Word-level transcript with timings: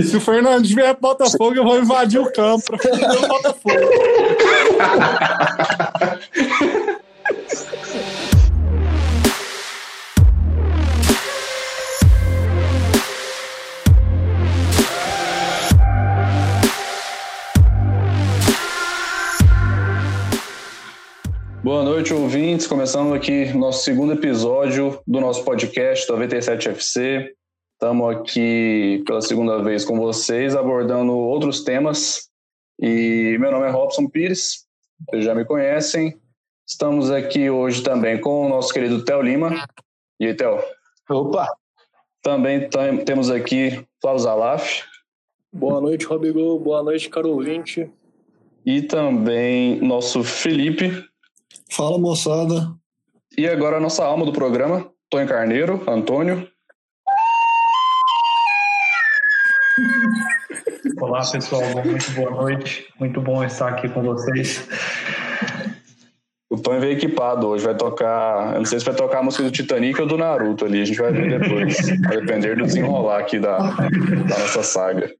Se 0.00 0.16
o 0.16 0.20
Fernandes 0.22 0.72
vier 0.72 0.94
pro 0.94 1.10
Botafogo, 1.10 1.54
eu 1.54 1.64
vou 1.64 1.78
invadir 1.78 2.18
o 2.18 2.32
campo 2.32 2.64
pra 2.64 2.78
fazer 2.78 3.24
o 3.24 3.28
Botafogo. 3.28 3.76
Boa 21.62 21.84
noite, 21.84 22.14
ouvintes. 22.14 22.66
Começando 22.66 23.12
aqui 23.12 23.52
nosso 23.52 23.84
segundo 23.84 24.14
episódio 24.14 24.98
do 25.06 25.20
nosso 25.20 25.44
podcast 25.44 26.10
97FC. 26.10 27.28
Estamos 27.82 28.16
aqui 28.16 29.02
pela 29.04 29.20
segunda 29.20 29.60
vez 29.60 29.84
com 29.84 29.98
vocês, 29.98 30.54
abordando 30.54 31.16
outros 31.16 31.64
temas. 31.64 32.30
E 32.80 33.36
meu 33.40 33.50
nome 33.50 33.66
é 33.66 33.70
Robson 33.70 34.08
Pires, 34.08 34.68
vocês 35.04 35.24
já 35.24 35.34
me 35.34 35.44
conhecem. 35.44 36.16
Estamos 36.64 37.10
aqui 37.10 37.50
hoje 37.50 37.82
também 37.82 38.20
com 38.20 38.46
o 38.46 38.48
nosso 38.48 38.72
querido 38.72 39.04
Theo 39.04 39.20
Lima. 39.20 39.66
E 40.20 40.26
aí, 40.26 40.34
Theo? 40.34 40.60
Opa! 41.10 41.48
Também 42.22 42.70
temos 43.04 43.28
aqui 43.28 43.84
Flávio 44.00 44.20
Zalaf. 44.20 44.82
Boa 45.52 45.80
noite, 45.80 46.06
Robigol. 46.06 46.60
Boa 46.60 46.84
noite, 46.84 47.10
caro 47.10 47.30
ouvinte. 47.30 47.90
E 48.64 48.82
também 48.82 49.80
nosso 49.80 50.22
Felipe. 50.22 51.04
Fala, 51.68 51.98
moçada. 51.98 52.76
E 53.36 53.48
agora 53.48 53.78
a 53.78 53.80
nossa 53.80 54.04
alma 54.04 54.24
do 54.24 54.32
programa, 54.32 54.88
Tony 55.10 55.26
Carneiro, 55.26 55.82
Antônio. 55.90 56.51
Olá, 61.12 61.30
pessoal. 61.30 61.60
Muito 61.84 62.10
boa 62.12 62.30
noite. 62.30 62.88
Muito 62.98 63.20
bom 63.20 63.44
estar 63.44 63.68
aqui 63.68 63.86
com 63.86 64.00
vocês. 64.00 64.66
O 66.48 66.56
Tony 66.56 66.80
veio 66.80 66.94
equipado 66.94 67.48
hoje, 67.48 67.66
vai 67.66 67.76
tocar. 67.76 68.54
Eu 68.54 68.60
não 68.60 68.64
sei 68.64 68.78
se 68.78 68.86
vai 68.86 68.94
tocar 68.94 69.18
a 69.18 69.22
música 69.22 69.44
do 69.44 69.50
Titanic 69.50 70.00
ou 70.00 70.06
do 70.06 70.16
Naruto 70.16 70.64
ali, 70.64 70.80
a 70.80 70.84
gente 70.86 70.98
vai 70.98 71.12
ver 71.12 71.38
depois. 71.38 71.76
vai 72.00 72.16
depender 72.18 72.56
do 72.56 72.64
desenrolar 72.64 73.18
aqui 73.18 73.38
da, 73.38 73.58
da 73.58 74.38
nossa 74.38 74.62
saga. 74.62 75.12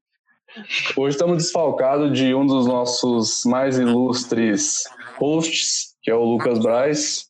Hoje 0.97 1.15
estamos 1.15 1.37
desfalcados 1.37 2.19
de 2.19 2.35
um 2.35 2.47
dos 2.47 2.67
nossos 2.67 3.43
mais 3.45 3.79
ilustres 3.79 4.85
hosts, 5.19 5.95
que 6.01 6.11
é 6.11 6.15
o 6.15 6.25
Lucas 6.25 6.59
Braz, 6.59 7.27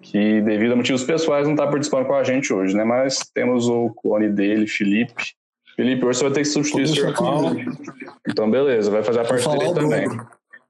que 0.00 0.40
devido 0.40 0.72
a 0.72 0.76
motivos 0.76 1.04
pessoais 1.04 1.46
não 1.46 1.54
está 1.54 1.68
participando 1.68 2.08
com 2.08 2.16
a 2.16 2.24
gente 2.24 2.52
hoje, 2.52 2.76
né? 2.76 2.82
Mas 2.82 3.30
temos 3.32 3.68
o 3.68 3.90
clone 3.90 4.28
dele, 4.28 4.66
Felipe. 4.66 5.14
Felipe, 5.76 6.04
hoje 6.04 6.18
você 6.18 6.24
vai 6.24 6.32
ter 6.32 6.40
que 6.40 6.48
substituir 6.48 6.88
seu 6.88 7.08
irmão. 7.08 7.56
Então, 8.28 8.50
beleza, 8.50 8.90
vai 8.90 9.02
fazer 9.02 9.20
a 9.20 9.24
parte 9.24 9.48
dele 9.48 9.74
também. 9.74 10.06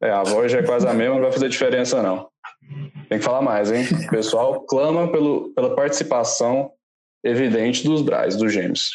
É, 0.00 0.10
a 0.10 0.22
voz 0.22 0.50
já 0.50 0.58
é 0.58 0.62
quase 0.62 0.86
a 0.86 0.92
mesma, 0.92 1.14
não 1.14 1.22
vai 1.22 1.32
fazer 1.32 1.48
diferença, 1.48 2.02
não. 2.02 2.28
Tem 3.08 3.18
que 3.18 3.24
falar 3.24 3.42
mais, 3.42 3.70
hein? 3.70 3.84
O 4.06 4.10
pessoal 4.10 4.60
clama 4.62 5.10
pelo, 5.10 5.52
pela 5.54 5.74
participação 5.74 6.70
evidente 7.24 7.84
dos 7.84 8.02
Braz, 8.02 8.36
dos 8.36 8.52
gêmeos. 8.52 8.90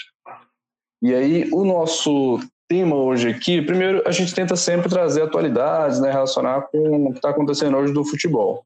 E 1.01 1.13
aí, 1.13 1.49
o 1.51 1.63
nosso 1.63 2.39
tema 2.67 2.95
hoje 2.95 3.29
aqui, 3.29 3.61
primeiro, 3.61 4.01
a 4.05 4.11
gente 4.11 4.33
tenta 4.33 4.55
sempre 4.55 4.89
trazer 4.89 5.21
atualidades, 5.21 6.01
né, 6.01 6.11
relacionar 6.11 6.63
com 6.63 7.07
o 7.07 7.11
que 7.11 7.19
está 7.19 7.29
acontecendo 7.29 7.77
hoje 7.77 7.93
do 7.93 8.03
futebol. 8.03 8.65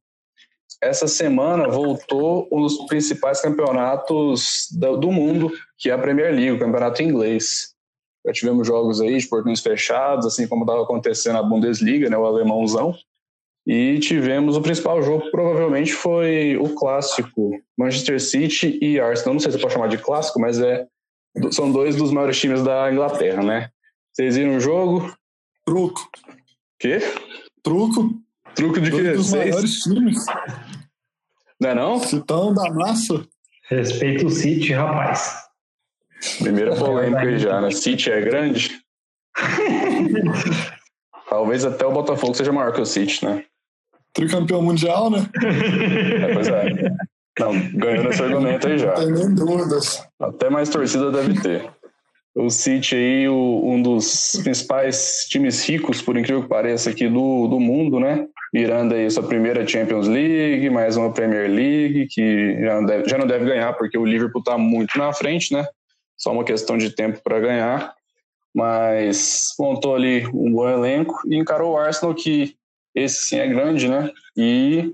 Essa 0.81 1.07
semana 1.07 1.67
voltou 1.67 2.47
um 2.51 2.61
dos 2.61 2.87
principais 2.87 3.39
campeonatos 3.39 4.67
do 4.71 5.11
mundo, 5.11 5.51
que 5.81 5.89
é 5.89 5.93
a 5.93 5.97
Premier 5.97 6.31
League, 6.31 6.51
o 6.51 6.59
campeonato 6.59 7.01
inglês. 7.01 7.73
Já 8.23 8.31
tivemos 8.31 8.67
jogos 8.67 9.01
aí 9.01 9.17
de 9.17 9.27
portões 9.27 9.61
fechados, 9.61 10.27
assim 10.27 10.47
como 10.47 10.63
estava 10.63 10.83
acontecendo 10.83 11.33
na 11.33 11.43
Bundesliga, 11.43 12.07
né, 12.07 12.15
o 12.15 12.23
alemãozão. 12.23 12.95
E 13.65 13.99
tivemos 13.99 14.55
o 14.55 14.61
principal 14.61 15.01
jogo, 15.01 15.29
provavelmente 15.31 15.91
foi 15.91 16.55
o 16.57 16.69
clássico 16.75 17.59
Manchester 17.75 18.21
City 18.21 18.77
e 18.79 18.99
Arsenal. 18.99 19.33
Não 19.33 19.39
sei 19.39 19.51
se 19.51 19.59
pode 19.59 19.73
chamar 19.73 19.87
de 19.87 19.97
clássico, 19.97 20.39
mas 20.39 20.59
é 20.59 20.85
são 21.51 21.71
dois 21.71 21.95
dos 21.95 22.11
maiores 22.11 22.39
times 22.39 22.61
da 22.63 22.91
Inglaterra, 22.91 23.41
né? 23.41 23.69
Vocês 24.11 24.35
viram 24.35 24.57
o 24.57 24.59
jogo? 24.59 25.11
Truco. 25.65 26.07
Quê? 26.77 26.99
Truco. 27.63 28.21
Truco 28.53 28.79
de 28.81 28.91
quê? 28.91 29.13
dos 29.13 29.29
Seis? 29.29 29.49
maiores 29.49 29.79
times. 29.79 30.25
Não 31.59 31.69
é 31.69 31.75
não? 31.75 31.99
Citão 31.99 32.53
da 32.53 32.69
massa. 32.71 33.25
Respeito 33.69 34.27
o 34.27 34.29
City, 34.29 34.73
rapaz. 34.73 35.50
Primeira 36.39 36.75
polêmica 36.75 37.21
aí 37.21 37.39
já, 37.39 37.61
né? 37.61 37.71
City 37.71 38.11
é 38.11 38.21
grande? 38.21 38.79
Talvez 41.29 41.65
até 41.65 41.85
o 41.85 41.91
Botafogo 41.91 42.33
seja 42.33 42.51
maior 42.51 42.73
que 42.73 42.81
o 42.81 42.85
City, 42.85 43.25
né? 43.25 43.43
Tricampeão 44.13 44.61
mundial, 44.61 45.09
né? 45.09 45.25
É, 45.43 46.33
pois 46.33 46.47
é. 46.47 46.91
Não, 47.39 47.53
ganhou 47.73 48.03
nesse 48.03 48.21
argumento 48.21 48.67
aí 48.67 48.77
já. 48.77 48.87
Não 48.87 48.95
tem 48.95 49.11
nem 49.13 49.33
dúvidas. 49.33 50.05
Até 50.19 50.49
mais 50.49 50.69
torcida 50.69 51.11
deve 51.11 51.41
ter. 51.41 51.69
O 52.35 52.49
City 52.49 52.95
aí, 52.95 53.27
o, 53.27 53.61
um 53.65 53.81
dos 53.81 54.39
principais 54.43 55.25
times 55.29 55.67
ricos, 55.67 56.01
por 56.01 56.17
incrível 56.17 56.43
que 56.43 56.49
pareça, 56.49 56.89
aqui 56.89 57.07
do, 57.09 57.47
do 57.47 57.59
mundo, 57.59 57.99
né? 57.99 58.27
Mirando 58.53 58.93
aí 58.93 59.09
sua 59.09 59.23
primeira 59.23 59.65
Champions 59.67 60.07
League, 60.07 60.69
mais 60.69 60.97
uma 60.97 61.11
Premier 61.11 61.49
League, 61.49 62.07
que 62.09 62.57
já 62.61 62.75
não 62.75 62.85
deve, 62.85 63.09
já 63.09 63.17
não 63.17 63.27
deve 63.27 63.45
ganhar, 63.45 63.73
porque 63.73 63.97
o 63.97 64.05
Liverpool 64.05 64.39
está 64.39 64.57
muito 64.57 64.97
na 64.97 65.11
frente, 65.13 65.53
né? 65.53 65.65
Só 66.21 66.31
uma 66.31 66.43
questão 66.43 66.77
de 66.77 66.91
tempo 66.91 67.19
para 67.23 67.39
ganhar. 67.39 67.95
Mas 68.53 69.55
montou 69.57 69.95
ali 69.95 70.27
um 70.27 70.51
bom 70.51 70.69
elenco 70.69 71.19
e 71.25 71.35
encarou 71.35 71.73
o 71.73 71.77
Arsenal, 71.77 72.13
que 72.13 72.55
esse 72.93 73.23
sim 73.23 73.37
é 73.37 73.47
grande, 73.47 73.87
né? 73.87 74.11
E 74.37 74.93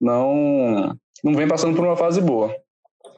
não, 0.00 0.96
não 1.22 1.34
vem 1.34 1.46
passando 1.46 1.76
por 1.76 1.84
uma 1.84 1.96
fase 1.96 2.20
boa. 2.20 2.52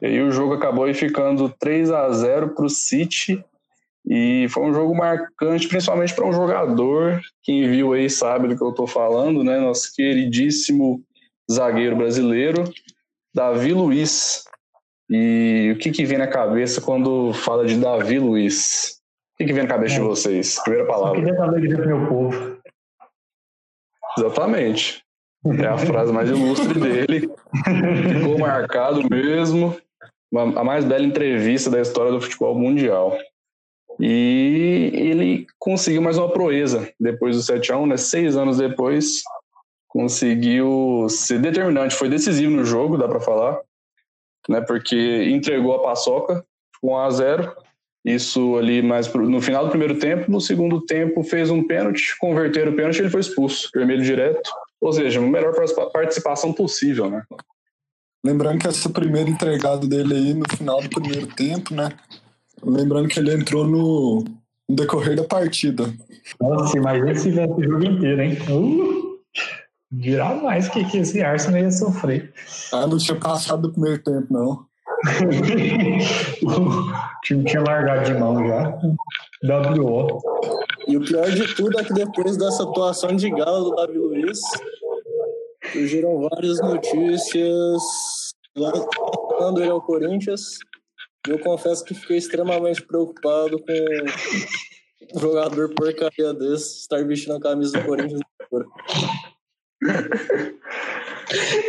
E 0.01 0.05
aí 0.05 0.21
o 0.21 0.31
jogo 0.31 0.53
acabou 0.53 0.85
aí 0.85 0.93
ficando 0.93 1.49
3 1.57 1.89
a 1.89 2.11
0 2.11 2.53
para 2.53 2.65
o 2.65 2.69
City 2.69 3.43
e 4.05 4.47
foi 4.49 4.63
um 4.63 4.73
jogo 4.73 4.95
marcante, 4.95 5.67
principalmente 5.67 6.13
para 6.13 6.27
um 6.27 6.33
jogador. 6.33 7.19
Quem 7.41 7.67
viu 7.67 7.93
aí 7.93 8.07
sabe 8.07 8.47
do 8.47 8.55
que 8.55 8.63
eu 8.63 8.69
estou 8.69 8.85
falando, 8.85 9.43
né? 9.43 9.59
Nosso 9.59 9.91
queridíssimo 9.95 11.01
zagueiro 11.51 11.95
brasileiro, 11.95 12.71
Davi 13.33 13.73
Luiz. 13.73 14.43
E 15.09 15.71
o 15.73 15.79
que, 15.79 15.91
que 15.91 16.05
vem 16.05 16.17
na 16.17 16.27
cabeça 16.27 16.81
quando 16.81 17.33
fala 17.33 17.65
de 17.65 17.79
Davi 17.79 18.19
Luiz? 18.19 18.99
O 19.33 19.37
que, 19.37 19.45
que 19.45 19.53
vem 19.53 19.63
na 19.63 19.69
cabeça 19.69 19.95
de 19.95 20.01
vocês? 20.01 20.59
Primeira 20.61 20.85
palavra. 20.85 21.19
queria 21.19 21.41
alegria 21.41 21.75
pro 21.77 21.87
meu 21.87 22.07
povo. 22.07 22.57
Exatamente. 24.17 25.03
É 25.45 25.67
a 25.67 25.77
frase 25.77 26.11
mais 26.11 26.29
ilustre 26.29 26.79
dele. 26.79 27.21
Ficou 27.21 28.37
marcado 28.39 29.07
mesmo. 29.09 29.77
A 30.35 30.63
mais 30.63 30.83
bela 30.83 31.05
entrevista 31.05 31.69
da 31.69 31.79
história 31.79 32.11
do 32.11 32.19
futebol 32.19 32.53
mundial. 32.53 33.17
E 33.99 34.91
ele 34.93 35.47
conseguiu 35.57 36.01
mais 36.01 36.17
uma 36.17 36.31
proeza 36.31 36.91
depois 36.99 37.35
do 37.35 37.53
7x1, 37.53 37.87
né? 37.87 37.97
Seis 37.97 38.35
anos 38.35 38.57
depois, 38.57 39.23
conseguiu 39.87 41.07
ser 41.09 41.39
determinante. 41.39 41.95
Foi 41.95 42.09
decisivo 42.09 42.51
no 42.51 42.65
jogo, 42.65 42.97
dá 42.97 43.07
para 43.07 43.19
falar, 43.19 43.59
né? 44.47 44.61
Porque 44.61 45.25
entregou 45.29 45.75
a 45.75 45.81
paçoca 45.83 46.43
com 46.81 46.93
1 46.93 46.97
a 46.97 47.09
0 47.09 47.53
Isso 48.05 48.55
ali 48.57 48.81
mais 48.81 49.07
pro- 49.07 49.29
no 49.29 49.41
final 49.41 49.65
do 49.65 49.69
primeiro 49.69 49.99
tempo. 49.99 50.31
No 50.31 50.39
segundo 50.39 50.81
tempo, 50.81 51.23
fez 51.23 51.49
um 51.49 51.63
pênalti, 51.65 52.15
converteram 52.19 52.71
o 52.71 52.75
pênalti 52.75 52.99
ele 52.99 53.09
foi 53.09 53.21
expulso. 53.21 53.69
Vermelho 53.73 54.03
direto. 54.03 54.49
Ou 54.79 54.93
seja, 54.93 55.19
a 55.19 55.23
melhor 55.23 55.53
participa- 55.53 55.89
participação 55.89 56.53
possível, 56.53 57.09
né? 57.09 57.23
Lembrando 58.23 58.59
que 58.59 58.67
essa 58.67 58.89
primeira 58.89 59.29
entregada 59.29 59.87
dele 59.87 60.13
aí 60.13 60.33
no 60.33 60.45
final 60.49 60.81
do 60.81 60.89
primeiro 60.89 61.27
tempo, 61.27 61.73
né? 61.73 61.89
Lembrando 62.63 63.07
que 63.07 63.19
ele 63.19 63.33
entrou 63.33 63.65
no, 63.65 64.23
no 64.67 64.75
decorrer 64.75 65.15
da 65.15 65.23
partida. 65.23 65.93
Nossa, 66.39 66.77
imagina 66.77 67.15
se 67.15 67.29
tivesse 67.29 67.53
o 67.53 67.63
jogo 67.63 67.85
inteiro, 67.85 68.21
hein? 68.21 68.37
Uh, 68.49 69.19
mais 69.91 70.67
que, 70.67 70.83
que 70.85 70.97
esse 70.97 71.21
Arsenal 71.21 71.61
ia 71.61 71.71
sofrer. 71.71 72.33
Ah, 72.73 72.87
não 72.87 72.97
tinha 72.97 73.17
passado 73.19 73.63
do 73.63 73.71
primeiro 73.71 74.03
tempo, 74.03 74.27
não. 74.29 74.65
o 76.43 77.21
time 77.23 77.43
tinha 77.45 77.61
largado 77.61 78.05
de 78.05 78.19
mão 78.19 78.45
já. 78.47 78.77
W.O. 79.43 80.19
E 80.87 80.97
o 80.97 81.01
pior 81.01 81.29
de 81.29 81.53
tudo 81.55 81.79
é 81.79 81.83
que 81.83 81.93
depois 81.93 82.37
dessa 82.37 82.63
atuação 82.63 83.15
de 83.15 83.29
gala 83.29 83.59
do 83.59 83.75
Davi 83.75 83.97
Luiz, 83.97 84.39
surgiram 85.71 86.27
várias 86.29 86.59
notícias 86.61 87.81
relacionando 88.55 89.61
ele 89.61 89.71
ao 89.71 89.81
Corinthians. 89.81 90.57
E 91.27 91.31
eu 91.31 91.39
confesso 91.39 91.83
que 91.83 91.93
fiquei 91.93 92.17
extremamente 92.17 92.81
preocupado 92.85 93.59
com 93.59 95.15
um 95.15 95.19
jogador 95.19 95.73
porcaria 95.75 96.33
desse 96.33 96.81
estar 96.81 97.05
vestindo 97.05 97.35
a 97.35 97.39
camisa 97.39 97.77
do 97.77 97.85
Corinthians. 97.85 98.21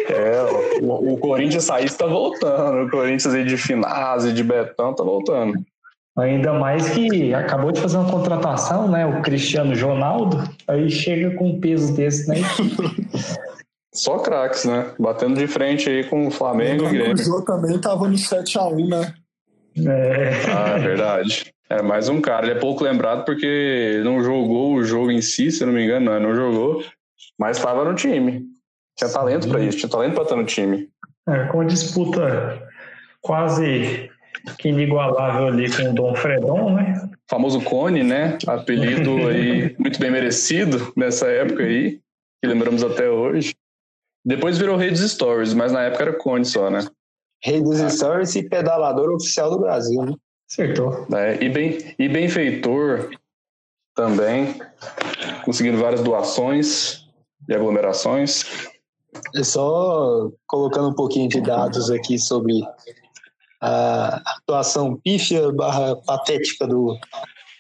É, 0.09 0.81
o, 0.81 1.15
o 1.15 1.19
Corinthians 1.19 1.65
sair 1.65 1.87
está 1.87 2.07
voltando. 2.07 2.87
O 2.87 2.91
Corinthians 2.91 3.35
aí 3.35 3.45
de 3.45 3.57
Finazzi, 3.57 4.33
de 4.33 4.45
Betão, 4.45 4.95
tá 4.95 5.03
voltando. 5.03 5.55
Ainda 6.17 6.53
mais 6.53 6.89
que 6.91 7.33
acabou 7.33 7.71
de 7.71 7.81
fazer 7.81 7.97
uma 7.97 8.11
contratação, 8.11 8.89
né? 8.89 9.07
O 9.07 9.23
Cristiano 9.23 9.73
Ronaldo, 9.81 10.43
aí 10.67 10.91
chega 10.91 11.37
com 11.37 11.51
um 11.51 11.61
peso 11.61 11.95
desse, 11.95 12.29
né? 12.29 12.37
Só 13.95 14.19
craques, 14.19 14.65
né? 14.65 14.93
Batendo 14.99 15.39
de 15.39 15.47
frente 15.47 15.89
aí 15.89 16.05
com 16.05 16.27
o 16.27 16.31
Flamengo 16.31 16.85
e 16.85 16.87
O 16.87 16.91
Grêmio. 16.91 17.17
Jô 17.17 17.43
também 17.43 17.79
tava 17.81 18.07
no 18.09 18.15
7x1, 18.15 18.89
né? 18.89 19.15
É, 19.77 20.31
Ah, 20.53 20.77
é 20.77 20.79
verdade. 20.79 21.53
É 21.71 21.83
mais 21.83 22.09
um 22.09 22.21
cara. 22.21 22.47
Ele 22.47 22.57
é 22.57 22.61
pouco 22.61 22.83
lembrado 22.83 23.25
porque 23.25 24.01
não 24.05 24.23
jogou 24.23 24.75
o 24.75 24.85
jogo 24.85 25.11
em 25.11 25.21
si, 25.21 25.51
se 25.51 25.63
eu 25.63 25.67
não 25.67 25.75
me 25.75 25.85
engano, 25.85 26.07
não, 26.07 26.21
não 26.21 26.35
jogou, 26.35 26.83
mas 27.39 27.57
estava 27.57 27.85
no 27.85 27.95
time. 27.95 28.47
Tinha 28.97 29.11
talento 29.11 29.49
pra 29.49 29.61
isso, 29.61 29.79
tinha 29.79 29.89
talento 29.89 30.15
pra 30.15 30.25
estar 30.25 30.37
no 30.37 30.45
time. 30.45 30.89
é, 31.29 31.47
com 31.47 31.59
uma 31.59 31.67
disputa 31.67 32.69
quase 33.21 34.11
que 34.59 34.69
inigualável 34.69 35.47
ali 35.47 35.71
com 35.75 35.91
o 35.91 35.95
Dom 35.95 36.15
Fredon, 36.15 36.75
né? 36.75 37.09
O 37.13 37.31
famoso 37.31 37.61
Cone, 37.63 38.03
né? 38.03 38.39
Apelido 38.47 39.11
aí 39.29 39.75
muito 39.79 39.99
bem 40.01 40.11
merecido 40.11 40.93
nessa 40.97 41.29
época 41.29 41.63
aí, 41.63 42.01
que 42.41 42.49
lembramos 42.49 42.83
até 42.83 43.09
hoje. 43.09 43.55
Depois 44.25 44.59
virou 44.59 44.77
Rei 44.77 44.91
dos 44.91 45.09
Stories, 45.11 45.55
mas 45.55 45.73
na 45.73 45.83
época 45.83 46.05
era 46.05 46.13
Cone 46.17 46.45
só, 46.45 46.71
né? 46.71 46.87
Rei 47.43 47.63
dos 47.63 47.79
Stories 47.93 48.35
e 48.35 48.49
pedalador 48.49 49.15
oficial 49.15 49.51
do 49.51 49.61
Brasil, 49.61 50.05
né? 50.05 50.15
Acertou. 50.51 51.07
É, 51.15 51.43
e, 51.43 51.49
bem, 51.49 51.95
e 51.99 52.09
benfeitor 52.09 53.11
também, 53.95 54.61
conseguindo 55.45 55.79
várias 55.79 56.03
doações 56.03 57.08
e 57.49 57.55
aglomerações. 57.55 58.45
É 59.35 59.43
Só 59.43 60.31
colocando 60.47 60.91
um 60.91 60.95
pouquinho 60.95 61.29
de 61.29 61.41
dados 61.41 61.91
aqui 61.91 62.19
sobre 62.19 62.61
a 63.61 64.23
atuação 64.37 64.97
pífia 64.97 65.51
barra 65.51 65.97
patética 65.97 66.67
do 66.67 66.97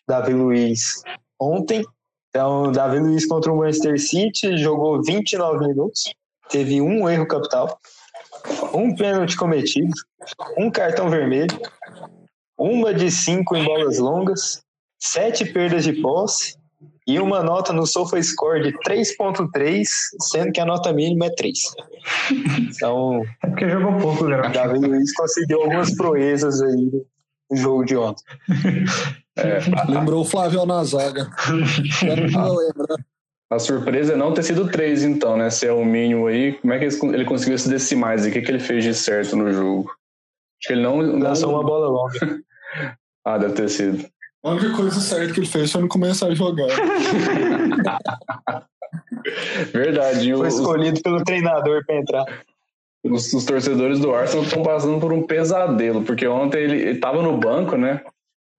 Davi 0.07 0.33
Luiz 0.33 1.03
ontem. 1.41 1.85
Então, 2.29 2.71
Davi 2.71 2.99
Luiz 2.99 3.27
contra 3.27 3.53
o 3.53 3.57
Manchester 3.57 3.99
City 3.99 4.57
jogou 4.59 5.03
29 5.03 5.67
minutos, 5.67 6.13
teve 6.51 6.81
um 6.81 7.09
erro 7.09 7.27
capital, 7.27 7.81
um 8.75 8.95
pênalti 8.95 9.37
cometido, 9.37 9.93
um 10.57 10.71
cartão 10.71 11.09
vermelho, 11.09 11.59
uma 12.57 12.93
de 12.93 13.11
cinco 13.11 13.57
em 13.57 13.65
bolas 13.65 13.99
longas, 13.99 14.63
sete 15.01 15.45
perdas 15.45 15.85
de 15.85 15.95
posse 15.95 16.59
e 17.09 17.19
uma 17.19 17.43
nota 17.43 17.73
no 17.73 17.87
SofaScore 17.87 18.65
de 18.65 18.79
3.3, 18.81 19.83
sendo 20.31 20.53
que 20.53 20.61
a 20.61 20.67
nota 20.67 20.93
mínima 20.93 21.25
é 21.25 21.31
3. 21.31 21.59
Então, 22.69 23.23
É 23.43 23.47
porque 23.47 23.67
jogou 23.67 23.99
pouco, 23.99 24.25
o 24.25 24.29
né? 24.29 24.47
Davi 24.51 24.79
Luiz 24.79 25.15
conseguiu 25.15 25.63
algumas 25.63 25.97
proezas 25.97 26.61
aí 26.61 26.91
no 27.51 27.57
jogo 27.57 27.85
de 27.87 27.97
ontem. 27.97 28.23
Lembrou 29.89 30.21
o 30.21 30.25
Flávio 30.25 30.67
na 30.67 30.85
zaga. 30.85 31.31
Não 32.31 32.55
lembra. 32.55 32.97
A 33.51 33.59
surpresa 33.59 34.13
é 34.13 34.17
não 34.17 34.35
ter 34.35 34.43
sido 34.43 34.69
três, 34.69 35.03
então, 35.03 35.39
né? 35.39 35.49
Se 35.49 35.67
é 35.67 35.73
o 35.73 35.83
mínimo 35.83 36.27
aí, 36.27 36.53
como 36.61 36.75
é 36.75 36.79
que 36.79 36.85
ele 36.85 37.25
conseguiu 37.25 37.55
esses 37.55 37.69
decimais 37.69 38.27
e 38.27 38.29
o 38.29 38.33
que, 38.33 38.43
que 38.43 38.51
ele 38.51 38.61
fez 38.61 38.85
de 38.85 38.93
certo 38.93 39.35
no 39.35 39.51
jogo? 39.51 39.91
Acho 40.61 40.67
que 40.67 40.73
ele 40.75 40.83
não. 40.83 41.01
não... 41.01 41.19
Lançou 41.21 41.55
uma 41.55 41.65
bola 41.65 41.89
longa. 41.89 42.41
Ah, 43.25 43.37
deve 43.37 43.53
ter 43.53 43.69
sido. 43.69 44.09
A 44.45 44.51
única 44.51 44.73
coisa 44.75 45.01
certa 45.01 45.33
que 45.33 45.41
ele 45.41 45.47
fez 45.47 45.73
foi 45.73 45.81
não 45.81 45.89
começar 45.89 46.29
a 46.29 46.35
jogar. 46.35 46.69
Verdade. 49.73 50.33
Foi 50.33 50.49
os, 50.49 50.55
escolhido 50.55 51.03
pelo 51.03 51.25
treinador 51.25 51.85
para 51.85 51.97
entrar. 51.97 52.25
os, 53.05 53.33
os 53.33 53.45
torcedores 53.45 53.99
do 53.99 54.15
Arsenal 54.15 54.45
estão 54.45 54.63
passando 54.63 55.01
por 55.01 55.13
um 55.13 55.27
pesadelo, 55.27 56.03
porque 56.03 56.27
ontem 56.27 56.63
ele 56.63 56.91
estava 56.91 57.21
no 57.21 57.37
banco, 57.37 57.77
né? 57.77 58.03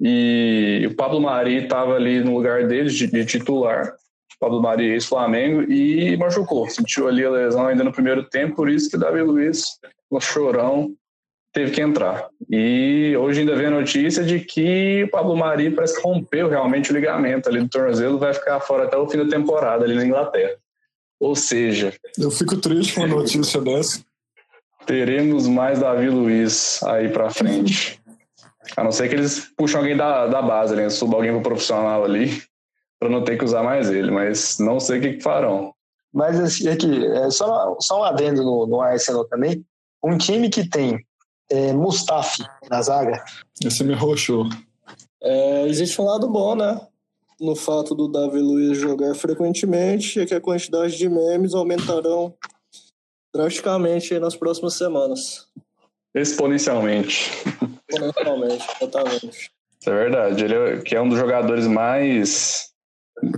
E 0.01 0.87
o 0.89 0.95
Pablo 0.95 1.21
Mari 1.21 1.63
estava 1.63 1.95
ali 1.95 2.23
no 2.23 2.35
lugar 2.35 2.67
dele 2.67 2.89
de, 2.89 3.07
de 3.07 3.25
titular. 3.25 3.93
Pablo 4.39 4.61
Mari, 4.61 4.85
ex-Flamengo, 4.85 5.63
e 5.63 6.15
machucou. 6.15 6.69
Sentiu 6.69 7.09
ali 7.09 7.25
a 7.25 7.29
lesão 7.29 7.67
ainda 7.67 7.83
no 7.83 7.91
primeiro 7.91 8.23
tempo, 8.23 8.55
por 8.55 8.69
isso 8.69 8.89
que 8.89 8.95
o 8.95 8.99
Davi 8.99 9.21
Luiz, 9.21 9.77
no 10.09 10.21
chorão, 10.21 10.95
teve 11.51 11.71
que 11.71 11.81
entrar. 11.81 12.27
E 12.49 13.15
hoje 13.17 13.41
ainda 13.41 13.55
vem 13.55 13.67
a 13.67 13.71
notícia 13.71 14.23
de 14.23 14.39
que 14.39 15.03
o 15.03 15.09
Pablo 15.09 15.35
Mari 15.35 15.71
parece 15.71 15.95
que 15.95 16.01
rompeu 16.07 16.47
realmente 16.49 16.91
o 16.91 16.95
ligamento 16.95 17.49
ali 17.49 17.59
do 17.61 17.69
tornozelo, 17.69 18.19
vai 18.19 18.33
ficar 18.33 18.59
fora 18.59 18.85
até 18.85 18.97
o 18.97 19.07
fim 19.09 19.17
da 19.17 19.27
temporada 19.29 19.83
ali 19.83 19.95
na 19.95 20.05
Inglaterra. 20.05 20.55
Ou 21.19 21.35
seja, 21.35 21.93
Eu 22.17 22.31
fico 22.31 22.55
triste 22.57 22.95
com 22.95 23.03
a 23.03 23.07
notícia 23.07 23.59
dessa. 23.61 24.01
teremos 24.85 25.47
mais 25.47 25.79
Davi 25.79 26.09
Luiz 26.09 26.81
aí 26.83 27.09
pra 27.09 27.29
frente. 27.29 27.99
A 28.77 28.83
não 28.83 28.91
ser 28.91 29.09
que 29.09 29.15
eles 29.15 29.51
puxem 29.57 29.79
alguém 29.79 29.97
da, 29.97 30.27
da 30.27 30.41
base, 30.41 30.75
né? 30.75 30.89
Suba 30.89 31.17
alguém 31.17 31.31
pro 31.31 31.41
profissional 31.41 32.05
ali, 32.05 32.41
pra 32.99 33.09
não 33.09 33.23
ter 33.23 33.37
que 33.37 33.43
usar 33.43 33.63
mais 33.63 33.89
ele, 33.89 34.11
mas 34.11 34.59
não 34.59 34.79
sei 34.79 34.99
o 34.99 35.01
que, 35.01 35.13
que 35.13 35.21
farão. 35.23 35.73
Mas 36.13 36.39
assim, 36.39 36.67
aqui, 36.69 37.05
é 37.05 37.29
só, 37.29 37.75
só 37.79 38.01
um 38.01 38.03
adendo 38.03 38.43
no, 38.43 38.67
no 38.67 38.81
Arsenal 38.81 39.25
também. 39.25 39.65
Um 40.03 40.17
time 40.17 40.49
que 40.49 40.67
tem 40.69 41.05
é, 41.51 41.73
Mustafi 41.73 42.43
na 42.69 42.81
zaga, 42.81 43.23
Esse 43.63 43.83
me 43.83 43.93
roxou. 43.93 44.47
É, 45.21 45.67
existe 45.67 45.99
um 46.01 46.05
lado 46.05 46.29
bom, 46.29 46.55
né? 46.55 46.79
No 47.39 47.55
fato 47.55 47.95
do 47.95 48.07
Davi 48.07 48.39
Luiz 48.39 48.77
jogar 48.77 49.15
frequentemente, 49.15 50.19
é 50.19 50.25
que 50.25 50.35
a 50.35 50.41
quantidade 50.41 50.97
de 50.97 51.09
memes 51.09 51.53
aumentarão 51.53 52.33
drasticamente 53.33 54.17
nas 54.19 54.35
próximas 54.35 54.73
semanas. 54.73 55.47
Exponencialmente. 56.13 57.31
Exponencialmente, 57.89 58.67
totalmente. 58.79 59.51
Isso 59.79 59.89
é 59.89 59.93
verdade. 59.93 60.43
Ele 60.43 60.53
é, 60.53 60.81
que 60.81 60.95
é 60.95 61.01
um 61.01 61.07
dos 61.07 61.17
jogadores 61.17 61.65
mais. 61.67 62.71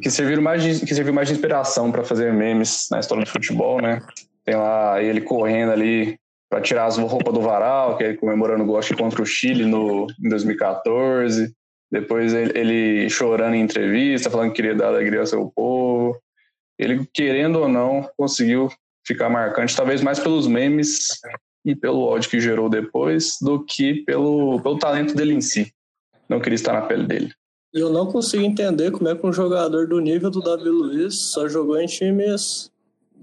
que 0.02 0.10
serviram 0.10 0.42
mais 0.42 0.64
de, 0.64 0.86
que 0.86 0.96
serviu 0.96 1.14
mais 1.14 1.28
de 1.28 1.36
inspiração 1.36 1.92
para 1.92 2.04
fazer 2.04 2.34
memes 2.34 2.88
na 2.90 3.00
história 3.00 3.24
do 3.24 3.30
futebol, 3.30 3.82
né? 3.82 4.02
Tem 4.44 4.56
lá 4.56 5.02
ele 5.02 5.22
correndo 5.22 5.72
ali 5.72 6.18
para 6.52 6.60
tirar 6.60 6.86
as 6.86 6.98
roupas 6.98 7.34
do 7.34 7.40
varal, 7.40 7.98
que 7.98 8.04
é 8.04 8.10
ele 8.10 8.18
comemorando 8.18 8.70
o 8.70 8.80
que 8.82 8.94
contra 8.94 9.22
o 9.22 9.26
Chile 9.26 9.66
no, 9.66 10.06
em 10.22 10.28
2014. 10.28 11.56
Depois 11.90 12.34
ele, 12.34 12.52
ele 12.60 13.10
chorando 13.10 13.56
em 13.56 13.62
entrevista, 13.62 14.30
falando 14.30 14.50
que 14.50 14.58
queria 14.58 14.76
dar 14.76 14.88
alegria 14.88 15.22
ao 15.22 15.26
seu 15.26 15.50
povo. 15.56 16.20
Ele, 16.78 17.08
querendo 17.14 17.60
ou 17.60 17.70
não, 17.70 18.06
conseguiu 18.18 18.70
ficar 19.08 19.30
marcante, 19.30 19.76
talvez 19.76 20.02
mais 20.02 20.20
pelos 20.20 20.46
memes 20.46 21.08
e 21.64 21.74
pelo 21.74 22.02
ódio 22.02 22.30
que 22.30 22.42
gerou 22.42 22.70
depois, 22.70 23.38
do 23.42 23.64
que 23.64 24.04
pelo, 24.04 24.62
pelo 24.62 24.78
talento 24.78 25.16
dele 25.16 25.34
em 25.34 25.42
si. 25.42 25.74
Não 26.28 26.42
queria 26.42 26.56
estar 26.56 26.74
na 26.74 26.82
pele 26.82 27.08
dele. 27.08 27.32
Eu 27.74 27.90
não 27.90 28.08
consigo 28.08 28.44
entender 28.44 28.92
como 28.92 29.08
é 29.08 29.16
que 29.16 29.26
um 29.26 29.32
jogador 29.32 29.88
do 29.88 30.02
nível 30.02 30.30
do 30.30 30.42
Davi 30.42 30.68
Luiz 30.68 31.32
só 31.32 31.48
jogou 31.48 31.80
em 31.80 31.86
times 31.86 32.71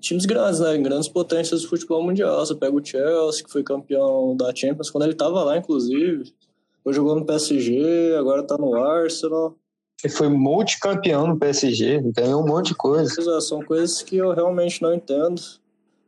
times 0.01 0.27
grandes, 0.27 0.61
né? 0.61 0.77
Em 0.77 0.83
grandes 0.83 1.09
potências 1.09 1.63
do 1.63 1.69
futebol 1.69 2.03
mundial. 2.03 2.45
Você 2.45 2.55
pega 2.55 2.75
o 2.75 2.85
Chelsea, 2.85 3.45
que 3.45 3.51
foi 3.51 3.63
campeão 3.63 4.37
da 4.37 4.55
Champions 4.55 4.91
quando 4.91 5.05
ele 5.05 5.13
estava 5.13 5.43
lá, 5.45 5.57
inclusive. 5.57 6.33
Depois 6.79 6.97
jogou 6.97 7.15
no 7.17 7.25
PSG, 7.27 8.15
agora 8.19 8.43
tá 8.43 8.57
no 8.57 8.75
Arsenal. 8.77 9.55
ele 10.03 10.13
foi 10.13 10.29
multicampeão 10.29 11.27
no 11.27 11.37
PSG, 11.39 12.01
ganhou 12.17 12.43
um 12.43 12.47
monte 12.47 12.69
de 12.69 12.75
coisa. 12.75 13.13
É, 13.37 13.41
São 13.41 13.61
coisas 13.63 14.01
que 14.03 14.17
eu 14.17 14.33
realmente 14.33 14.81
não 14.81 14.95
entendo. 14.95 15.43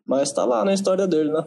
Mas 0.06 0.32
tá 0.32 0.44
lá 0.44 0.64
na 0.64 0.72
história 0.74 1.06
dele, 1.06 1.30
né? 1.32 1.44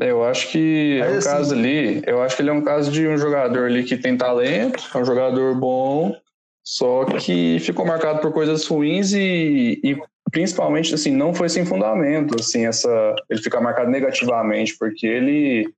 Eu 0.00 0.24
acho 0.24 0.50
que 0.50 0.98
é 1.02 1.06
um 1.10 1.14
Mas, 1.14 1.26
assim- 1.26 1.36
caso 1.36 1.54
ali, 1.54 2.02
eu 2.06 2.22
acho 2.22 2.34
que 2.36 2.42
ele 2.42 2.50
é 2.50 2.52
um 2.52 2.62
caso 2.64 2.90
de 2.90 3.06
um 3.06 3.16
jogador 3.16 3.66
ali 3.66 3.84
que 3.84 3.96
tem 3.96 4.16
talento, 4.16 4.82
é 4.94 4.98
um 4.98 5.04
jogador 5.04 5.54
bom, 5.54 6.16
só 6.64 7.04
que 7.04 7.58
ficou 7.60 7.84
marcado 7.84 8.20
por 8.20 8.32
coisas 8.32 8.66
ruins 8.66 9.12
e, 9.12 9.78
e 9.84 9.96
principalmente 10.32 10.94
assim, 10.94 11.12
não 11.14 11.32
foi 11.34 11.48
sem 11.48 11.64
fundamento, 11.64 12.34
assim, 12.40 12.66
essa 12.66 13.14
ele 13.30 13.40
ficar 13.42 13.60
marcado 13.60 13.90
negativamente, 13.90 14.76
porque 14.78 15.06
ele 15.06 15.72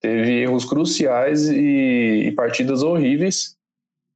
teve 0.00 0.42
erros 0.42 0.64
cruciais 0.64 1.48
e, 1.48 2.24
e 2.28 2.32
partidas 2.32 2.82
horríveis 2.82 3.54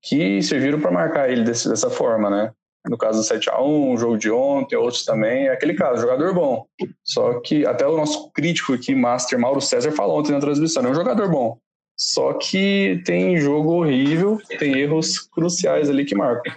que 0.03 0.43
serviram 0.43 0.81
para 0.81 0.91
marcar 0.91 1.31
ele 1.31 1.45
desse- 1.45 1.69
dessa 1.69 1.91
forma, 1.91 2.29
né? 2.31 2.51
No 2.89 2.99
caso 2.99 3.19
do 3.21 3.25
7x1, 3.25 3.93
o 3.95 3.97
jogo 3.97 4.17
de 4.19 4.29
ontem, 4.29 4.75
outros 4.75 5.05
também, 5.05 5.47
é 5.47 5.53
aquele 5.53 5.75
caso, 5.75 6.01
jogador 6.03 6.35
bom. 6.35 6.67
Só 7.05 7.39
que 7.41 7.65
até 7.65 7.87
o 7.87 7.97
nosso 7.97 8.29
crítico 8.33 8.73
aqui, 8.73 8.93
Master 8.93 9.39
Mauro 9.39 9.61
César, 9.61 9.93
falou 9.93 10.19
ontem 10.19 10.33
na 10.33 10.41
transmissão, 10.41 10.85
é 10.85 10.89
um 10.89 10.95
jogador 10.95 11.31
bom. 11.31 11.59
Só 11.97 12.33
que 12.33 13.01
tem 13.05 13.37
jogo 13.37 13.75
horrível, 13.75 14.39
tem 14.59 14.77
erros 14.81 15.19
cruciais 15.21 15.89
ali 15.89 16.05
que 16.05 16.17
marcam. 16.17 16.53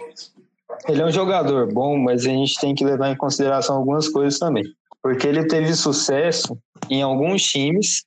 Ele 0.88 1.02
é 1.02 1.06
um 1.06 1.10
jogador 1.10 1.72
bom, 1.72 1.96
mas 1.98 2.24
a 2.26 2.28
gente 2.28 2.58
tem 2.60 2.74
que 2.74 2.84
levar 2.84 3.10
em 3.10 3.16
consideração 3.16 3.76
algumas 3.76 4.08
coisas 4.08 4.38
também. 4.38 4.64
Porque 5.02 5.26
ele 5.26 5.46
teve 5.46 5.72
sucesso 5.74 6.58
em 6.90 7.02
alguns 7.02 7.42
times 7.42 8.04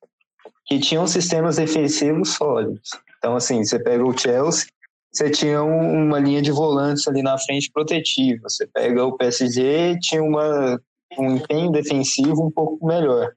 que 0.66 0.80
tinham 0.80 1.08
sistemas 1.08 1.56
defensivos 1.58 2.34
sólidos. 2.36 2.90
Então, 3.18 3.36
assim, 3.36 3.64
você 3.64 3.80
pega 3.80 4.04
o 4.06 4.18
Chelsea, 4.18 4.68
você 5.12 5.30
tinha 5.30 5.64
um- 5.64 6.06
uma 6.08 6.20
linha 6.20 6.42
de 6.42 6.52
volantes 6.52 7.08
ali 7.08 7.22
na 7.22 7.38
frente 7.38 7.72
protetiva. 7.72 8.44
Você 8.48 8.68
pega 8.68 9.04
o 9.04 9.18
PSG, 9.18 9.98
tinha 10.02 10.22
uma, 10.24 10.80
um 11.18 11.36
empenho 11.36 11.72
defensivo 11.72 12.46
um 12.46 12.52
pouco 12.52 12.86
melhor. 12.86 13.32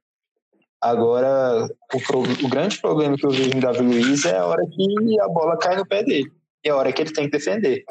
Agora, 0.80 1.66
o, 1.94 2.00
pro- 2.00 2.22
o 2.22 2.48
grande 2.48 2.80
problema 2.80 3.16
que 3.16 3.24
eu 3.24 3.30
vejo 3.30 3.50
em 3.56 3.60
Davi 3.60 3.82
Luiz 3.82 4.24
é 4.24 4.36
a 4.36 4.46
hora 4.46 4.62
que 4.68 5.20
a 5.20 5.28
bola 5.28 5.56
cai 5.56 5.76
no 5.76 5.86
pé 5.86 6.02
dele. 6.02 6.30
e 6.64 6.68
a 6.68 6.76
hora 6.76 6.92
que 6.92 7.02
ele 7.02 7.12
tem 7.12 7.24
que 7.24 7.36
defender. 7.38 7.82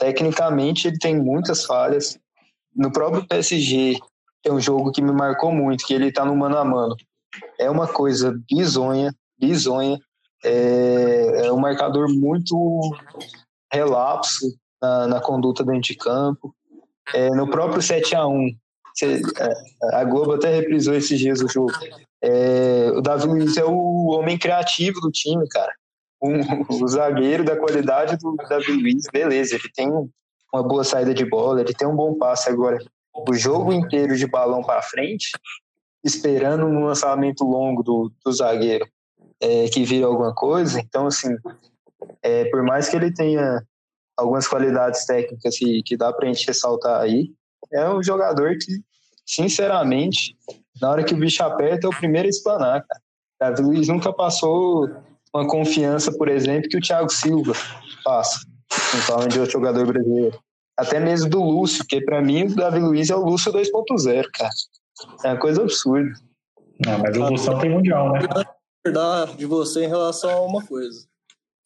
Tecnicamente, 0.00 0.88
ele 0.88 0.98
tem 0.98 1.14
muitas 1.14 1.66
falhas. 1.66 2.18
No 2.74 2.90
próprio 2.90 3.26
PSG, 3.28 3.98
é 4.44 4.50
um 4.50 4.58
jogo 4.58 4.90
que 4.90 5.02
me 5.02 5.12
marcou 5.12 5.52
muito, 5.52 5.86
que 5.86 5.92
ele 5.92 6.10
tá 6.10 6.24
no 6.24 6.34
mano 6.34 6.56
a 6.56 6.64
mano. 6.64 6.96
É 7.58 7.70
uma 7.70 7.86
coisa 7.86 8.34
bizonha, 8.50 9.14
bizonha. 9.38 9.98
É, 10.42 11.46
é 11.46 11.52
um 11.52 11.60
marcador 11.60 12.08
muito 12.08 12.80
relapso 13.70 14.46
na, 14.80 15.06
na 15.06 15.20
conduta 15.20 15.62
dentro 15.62 15.82
de 15.82 15.96
campo. 15.96 16.54
É, 17.12 17.28
no 17.30 17.50
próprio 17.50 17.82
7 17.82 18.16
a 18.16 18.26
1 18.26 18.56
é, 19.02 19.96
a 19.96 20.04
Globo 20.04 20.32
até 20.32 20.54
reprisou 20.54 20.94
esses 20.94 21.18
dias 21.18 21.42
o 21.42 21.48
jogo. 21.48 21.72
É, 22.22 22.90
o 22.94 23.02
Davi 23.02 23.26
Luiz 23.26 23.56
é 23.58 23.64
o 23.64 24.06
homem 24.08 24.38
criativo 24.38 24.98
do 25.00 25.10
time, 25.10 25.46
cara. 25.48 25.72
Um, 26.22 26.82
o 26.82 26.88
zagueiro 26.88 27.44
da 27.44 27.56
qualidade 27.56 28.16
do 28.18 28.36
Davi 28.48 28.72
Luiz, 28.72 29.04
beleza, 29.12 29.54
ele 29.54 29.70
tem 29.74 29.90
uma 30.52 30.62
boa 30.62 30.84
saída 30.84 31.14
de 31.14 31.24
bola, 31.24 31.60
ele 31.60 31.72
tem 31.72 31.88
um 31.88 31.96
bom 31.96 32.14
passe 32.14 32.50
agora. 32.50 32.78
O 33.12 33.34
jogo 33.34 33.72
inteiro 33.72 34.16
de 34.16 34.26
balão 34.26 34.62
para 34.62 34.82
frente, 34.82 35.30
esperando 36.04 36.66
um 36.66 36.84
lançamento 36.84 37.44
longo 37.44 37.82
do, 37.82 38.12
do 38.24 38.32
zagueiro 38.32 38.86
é, 39.40 39.68
que 39.68 39.84
vira 39.84 40.06
alguma 40.06 40.34
coisa. 40.34 40.80
Então, 40.80 41.06
assim, 41.06 41.34
é, 42.22 42.44
por 42.46 42.62
mais 42.62 42.88
que 42.88 42.96
ele 42.96 43.12
tenha 43.12 43.62
algumas 44.16 44.46
qualidades 44.46 45.06
técnicas 45.06 45.56
que, 45.56 45.82
que 45.82 45.96
dá 45.96 46.12
para 46.12 46.28
a 46.28 46.32
gente 46.32 46.46
ressaltar 46.46 47.00
aí, 47.00 47.32
é 47.72 47.88
um 47.88 48.02
jogador 48.02 48.56
que, 48.58 48.82
sinceramente, 49.26 50.36
na 50.80 50.90
hora 50.90 51.04
que 51.04 51.14
o 51.14 51.16
bicho 51.16 51.42
aperta, 51.42 51.86
é 51.86 51.90
o 51.90 51.96
primeiro 51.96 52.26
a 52.26 52.30
explanar, 52.30 52.84
cara. 52.86 53.02
Davi 53.40 53.62
Luiz 53.62 53.88
nunca 53.88 54.12
passou 54.12 54.88
uma 55.34 55.46
confiança, 55.46 56.12
por 56.12 56.28
exemplo, 56.28 56.68
que 56.68 56.76
o 56.76 56.80
Thiago 56.80 57.10
Silva 57.10 57.52
passa, 58.04 58.40
falando 59.06 59.32
de 59.32 59.40
outro 59.40 59.52
jogador 59.52 59.86
brasileiro. 59.86 60.38
Até 60.76 60.98
mesmo 60.98 61.28
do 61.28 61.42
Lúcio, 61.42 61.84
que 61.86 62.00
para 62.00 62.22
mim 62.22 62.44
o 62.44 62.54
Davi 62.54 62.80
Luiz 62.80 63.10
é 63.10 63.14
o 63.14 63.24
Lúcio 63.24 63.52
2.0, 63.52 64.26
cara. 64.32 64.50
É 65.24 65.28
uma 65.28 65.38
coisa 65.38 65.62
absurda. 65.62 66.12
Não, 66.84 66.98
mas 66.98 67.16
o 67.16 67.28
Lúcio 67.28 67.58
tem 67.58 67.70
mundial, 67.70 68.12
né? 68.12 68.20
Verdade 68.84 69.36
de 69.36 69.44
você 69.44 69.84
em 69.84 69.88
relação 69.88 70.30
a 70.30 70.40
uma 70.40 70.64
coisa. 70.66 71.06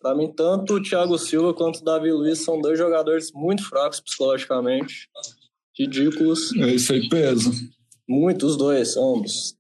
Para 0.01 0.15
mim, 0.15 0.31
tanto 0.37 0.75
o 0.75 0.83
Thiago 0.83 1.17
Silva 1.17 1.55
quanto 1.55 1.79
o 1.79 1.85
Davi 1.85 2.13
Luiz 2.13 2.41
são 2.41 2.61
dois 2.61 2.79
jogadores 2.79 3.33
muito 3.33 3.67
fracos 3.67 4.01
psicologicamente. 4.01 5.09
Ridículos. 5.79 6.53
Isso 6.53 6.93
aí 6.93 7.09
pesa. 7.09 7.51
Muito, 8.07 8.47
os 8.47 8.57
dois, 8.57 8.97
ambos. 8.97 9.54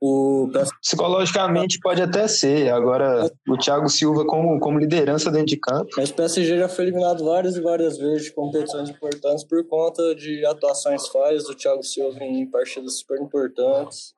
O... 0.00 0.48
Psicologicamente 0.80 1.80
pode 1.80 2.00
até 2.00 2.28
ser. 2.28 2.70
Agora, 2.70 3.28
o 3.48 3.56
Thiago 3.56 3.88
Silva 3.88 4.24
como, 4.24 4.60
como 4.60 4.78
liderança 4.78 5.30
dentro 5.30 5.48
de 5.48 5.56
campo. 5.56 5.88
Mas 5.96 6.10
o 6.10 6.14
PSG 6.14 6.58
já 6.58 6.68
foi 6.68 6.84
eliminado 6.84 7.24
várias 7.24 7.56
e 7.56 7.60
várias 7.60 7.98
vezes 7.98 8.24
de 8.24 8.32
competições 8.32 8.88
importantes 8.88 9.44
por 9.44 9.66
conta 9.66 10.14
de 10.14 10.46
atuações 10.46 11.08
falhas 11.08 11.44
do 11.44 11.54
Thiago 11.54 11.82
Silva 11.82 12.22
em 12.22 12.46
partidas 12.46 12.98
super 12.98 13.20
importantes. 13.20 14.14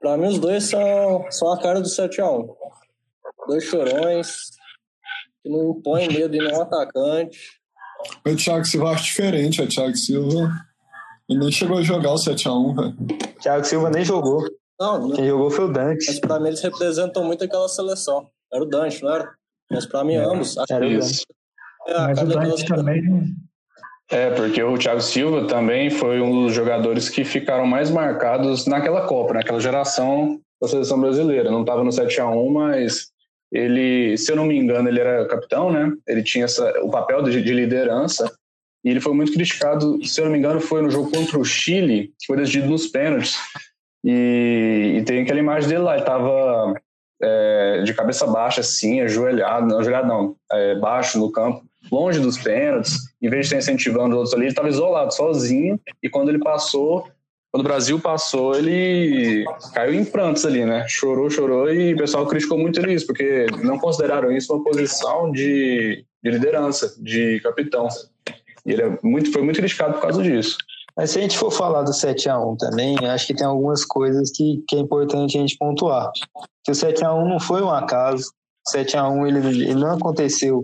Para 0.00 0.16
mim, 0.16 0.28
os 0.28 0.38
dois 0.38 0.64
são, 0.64 1.26
são 1.30 1.52
a 1.52 1.58
cara 1.60 1.80
do 1.80 1.88
7x1. 1.88 2.48
Dois 3.46 3.64
chorões, 3.64 4.50
que 5.42 5.48
não 5.48 5.70
impõem 5.70 6.08
medo 6.08 6.34
em 6.34 6.40
nenhum 6.40 6.60
atacante. 6.60 7.60
O 8.26 8.36
Thiago 8.36 8.64
Silva 8.64 8.90
acho 8.90 9.04
diferente. 9.04 9.62
O 9.62 9.68
Thiago 9.68 9.96
Silva 9.96 10.50
ele 11.28 11.38
nem 11.38 11.52
chegou 11.52 11.78
a 11.78 11.82
jogar 11.82 12.12
o 12.12 12.16
7x1, 12.16 12.74
velho. 12.74 12.96
Thiago 13.40 13.64
Silva 13.64 13.88
nem 13.88 14.04
jogou. 14.04 14.42
Não, 14.80 15.10
Quem 15.12 15.26
jogou 15.26 15.50
foi 15.50 15.66
o 15.66 15.72
Dante. 15.72 16.06
Mas 16.06 16.18
pra 16.18 16.40
mim 16.40 16.48
eles 16.48 16.62
representam 16.62 17.22
muito 17.22 17.44
aquela 17.44 17.68
seleção. 17.68 18.30
Era 18.52 18.62
o 18.62 18.66
Dante, 18.66 19.02
não 19.02 19.14
era? 19.14 19.30
Mas 19.70 19.84
pra 19.84 20.02
mim, 20.02 20.16
ambos. 20.16 20.56
Acho 20.56 20.72
Era 20.72 20.86
o 20.86 20.88
que 20.88 20.96
Dante. 20.96 21.26
é 21.86 21.98
Mas 21.98 22.22
o 22.22 22.26
Dante 22.26 22.66
também. 22.66 23.02
É, 24.10 24.30
porque 24.30 24.60
o 24.62 24.76
Thiago 24.76 25.00
Silva 25.00 25.46
também 25.46 25.90
foi 25.90 26.20
um 26.20 26.44
dos 26.44 26.54
jogadores 26.54 27.08
que 27.08 27.24
ficaram 27.24 27.66
mais 27.66 27.90
marcados 27.90 28.66
naquela 28.66 29.06
Copa, 29.06 29.34
naquela 29.34 29.60
geração 29.60 30.40
da 30.60 30.66
seleção 30.66 31.00
brasileira. 31.00 31.50
Não 31.50 31.60
estava 31.60 31.84
no 31.84 31.92
7 31.92 32.20
a 32.20 32.28
1 32.28 32.50
mas 32.50 33.10
ele, 33.52 34.16
se 34.16 34.32
eu 34.32 34.36
não 34.36 34.46
me 34.46 34.56
engano, 34.56 34.88
ele 34.88 34.98
era 34.98 35.28
capitão, 35.28 35.70
né? 35.70 35.92
Ele 36.08 36.22
tinha 36.22 36.46
essa, 36.46 36.68
o 36.82 36.90
papel 36.90 37.22
de, 37.22 37.40
de 37.42 37.52
liderança 37.52 38.32
e 38.84 38.90
ele 38.90 39.00
foi 39.00 39.12
muito 39.12 39.32
criticado, 39.32 40.04
se 40.04 40.20
eu 40.20 40.24
não 40.24 40.32
me 40.32 40.38
engano, 40.38 40.60
foi 40.60 40.82
no 40.82 40.90
jogo 40.90 41.10
contra 41.10 41.38
o 41.38 41.44
Chile, 41.44 42.12
que 42.18 42.26
foi 42.26 42.36
decidido 42.36 42.68
nos 42.68 42.86
pênaltis. 42.88 43.36
E, 44.04 44.96
e 44.98 45.04
tem 45.04 45.22
aquela 45.22 45.38
imagem 45.38 45.68
dele 45.68 45.82
lá, 45.82 45.92
ele 45.92 46.02
estava 46.02 46.74
de 47.84 47.94
cabeça 47.94 48.26
baixa, 48.26 48.60
assim, 48.60 49.00
ajoelhado, 49.00 49.66
não 49.66 49.78
ajoelhado 49.78 50.08
não, 50.08 50.36
é, 50.52 50.74
baixo 50.76 51.18
no 51.18 51.30
campo, 51.30 51.62
longe 51.90 52.20
dos 52.20 52.38
pênaltis, 52.38 52.98
em 53.20 53.28
vez 53.28 53.48
de 53.48 53.54
estar 53.54 53.58
incentivando 53.58 54.14
os 54.14 54.18
outros 54.18 54.34
ali, 54.34 54.44
ele 54.44 54.50
estava 54.50 54.68
isolado, 54.68 55.14
sozinho, 55.14 55.78
e 56.02 56.08
quando 56.08 56.28
ele 56.28 56.38
passou, 56.38 57.06
quando 57.50 57.62
o 57.62 57.68
Brasil 57.68 57.98
passou, 57.98 58.54
ele 58.54 59.44
caiu 59.74 59.94
em 59.94 60.04
prantos 60.04 60.46
ali, 60.46 60.64
né? 60.64 60.86
Chorou, 60.88 61.28
chorou, 61.28 61.72
e 61.72 61.94
o 61.94 61.96
pessoal 61.96 62.26
criticou 62.26 62.56
muito 62.56 62.80
isso, 62.88 63.06
porque 63.06 63.46
não 63.62 63.78
consideraram 63.78 64.30
isso 64.30 64.54
uma 64.54 64.62
posição 64.62 65.32
de, 65.32 66.04
de 66.22 66.30
liderança, 66.30 66.94
de 67.02 67.40
capitão. 67.40 67.88
E 68.64 68.72
ele 68.72 68.82
é 68.82 68.98
muito, 69.02 69.32
foi 69.32 69.42
muito 69.42 69.56
criticado 69.56 69.94
por 69.94 70.02
causa 70.02 70.22
disso. 70.22 70.56
Mas 71.00 71.12
se 71.12 71.18
a 71.18 71.22
gente 71.22 71.38
for 71.38 71.50
falar 71.50 71.80
do 71.80 71.92
7x1 71.92 72.58
também, 72.58 72.94
acho 73.06 73.26
que 73.26 73.34
tem 73.34 73.46
algumas 73.46 73.86
coisas 73.86 74.30
que, 74.30 74.62
que 74.68 74.76
é 74.76 74.80
importante 74.80 75.38
a 75.38 75.40
gente 75.40 75.56
pontuar. 75.56 76.10
Que 76.62 76.72
o 76.72 76.74
7x1 76.74 77.26
não 77.26 77.40
foi 77.40 77.62
um 77.62 77.70
acaso. 77.70 78.30
O 78.68 78.76
7x1 78.76 79.26
ele, 79.26 79.48
ele 79.48 79.74
não 79.76 79.92
aconteceu 79.92 80.62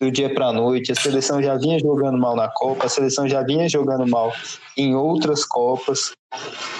do 0.00 0.10
dia 0.10 0.32
para 0.32 0.46
a 0.46 0.52
noite. 0.54 0.90
A 0.90 0.94
seleção 0.94 1.42
já 1.42 1.58
vinha 1.58 1.78
jogando 1.78 2.16
mal 2.16 2.34
na 2.34 2.48
Copa, 2.48 2.86
a 2.86 2.88
seleção 2.88 3.28
já 3.28 3.42
vinha 3.42 3.68
jogando 3.68 4.06
mal 4.06 4.32
em 4.74 4.96
outras 4.96 5.44
Copas. 5.44 6.12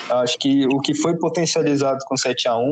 Acho 0.09 0.39
que 0.39 0.67
o 0.69 0.81
que 0.81 0.95
foi 0.95 1.15
potencializado 1.19 2.03
com 2.07 2.15
7x1 2.15 2.71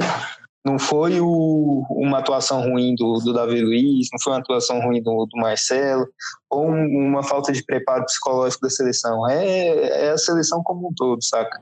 não 0.65 0.79
foi 0.79 1.21
o, 1.21 1.85
uma 1.91 2.19
atuação 2.19 2.63
ruim 2.63 2.95
do, 2.95 3.15
do 3.19 3.33
Davi 3.33 3.61
Luiz, 3.61 4.09
não 4.13 4.21
foi 4.23 4.33
uma 4.33 4.39
atuação 4.39 4.81
ruim 4.81 5.03
do, 5.03 5.27
do 5.27 5.41
Marcelo, 5.41 6.07
ou 6.49 6.71
um, 6.71 7.09
uma 7.09 7.23
falta 7.23 7.53
de 7.53 7.65
preparo 7.65 8.05
psicológico 8.05 8.63
da 8.63 8.71
seleção. 8.71 9.29
É, 9.29 10.07
é 10.07 10.11
a 10.11 10.19
seleção 10.19 10.63
como 10.63 10.89
um 10.89 10.93
todo, 10.95 11.23
saca? 11.23 11.61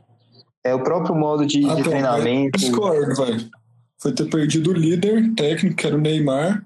É 0.62 0.75
o 0.75 0.83
próprio 0.83 1.14
modo 1.14 1.47
de, 1.47 1.64
Ah, 1.64 1.75
de 1.75 1.80
então, 1.80 1.92
treinamento. 1.92 2.50
eu 2.57 2.61
discordo, 2.61 3.14
velho. 3.14 3.49
Foi 3.99 4.12
ter 4.12 4.28
perdido 4.28 4.71
o 4.71 4.75
líder 4.75 5.35
técnico, 5.35 5.76
que 5.76 5.87
era 5.87 5.97
o 5.97 6.00
Neymar, 6.00 6.62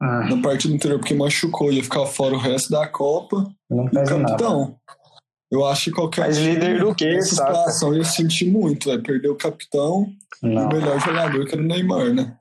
Ah, 0.00 0.28
na 0.28 0.40
partida 0.40 0.74
anterior, 0.74 0.98
porque 1.00 1.14
machucou, 1.14 1.72
ia 1.72 1.82
ficar 1.82 2.06
fora 2.06 2.34
o 2.34 2.38
resto 2.38 2.70
da 2.70 2.86
Copa. 2.86 3.48
não 3.68 3.86
E 3.86 3.90
pesa 3.90 4.18
nada. 4.18 4.76
Eu 5.50 5.64
acho 5.66 5.84
que 5.84 5.90
qualquer 5.92 6.22
Mas 6.26 6.36
time 6.36 6.54
líder 6.54 6.80
do 6.80 6.94
quê, 6.94 7.14
nessa 7.14 7.36
saca? 7.36 7.54
situação 7.54 7.94
ia 7.94 8.04
sentir 8.04 8.50
muito, 8.50 8.88
vai 8.88 8.98
perder 8.98 9.28
o 9.28 9.36
capitão 9.36 10.06
e 10.42 10.48
Não. 10.48 10.64
o 10.64 10.68
melhor 10.68 10.98
jogador, 11.00 11.44
que 11.46 11.52
era 11.54 11.62
o 11.62 11.66
Neymar, 11.66 12.12
né? 12.14 12.36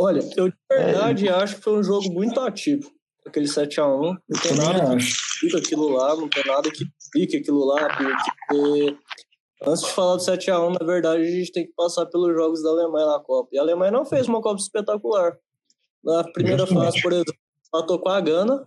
Olha, 0.00 0.20
eu 0.36 0.48
de 0.48 0.54
verdade 0.70 1.28
acho 1.28 1.56
que 1.56 1.62
foi 1.62 1.78
um 1.78 1.82
jogo 1.82 2.10
muito 2.12 2.40
ativo. 2.40 2.90
Aquele 3.26 3.46
7x1. 3.46 4.16
Não 4.28 4.40
tem 4.40 4.56
nada 4.56 4.96
que 4.96 5.04
fica 5.40 5.58
aquilo 5.58 5.88
lá, 5.90 6.16
não 6.16 6.28
tem 6.28 6.42
nada 6.46 6.70
que 6.70 6.84
pique 7.12 7.36
aquilo 7.36 7.64
lá, 7.64 7.88
porque 7.88 8.96
antes 9.66 9.82
de 9.84 9.90
falar 9.90 10.16
do 10.16 10.22
7x1, 10.22 10.78
na 10.80 10.86
verdade, 10.86 11.22
a 11.22 11.30
gente 11.30 11.52
tem 11.52 11.66
que 11.66 11.72
passar 11.74 12.06
pelos 12.06 12.32
jogos 12.34 12.62
da 12.62 12.70
Alemanha 12.70 13.06
na 13.06 13.20
Copa. 13.20 13.50
E 13.52 13.58
a 13.58 13.62
Alemanha 13.62 13.92
não 13.92 14.04
fez 14.04 14.26
uma 14.28 14.40
Copa 14.40 14.60
espetacular. 14.60 15.36
Na 16.02 16.24
primeira 16.32 16.60
Justamente. 16.60 16.84
fase, 16.86 17.02
por 17.02 17.12
exemplo, 17.12 17.34
matou 17.72 17.98
com 17.98 18.08
a 18.08 18.20
Gana 18.20 18.66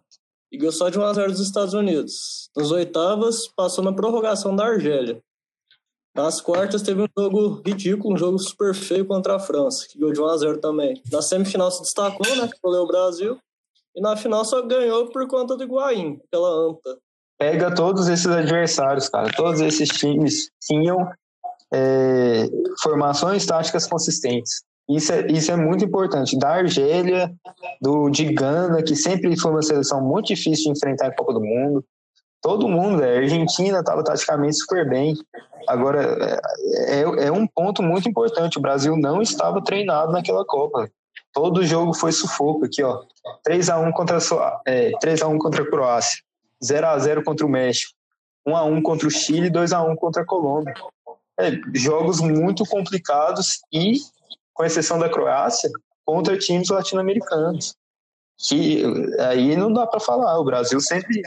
e 0.51 0.57
ganhou 0.57 0.71
só 0.71 0.89
de 0.89 0.99
1x0 0.99 1.27
dos 1.27 1.39
Estados 1.39 1.73
Unidos. 1.73 2.49
Nas 2.55 2.71
oitavas, 2.71 3.47
passou 3.55 3.83
na 3.83 3.93
prorrogação 3.93 4.55
da 4.55 4.65
Argélia. 4.65 5.21
Nas 6.13 6.41
quartas 6.41 6.81
teve 6.81 7.03
um 7.03 7.07
jogo 7.17 7.61
ridículo, 7.65 8.13
um 8.13 8.17
jogo 8.17 8.37
super 8.37 8.73
feio 8.75 9.05
contra 9.05 9.35
a 9.35 9.39
França, 9.39 9.87
que 9.87 9.97
ganhou 9.97 10.13
de 10.13 10.19
1x0 10.19 10.59
também. 10.59 11.01
Na 11.09 11.21
semifinal 11.21 11.71
se 11.71 11.81
destacou, 11.81 12.35
né? 12.35 12.49
Que 12.49 12.59
foi 12.59 12.77
o 12.77 12.87
Brasil. 12.87 13.39
E 13.95 14.01
na 14.01 14.17
final 14.17 14.43
só 14.43 14.61
ganhou 14.61 15.09
por 15.09 15.25
conta 15.27 15.55
do 15.55 15.63
Higuaín, 15.63 16.19
aquela 16.25 16.49
anta. 16.49 16.97
Pega 17.39 17.73
todos 17.73 18.07
esses 18.09 18.27
adversários, 18.27 19.09
cara. 19.09 19.31
Todos 19.35 19.61
esses 19.61 19.89
times 19.89 20.51
tinham 20.61 21.11
é, 21.73 22.45
formações 22.81 23.45
táticas 23.45 23.87
consistentes. 23.87 24.63
Isso 24.95 25.11
é, 25.13 25.27
isso 25.27 25.51
é 25.51 25.55
muito 25.55 25.85
importante. 25.85 26.37
Da 26.37 26.55
Argélia, 26.55 27.33
do, 27.81 28.09
de 28.09 28.33
Gana, 28.33 28.83
que 28.83 28.95
sempre 28.95 29.39
foi 29.39 29.51
uma 29.51 29.61
seleção 29.61 30.01
muito 30.01 30.27
difícil 30.27 30.65
de 30.65 30.77
enfrentar 30.77 31.07
em 31.07 31.15
Copa 31.15 31.33
do 31.33 31.41
Mundo. 31.41 31.83
Todo 32.41 32.67
mundo, 32.67 33.03
é, 33.03 33.17
a 33.17 33.19
Argentina 33.19 33.79
estava 33.79 34.03
taticamente 34.03 34.55
super 34.57 34.89
bem. 34.89 35.15
Agora, 35.67 36.41
é, 36.87 37.01
é- 37.01 37.27
é 37.27 37.31
um 37.31 37.45
ponto 37.45 37.83
muito 37.83 38.09
importante. 38.09 38.57
O 38.57 38.61
Brasil 38.61 38.97
não 38.97 39.21
estava 39.21 39.63
treinado 39.63 40.11
naquela 40.11 40.43
Copa. 40.43 40.89
Todo 41.33 41.63
jogo 41.65 41.93
foi 41.93 42.11
sufoco 42.11 42.65
aqui, 42.65 42.83
ó. 42.83 43.03
3x1 43.47 43.91
contra, 43.93 44.17
a 44.17 44.61
é, 44.65 44.91
3x1 44.99 45.37
contra 45.37 45.63
a 45.63 45.69
Croácia. 45.69 46.21
0x0 46.61 47.23
contra 47.23 47.45
o 47.45 47.49
México. 47.49 47.93
1x1 48.45 48.81
contra 48.81 49.07
o 49.07 49.11
Chile, 49.11 49.49
2x1 49.49 49.95
contra 49.95 50.23
a 50.23 50.25
Colômbia. 50.25 50.73
É, 51.39 51.51
jogos 51.73 52.19
muito 52.19 52.65
complicados 52.65 53.61
e, 53.71 53.99
com 54.61 54.65
exceção 54.65 54.99
da 54.99 55.09
Croácia, 55.09 55.71
contra 56.05 56.37
times 56.37 56.69
latino-americanos. 56.69 57.73
que 58.37 58.83
aí 59.19 59.55
não 59.55 59.73
dá 59.73 59.87
para 59.87 59.99
falar. 59.99 60.39
O 60.39 60.43
Brasil 60.43 60.79
sempre 60.79 61.19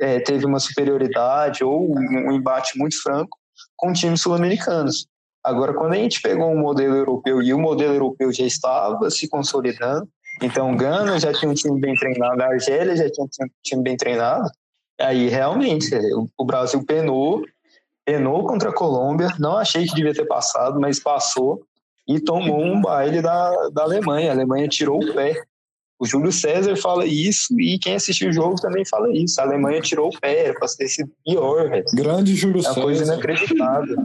é, 0.00 0.18
teve 0.18 0.44
uma 0.44 0.58
superioridade 0.58 1.62
ou 1.62 1.88
um 1.88 2.32
embate 2.32 2.76
muito 2.76 3.00
franco 3.00 3.38
com 3.76 3.92
times 3.92 4.22
sul-americanos. 4.22 5.06
Agora, 5.44 5.72
quando 5.72 5.92
a 5.92 5.96
gente 5.96 6.20
pegou 6.20 6.50
um 6.50 6.58
modelo 6.58 6.96
europeu 6.96 7.40
e 7.40 7.54
o 7.54 7.58
modelo 7.58 7.94
europeu 7.94 8.32
já 8.32 8.44
estava 8.44 9.08
se 9.08 9.28
consolidando, 9.28 10.08
então 10.42 10.76
Gana 10.76 11.18
já 11.20 11.32
tinha 11.32 11.50
um 11.50 11.54
time 11.54 11.80
bem 11.80 11.94
treinado, 11.94 12.42
a 12.42 12.46
Argélia 12.46 12.96
já 12.96 13.08
tinha 13.08 13.24
um 13.24 13.50
time 13.62 13.82
bem 13.84 13.96
treinado, 13.96 14.50
aí 15.00 15.28
realmente 15.28 15.88
o 16.36 16.44
Brasil 16.44 16.84
penou, 16.84 17.44
penou 18.04 18.44
contra 18.44 18.70
a 18.70 18.74
Colômbia, 18.74 19.28
não 19.38 19.56
achei 19.56 19.86
que 19.86 19.94
devia 19.94 20.12
ter 20.14 20.26
passado, 20.26 20.80
mas 20.80 20.98
passou 20.98 21.67
e 22.08 22.18
tomou 22.18 22.64
um 22.64 22.80
baile 22.80 23.20
da, 23.20 23.68
da 23.72 23.82
Alemanha. 23.82 24.30
A 24.30 24.34
Alemanha 24.34 24.66
tirou 24.68 25.02
o 25.02 25.14
pé. 25.14 25.34
O 26.00 26.06
Júlio 26.06 26.30
César 26.30 26.76
fala 26.76 27.04
isso 27.04 27.60
e 27.60 27.76
quem 27.78 27.96
assistiu 27.96 28.30
o 28.30 28.32
jogo 28.32 28.54
também 28.60 28.84
fala 28.86 29.12
isso. 29.12 29.40
A 29.40 29.44
Alemanha 29.44 29.80
tirou 29.80 30.08
o 30.08 30.20
pé, 30.20 30.46
era 30.46 30.54
para 30.54 30.68
ter 30.68 30.88
sido 30.88 31.10
pior, 31.24 31.68
velho. 31.68 31.84
Grande 31.92 32.36
Júlio 32.36 32.58
É 32.58 32.68
uma 32.68 32.74
César. 32.74 32.80
coisa 32.80 33.04
inacreditável. 33.04 33.96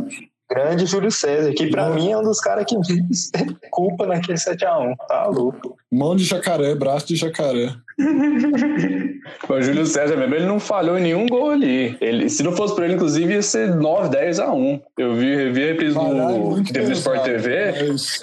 Grande 0.53 0.85
Júlio 0.85 1.09
César, 1.09 1.51
que 1.53 1.67
pra 1.67 1.89
mim 1.89 2.11
é 2.11 2.17
um 2.17 2.21
dos 2.21 2.39
caras 2.39 2.65
que 2.67 2.75
menos 2.75 3.31
culpa 3.71 4.05
naquele 4.05 4.37
7x1. 4.37 4.95
Tá 5.07 5.25
louco. 5.25 5.75
Mão 5.91 6.15
de 6.15 6.23
jacaré, 6.23 6.75
braço 6.75 7.07
de 7.07 7.15
jacaré. 7.15 7.73
O 9.47 9.61
Júlio 9.61 9.85
César 9.85 10.17
mesmo, 10.17 10.35
ele 10.35 10.45
não 10.45 10.59
falhou 10.59 10.97
em 10.97 11.01
nenhum 11.01 11.25
gol 11.27 11.51
ali. 11.51 11.97
Ele, 12.01 12.29
se 12.29 12.43
não 12.43 12.51
fosse 12.51 12.75
por 12.75 12.83
ele, 12.83 12.95
inclusive, 12.95 13.33
ia 13.33 13.41
ser 13.41 13.73
9, 13.73 14.09
10 14.09 14.39
a 14.39 14.51
1. 14.51 14.81
Eu 14.97 15.15
vi, 15.15 15.49
vi 15.51 15.63
a 15.63 15.67
reprise 15.67 15.95
Caralho, 15.95 16.13
do 16.13 16.49
muito 16.49 16.67
que 16.67 16.73
teve 16.73 16.87
no 16.87 16.93
Sport 16.93 17.23
pesado. 17.23 17.43
TV 17.43 17.87
Mas 17.87 18.19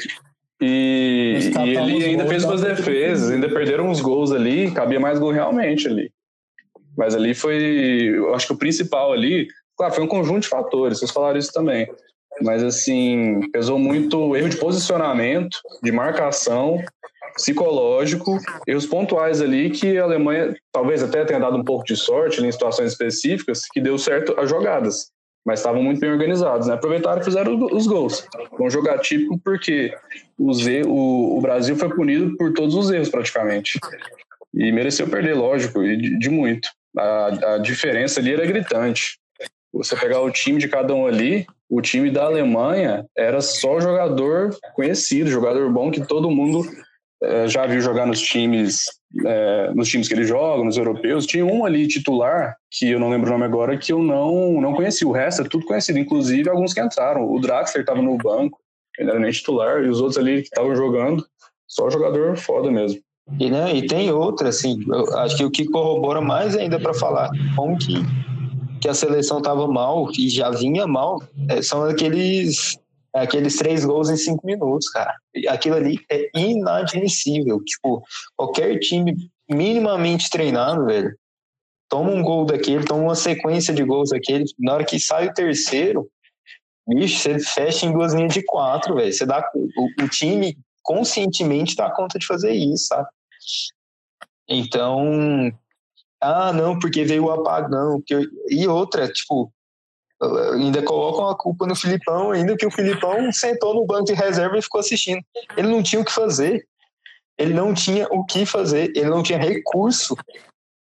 e, 0.61 1.53
e 1.65 1.77
ele 1.77 2.05
ainda 2.05 2.27
fez 2.27 2.43
suas 2.43 2.61
pra 2.61 2.75
defesas, 2.75 3.31
ainda 3.31 3.49
perderam 3.49 3.89
uns 3.89 4.01
gols 4.01 4.31
ali, 4.31 4.71
cabia 4.71 5.01
mais 5.01 5.19
gol 5.19 5.33
realmente 5.33 5.89
ali. 5.89 6.13
Mas 6.97 7.15
ali 7.15 7.33
foi, 7.35 8.13
eu 8.15 8.35
acho 8.35 8.49
que 8.49 8.53
o 8.53 8.59
principal 8.59 9.13
ali, 9.13 9.49
claro, 9.77 9.95
foi 9.95 10.05
um 10.05 10.09
conjunto 10.09 10.41
de 10.41 10.49
fatores, 10.49 10.99
vocês 10.99 11.11
falaram 11.11 11.39
isso 11.39 11.53
também. 11.53 11.89
Mas 12.43 12.63
assim, 12.63 13.41
pesou 13.53 13.79
muito 13.79 14.35
erro 14.37 14.49
de 14.49 14.57
posicionamento, 14.57 15.59
de 15.83 15.93
marcação, 15.93 16.83
psicológico, 17.35 18.39
erros 18.67 18.87
pontuais 18.87 19.41
ali 19.41 19.71
que 19.71 19.99
a 19.99 20.05
Alemanha 20.05 20.55
talvez 20.73 21.03
até 21.03 21.25
tenha 21.25 21.41
dado 21.41 21.57
um 21.57 21.65
pouco 21.65 21.85
de 21.85 21.97
sorte 21.97 22.43
em 22.43 22.53
situações 22.53 22.93
específicas, 22.93 23.67
que 23.73 23.81
deu 23.81 23.97
certo 23.99 24.35
as 24.39 24.49
jogadas, 24.49 25.11
mas 25.45 25.61
estavam 25.61 25.83
muito 25.83 26.01
bem 26.01 26.11
organizados, 26.11 26.67
né? 26.67 26.75
Aproveitaram 26.75 27.21
e 27.21 27.25
fizeram 27.25 27.59
os 27.73 27.87
gols. 27.87 28.27
Um 28.59 28.71
jogo 28.71 28.91
atípico 28.91 29.39
porque 29.43 29.93
o 30.39 31.41
Brasil 31.41 31.77
foi 31.77 31.89
punido 31.89 32.37
por 32.37 32.53
todos 32.53 32.75
os 32.75 32.91
erros 32.91 33.09
praticamente. 33.09 33.79
E 34.53 34.73
mereceu 34.73 35.09
perder, 35.09 35.35
lógico, 35.35 35.83
e 35.83 35.97
de, 35.97 36.19
de 36.19 36.29
muito. 36.29 36.69
A, 36.99 37.55
a 37.55 37.59
diferença 37.59 38.21
ali 38.21 38.33
era 38.33 38.45
gritante. 38.45 39.19
Você 39.73 39.95
pegar 39.95 40.21
o 40.21 40.31
time 40.31 40.59
de 40.59 40.67
cada 40.67 40.93
um 40.93 41.07
ali, 41.07 41.47
o 41.71 41.81
time 41.81 42.11
da 42.11 42.25
Alemanha 42.25 43.07
era 43.17 43.41
só 43.41 43.81
jogador 43.81 44.51
conhecido, 44.75 45.31
jogador 45.31 45.71
bom 45.71 45.91
que 45.91 46.05
todo 46.05 46.31
mundo 46.31 46.65
eh, 47.23 47.47
já 47.47 47.65
viu 47.65 47.81
jogar 47.81 48.07
nos 48.07 48.21
times, 48.21 48.87
eh, 49.25 49.71
nos 49.73 49.89
times 49.89 50.09
que 50.09 50.15
ele 50.15 50.25
joga, 50.25 50.65
nos 50.65 50.77
europeus. 50.77 51.27
Tinha 51.27 51.47
um 51.47 51.65
ali 51.65 51.87
titular, 51.87 52.57
que 52.71 52.91
eu 52.91 52.99
não 52.99 53.09
lembro 53.09 53.29
o 53.29 53.33
nome 53.33 53.45
agora, 53.45 53.79
que 53.79 53.93
eu 53.93 54.03
não, 54.03 54.61
não 54.61 54.75
conhecia. 54.75 55.07
O 55.07 55.13
resto 55.13 55.43
é 55.43 55.45
tudo 55.49 55.65
conhecido, 55.65 55.99
inclusive 55.99 56.51
alguns 56.51 56.75
que 56.75 56.81
entraram. 56.81 57.31
O 57.31 57.41
Draxler 57.41 57.83
estava 57.83 58.03
no 58.03 58.17
banco, 58.17 58.59
ele 58.99 59.11
era 59.11 59.21
nem 59.21 59.31
titular, 59.31 59.85
e 59.85 59.89
os 59.89 60.01
outros 60.01 60.19
ali 60.19 60.43
que 60.43 60.49
estavam 60.49 60.75
jogando, 60.75 61.25
só 61.69 61.89
jogador 61.89 62.37
foda 62.37 62.69
mesmo. 62.69 63.01
E, 63.39 63.49
né, 63.49 63.73
e 63.77 63.87
tem 63.87 64.11
outra, 64.11 64.49
assim, 64.49 64.85
acho 65.19 65.37
que 65.37 65.45
o 65.45 65.51
que 65.51 65.65
corrobora 65.67 66.21
mais 66.21 66.57
ainda 66.57 66.81
para 66.81 66.93
falar 66.93 67.31
como 67.55 67.79
que, 67.79 67.95
que 68.81 68.89
a 68.89 68.95
seleção 68.95 69.39
estava 69.39 69.67
mal 69.69 70.11
e 70.17 70.29
já 70.29 70.51
vinha 70.51 70.87
mal 70.87 71.23
é, 71.49 71.61
são 71.63 71.85
aqueles, 71.85 72.79
aqueles 73.13 73.57
três 73.57 73.85
gols 73.85 74.09
em 74.09 74.17
cinco 74.17 74.47
minutos, 74.47 74.89
cara. 74.89 75.15
Aquilo 75.49 75.77
ali 75.77 76.01
é 76.11 76.31
inadmissível. 76.35 77.63
Tipo, 77.65 78.03
qualquer 78.37 78.79
time 78.79 79.31
minimamente 79.49 80.31
treinado, 80.31 80.87
velho, 80.87 81.15
toma 81.89 82.11
um 82.11 82.23
gol 82.23 82.47
daquele, 82.47 82.85
toma 82.85 83.03
uma 83.03 83.15
sequência 83.15 83.75
de 83.75 83.85
gols 83.85 84.11
daquele, 84.11 84.45
na 84.59 84.75
hora 84.75 84.85
que 84.85 84.99
sai 84.99 85.29
o 85.29 85.35
terceiro, 85.35 86.09
bicho, 86.87 87.19
você 87.19 87.39
fecha 87.39 87.85
em 87.85 87.93
duas 87.93 88.15
linhas 88.15 88.33
de 88.33 88.45
quatro, 88.45 88.95
velho. 88.95 89.13
Você 89.13 89.27
dá 89.27 89.45
o, 89.55 90.05
o 90.05 90.09
time 90.09 90.57
conscientemente 90.83 91.77
dá 91.77 91.91
conta 91.91 92.19
de 92.19 92.27
fazer 92.27 92.53
isso, 92.53 92.87
sabe? 92.87 93.09
Então, 94.49 95.53
ah, 96.21 96.53
não, 96.53 96.79
porque 96.79 97.05
veio 97.05 97.25
o 97.25 97.31
apagão. 97.31 98.01
Porque... 98.01 98.29
E 98.49 98.69
outra, 98.69 99.09
tipo, 99.09 99.53
ainda 100.53 100.83
colocam 100.83 101.29
a 101.29 101.37
culpa 101.37 101.67
no 101.67 101.75
Filipão, 101.75 102.31
ainda 102.31 102.57
que 102.57 102.67
o 102.67 102.71
Filipão 102.71 103.33
sentou 103.33 103.75
no 103.75 103.87
banco 103.87 104.05
de 104.05 104.15
reserva 104.15 104.59
e 104.59 104.63
ficou 104.63 104.81
assistindo. 104.81 105.23
Ele 105.57 105.69
não 105.69 105.83
tinha 105.83 106.01
o 106.01 106.05
que 106.05 106.13
fazer. 106.13 106.67
Ele 107.39 107.55
não 107.55 107.73
tinha 107.73 108.07
o 108.11 108.25
que 108.25 108.45
fazer. 108.45 108.93
Ele 108.95 109.09
não 109.09 109.23
tinha 109.23 109.39
recurso 109.39 110.15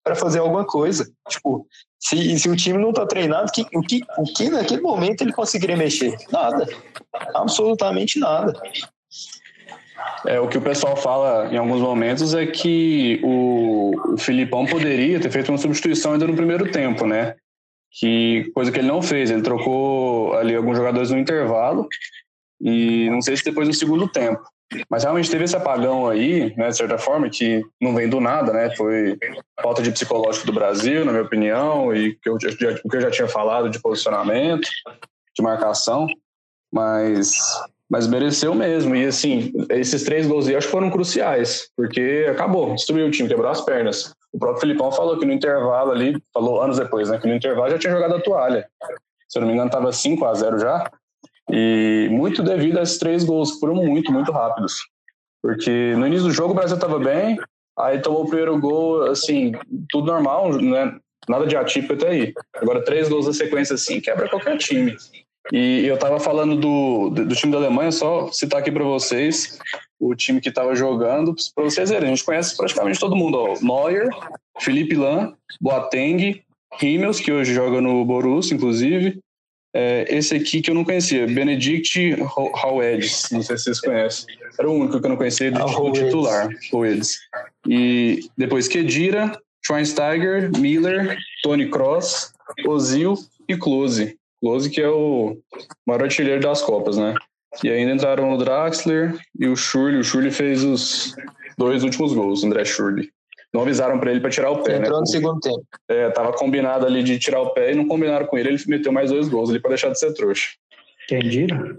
para 0.04 0.16
fazer 0.16 0.40
alguma 0.40 0.66
coisa. 0.66 1.08
Tipo, 1.30 1.68
se, 2.00 2.40
se 2.40 2.50
o 2.50 2.56
time 2.56 2.80
não 2.80 2.92
tá 2.92 3.06
treinado, 3.06 3.52
que, 3.52 3.62
o, 3.76 3.82
que, 3.82 4.02
o 4.18 4.24
que 4.24 4.50
naquele 4.50 4.82
momento 4.82 5.22
ele 5.22 5.34
conseguiria 5.34 5.78
mexer? 5.78 6.16
Nada. 6.32 6.68
Absolutamente 7.36 8.18
nada. 8.18 8.60
É, 10.26 10.40
o 10.40 10.48
que 10.48 10.58
o 10.58 10.62
pessoal 10.62 10.96
fala 10.96 11.48
em 11.54 11.58
alguns 11.58 11.82
momentos 11.82 12.34
é 12.34 12.46
que 12.46 13.20
o, 13.24 14.14
o 14.14 14.18
Filipão 14.18 14.66
poderia 14.66 15.20
ter 15.20 15.32
feito 15.32 15.50
uma 15.50 15.58
substituição 15.58 16.14
ainda 16.14 16.28
no 16.28 16.36
primeiro 16.36 16.72
tempo, 16.72 17.06
né? 17.06 17.36
Que 18.00 18.52
coisa 18.54 18.72
que 18.72 18.80
ele 18.80 18.88
não 18.88 19.02
fez. 19.02 19.32
Ele 19.32 19.42
trocou 19.42 20.34
ali 20.36 20.56
alguns 20.56 20.78
jogadores 20.78 21.12
no 21.12 21.18
intervalo 21.18 21.88
e 22.62 23.10
não 23.10 23.22
sei 23.22 23.38
se 23.38 23.44
depois 23.44 23.68
no 23.68 23.74
segundo 23.74 24.08
tempo. 24.08 24.42
Mas 24.90 25.04
realmente 25.04 25.32
teve 25.32 25.46
esse 25.46 25.56
apagão 25.56 26.10
aí, 26.10 26.54
né, 26.58 26.68
de 26.68 26.76
certa 26.76 26.98
forma, 26.98 27.30
que 27.30 27.64
não 27.80 27.96
vem 27.96 28.10
do 28.10 28.20
nada, 28.20 28.52
né? 28.52 28.76
Foi 28.76 29.18
falta 29.62 29.82
de 29.82 29.92
psicológico 29.92 30.46
do 30.46 30.52
Brasil, 30.52 31.06
na 31.06 31.14
minha 31.14 31.24
opinião, 31.24 31.96
e 31.96 32.16
que 32.16 32.30
que 32.38 32.98
eu 32.98 33.02
já 33.02 33.10
tinha 33.10 33.30
falado 33.30 33.70
de 33.70 33.80
posicionamento, 33.80 34.68
de 35.36 35.42
marcação, 35.42 36.06
mas 36.72 37.38
mas 37.90 38.08
mereceu 38.08 38.54
mesmo. 38.54 38.96
E 38.96 39.06
assim, 39.06 39.54
esses 39.70 40.04
três 40.04 40.28
gols 40.28 40.48
aí 40.48 40.56
acho 40.56 40.68
que 40.68 40.72
foram 40.72 40.90
cruciais, 40.90 41.70
porque 41.76 42.28
acabou, 42.30 42.74
destruiu 42.74 43.08
o 43.08 43.12
time, 43.12 43.30
quebrou 43.30 43.50
as 43.50 43.62
pernas. 43.62 44.14
O 44.34 44.40
próprio 44.40 44.62
Filipão 44.62 44.92
falou 44.92 45.18
que 45.18 45.26
no 45.26 45.32
intervalo 45.32 45.92
ali, 45.92 46.22
falou 46.34 46.62
anos 46.62 46.78
depois, 46.78 47.10
né, 47.10 47.18
que 47.18 47.28
no 47.28 47.36
intervalo 47.36 47.72
já 47.72 47.80
tinha 47.80 47.94
jogado 47.94 48.16
a 48.16 48.22
toalha. 48.22 48.68
Se 49.30 49.38
eu 49.38 49.42
não 49.42 49.48
me 49.48 49.54
engano, 49.54 49.68
estava 49.68 49.92
5 49.92 50.26
a 50.26 50.34
0 50.34 50.60
já. 50.60 50.92
E 51.50 52.10
muito 52.12 52.44
devido 52.44 52.78
a 52.78 52.82
esses 52.82 52.98
três 52.98 53.24
gols, 53.24 53.54
que 53.54 53.60
foram 53.60 53.76
muito, 53.76 54.12
muito 54.12 54.32
rápidos. 54.32 54.76
Porque 55.42 55.96
no 55.96 56.06
início 56.08 56.28
do 56.28 56.34
jogo 56.34 56.52
o 56.52 56.56
Brasil 56.56 56.76
estava 56.76 57.00
bem, 57.00 57.38
aí 57.78 58.00
tomou 58.00 58.24
o 58.24 58.28
primeiro 58.28 58.60
gol, 58.60 59.04
assim, 59.04 59.54
tudo 59.90 60.08
normal, 60.08 60.52
né? 60.54 60.98
Nada 61.28 61.46
de 61.46 61.56
atípico 61.56 61.94
até 61.94 62.10
aí. 62.10 62.34
Agora, 62.56 62.84
três 62.84 63.10
gols 63.10 63.28
na 63.28 63.34
sequência 63.34 63.76
assim, 63.76 64.00
quebra 64.00 64.30
qualquer 64.30 64.58
time. 64.58 64.96
E 65.52 65.86
eu 65.86 65.98
tava 65.98 66.20
falando 66.20 66.56
do, 66.56 67.10
do 67.10 67.36
time 67.36 67.52
da 67.52 67.58
Alemanha, 67.58 67.92
só 67.92 68.30
citar 68.32 68.60
aqui 68.60 68.72
para 68.72 68.84
vocês 68.84 69.58
o 70.00 70.14
time 70.16 70.42
que 70.42 70.52
tava 70.52 70.76
jogando, 70.76 71.36
para 71.56 71.64
vocês 71.64 71.90
verem. 71.90 72.08
A 72.08 72.16
gente 72.16 72.24
conhece 72.24 72.56
praticamente 72.56 73.00
todo 73.00 73.16
mundo: 73.16 73.38
ó. 73.38 73.58
Neuer, 73.62 74.10
Felipe 74.60 74.96
Lan, 74.96 75.34
Boateng, 75.62 76.42
Rimmels, 76.80 77.20
que 77.20 77.32
hoje 77.32 77.54
joga 77.54 77.82
no 77.82 78.04
Borussia, 78.06 78.56
inclusive. 78.56 79.20
É, 79.74 80.06
esse 80.10 80.36
aqui 80.36 80.62
que 80.62 80.72
eu 80.72 80.76
não 80.76 80.84
conhecia, 80.84 81.28
Benedict 81.28 82.18
Hauedes, 82.64 83.30
não 83.32 83.44
sei 83.44 83.58
se 83.58 83.66
vocês 83.66 83.80
conhecem. 83.80 84.26
Era 84.58 84.68
o 84.68 84.74
único 84.74 85.00
que 85.00 85.06
eu 85.06 85.10
não 85.10 85.18
conhecia 85.18 85.52
do 85.52 85.62
Ah, 85.62 85.92
titular, 85.92 86.50
Hauedes. 86.74 87.20
E 87.68 88.28
depois 88.36 88.68
Kedira, 88.68 89.40
Schweinsteiger, 89.64 90.50
Miller, 90.58 91.18
Tony 91.44 91.70
Cross, 91.70 92.34
Ozil 92.66 93.18
e 93.48 93.56
Klose. 93.56 94.18
Klose 94.42 94.70
que 94.70 94.82
é 94.82 94.90
o 94.90 95.38
maior 95.86 96.04
artilheiro 96.04 96.42
das 96.42 96.62
Copas, 96.62 96.98
né? 96.98 97.16
E 97.64 97.70
ainda 97.70 97.94
entraram 97.94 98.34
o 98.34 98.38
Draxler 98.38 99.18
e 99.40 99.48
o 99.48 99.56
Schürrle. 99.56 99.98
O 99.98 100.04
Schürrle 100.04 100.32
fez 100.32 100.64
os 100.64 101.16
dois 101.58 101.84
últimos 101.84 102.14
gols, 102.14 102.44
o 102.44 102.46
André 102.46 102.66
Schürrle. 102.66 103.10
Não 103.54 103.62
avisaram 103.62 104.00
para 104.00 104.12
ele 104.12 104.20
para 104.20 104.30
tirar 104.30 104.52
o 104.52 104.62
pé, 104.62 104.78
Entrou 104.78 104.96
né? 104.96 105.00
no 105.00 105.08
segundo 105.08 105.40
tempo. 105.40 105.66
É, 105.88 106.10
tava 106.12 106.34
combinado 106.34 106.86
ali 106.86 107.02
de 107.02 107.18
tirar 107.18 107.42
o 107.42 107.52
pé 107.52 107.72
e 107.72 107.76
não 107.76 107.88
combinaram 107.88 108.26
com 108.28 108.38
ele. 108.38 108.50
Ele 108.50 108.64
meteu 108.68 108.92
mais 108.92 109.10
dois 109.10 109.28
gols 109.30 109.50
ali 109.50 109.60
para 109.60 109.70
deixar 109.70 109.90
de 109.90 110.00
ser 110.00 110.14
trouxa. 110.14 110.50
Quem 111.08 111.20
dira? 111.22 111.78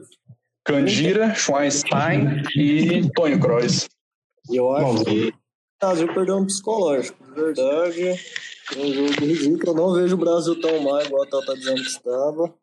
Candira, 0.65 1.35
Schweinstein 1.35 2.43
e 2.57 3.09
Tony 3.15 3.39
Kroos. 3.39 3.89
E 4.51 4.57
eu 4.57 4.73
acho 4.73 5.05
que 5.05 5.29
o 5.29 5.33
Brasil 5.81 6.15
perdeu 6.15 6.37
um 6.39 6.47
psicológico, 6.47 7.25
de 7.25 7.35
verdade. 7.35 8.21
Foi 8.73 8.83
um 8.83 8.93
jogo 8.93 9.25
ridículo. 9.25 9.73
Eu 9.73 9.75
não 9.75 9.93
vejo 9.95 10.15
o 10.15 10.19
Brasil 10.19 10.61
tão 10.61 10.81
mal 10.81 11.01
igual 11.03 11.23
a 11.23 11.27
Tal 11.27 11.45
tá 11.45 11.55
dizendo 11.55 11.83
que 11.83 11.89
estava. 11.89 12.55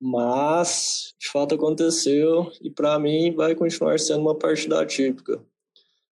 Mas, 0.00 1.14
de 1.20 1.28
fato, 1.30 1.54
aconteceu. 1.54 2.50
E 2.62 2.70
para 2.70 2.98
mim, 2.98 3.34
vai 3.34 3.54
continuar 3.54 3.98
sendo 3.98 4.20
uma 4.20 4.34
partida 4.34 4.80
atípica. 4.80 5.40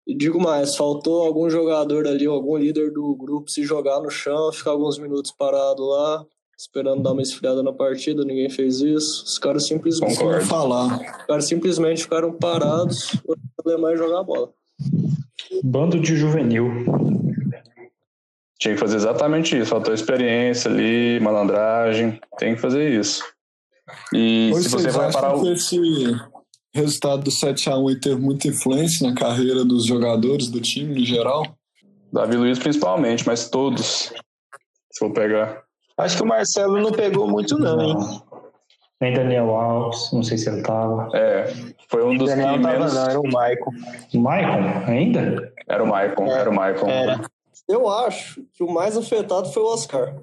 E 0.06 0.14
digo 0.14 0.40
mais, 0.40 0.74
faltou 0.74 1.22
algum 1.22 1.50
jogador 1.50 2.06
ali, 2.06 2.26
algum 2.26 2.56
líder 2.56 2.90
do 2.92 3.14
grupo 3.14 3.50
se 3.50 3.62
jogar 3.62 4.00
no 4.00 4.08
chão, 4.08 4.50
ficar 4.52 4.70
alguns 4.70 4.98
minutos 4.98 5.30
parado 5.30 5.84
lá, 5.84 6.24
esperando 6.58 7.02
dar 7.02 7.12
uma 7.12 7.20
esfriada 7.20 7.62
na 7.62 7.74
partida, 7.74 8.24
ninguém 8.24 8.48
fez 8.48 8.80
isso. 8.80 9.24
Os 9.24 9.38
caras 9.38 9.66
simplesmente, 9.66 10.16
Concordo. 10.16 10.46
falar. 10.46 10.98
os 10.98 11.26
caras 11.26 11.44
simplesmente 11.44 12.02
ficaram 12.04 12.32
parados, 12.32 13.12
o 13.26 13.34
alemão 13.66 13.94
jogar 13.96 14.20
a 14.20 14.22
bola. 14.22 14.50
Bando 15.62 16.00
de 16.00 16.16
juvenil. 16.16 16.70
Tinha 18.58 18.74
que 18.74 18.80
fazer 18.80 18.96
exatamente 18.96 19.56
isso. 19.56 19.70
Faltou 19.70 19.94
experiência 19.94 20.70
ali, 20.70 21.20
malandragem. 21.20 22.20
Tem 22.38 22.54
que 22.54 22.60
fazer 22.60 22.90
isso. 22.90 23.22
E 24.12 24.52
se 24.54 24.68
você 24.68 24.90
vai 24.90 25.12
parar 25.12 25.34
o. 25.36 25.42
que 25.42 25.52
esse 25.52 25.78
resultado 26.74 27.22
do 27.22 27.30
7x1 27.30 27.88
aí 27.88 28.00
teve 28.00 28.20
muita 28.20 28.48
influência 28.48 29.08
na 29.08 29.14
carreira 29.14 29.64
dos 29.64 29.86
jogadores 29.86 30.48
do 30.48 30.60
time 30.60 30.98
no 30.98 31.06
geral? 31.06 31.44
Davi 32.12 32.36
Luiz 32.36 32.58
principalmente, 32.58 33.26
mas 33.26 33.48
todos. 33.48 34.12
Se 34.92 34.98
for 34.98 35.12
pegar. 35.12 35.62
Acho 35.96 36.16
que 36.16 36.22
o 36.22 36.26
Marcelo 36.26 36.80
não 36.80 36.92
pegou 36.92 37.28
muito, 37.28 37.58
não, 37.58 37.80
hein? 37.80 37.96
Nem 39.00 39.12
Daniel 39.14 39.50
Alves, 39.50 40.10
não 40.12 40.22
sei 40.22 40.36
se 40.38 40.48
ele 40.48 40.62
tava. 40.62 41.08
É, 41.14 41.52
foi 41.88 42.04
um 42.04 42.14
O 42.14 42.18
dos 42.18 42.28
Daniel 42.28 42.56
que 42.56 42.62
tava, 42.62 42.78
menos. 42.78 42.94
não, 42.94 43.08
era 43.08 43.20
o 43.20 43.32
Maicon. 43.32 43.70
Maicon, 44.14 44.90
ainda? 44.90 45.52
Era 45.68 45.84
o 45.84 45.86
Maicon, 45.86 46.26
era 46.26 46.50
o 46.50 46.54
Maicon. 46.54 46.88
Era. 46.88 47.20
Eu 47.68 47.88
acho 47.88 48.42
que 48.54 48.62
o 48.64 48.70
mais 48.72 48.96
afetado 48.96 49.52
foi 49.52 49.62
o 49.62 49.66
Oscar. 49.66 50.14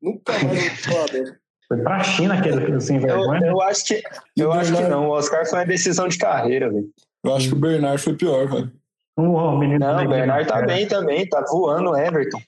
Nunca 0.00 0.32
mais 0.32 0.44
ouvi 0.44 0.70
falar 0.82 1.06
dele. 1.06 1.32
Foi 1.68 1.78
pra 1.78 2.02
China 2.04 2.34
aquele 2.38 2.80
sem 2.80 2.96
Eu, 2.96 3.02
vergonha. 3.02 3.46
eu 3.46 3.60
acho 3.62 3.84
que, 3.86 4.02
eu 4.36 4.52
acho 4.52 4.74
que 4.76 4.82
não. 4.82 5.06
O 5.08 5.12
Oscar 5.12 5.46
foi 5.48 5.60
uma 5.60 5.66
decisão 5.66 6.08
de 6.08 6.18
carreira, 6.18 6.68
velho. 6.70 6.88
Eu 7.24 7.34
acho 7.36 7.48
que 7.48 7.54
o 7.54 7.58
Bernard 7.58 8.02
foi 8.02 8.14
pior, 8.16 8.48
velho. 8.48 8.72
Menino 9.16 9.78
Não, 9.78 10.04
o 10.04 10.08
Bernard 10.08 10.48
tá 10.48 10.62
bem 10.62 10.86
também, 10.88 11.28
tá 11.28 11.44
voando 11.50 11.90
o 11.90 11.96
Everton. 11.96 12.40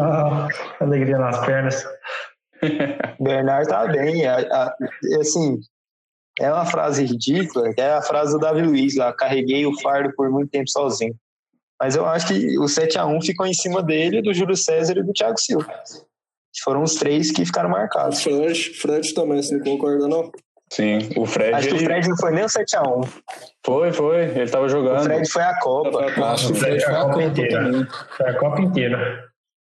Ah, 0.00 0.48
alegria 0.80 1.16
nas 1.18 1.38
pernas. 1.46 1.82
O 3.18 3.22
Bernard 3.24 3.66
tá 3.68 3.86
bem. 3.86 4.26
A- 4.26 4.36
a- 4.38 4.76
assim, 5.20 5.58
é 6.38 6.52
uma 6.52 6.66
frase 6.66 7.04
ridícula, 7.06 7.72
que 7.72 7.80
é 7.80 7.94
a 7.94 8.02
frase 8.02 8.32
do 8.32 8.38
Davi 8.38 8.62
Luiz 8.62 8.96
lá, 8.96 9.12
carreguei 9.12 9.64
o 9.64 9.80
fardo 9.80 10.12
por 10.14 10.28
muito 10.30 10.50
tempo 10.50 10.68
sozinho. 10.68 11.14
Mas 11.82 11.96
eu 11.96 12.06
acho 12.06 12.28
que 12.28 12.56
o 12.60 12.62
7x1 12.66 13.24
ficou 13.24 13.44
em 13.44 13.52
cima 13.52 13.82
dele, 13.82 14.22
do 14.22 14.32
Júlio 14.32 14.56
César 14.56 14.96
e 14.96 15.02
do 15.02 15.12
Thiago 15.12 15.36
Silva. 15.36 15.66
Foram 16.62 16.84
os 16.84 16.94
três 16.94 17.32
que 17.32 17.44
ficaram 17.44 17.68
marcados. 17.70 18.22
Fred, 18.22 18.54
Fred 18.74 19.12
também, 19.14 19.42
você 19.42 19.56
não 19.56 19.64
concorda, 19.64 20.06
não? 20.06 20.30
Sim, 20.72 20.98
o 21.16 21.26
Fred. 21.26 21.54
Acho 21.54 21.68
que 21.68 21.74
o 21.74 21.76
ele- 21.78 21.84
Fred 21.86 22.08
não 22.08 22.16
foi 22.16 22.30
nem 22.30 22.44
o 22.44 22.48
7x1. 22.48 23.08
Foi, 23.66 23.92
foi. 23.92 24.20
Ele 24.26 24.48
tava 24.48 24.66
O 24.66 24.68
jogando. 24.68 25.02
Fred 25.02 25.28
foi 25.28 25.42
a 25.42 25.58
Copa. 25.58 26.06
Acho 26.32 26.46
que 26.46 26.52
o 26.52 26.54
Fred 26.54 26.84
foi 26.84 26.94
a 26.94 27.00
Copa 27.04 27.18
também. 27.50 27.86
Foi 28.16 28.26
a 28.28 28.38
Copa 28.38 28.60
inteira. 28.62 29.24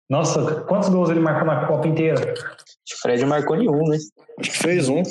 Nossa, 0.10 0.62
quantos 0.62 0.88
gols 0.88 1.10
ele 1.10 1.20
marcou 1.20 1.46
na 1.46 1.66
Copa 1.68 1.86
inteira? 1.86 2.34
O 2.34 3.02
Fred 3.02 3.22
não 3.24 3.30
marcou 3.30 3.58
nenhum, 3.58 3.84
né? 3.90 3.98
Acho 4.40 4.52
que 4.52 4.58
fez 4.58 4.88
um. 4.88 5.04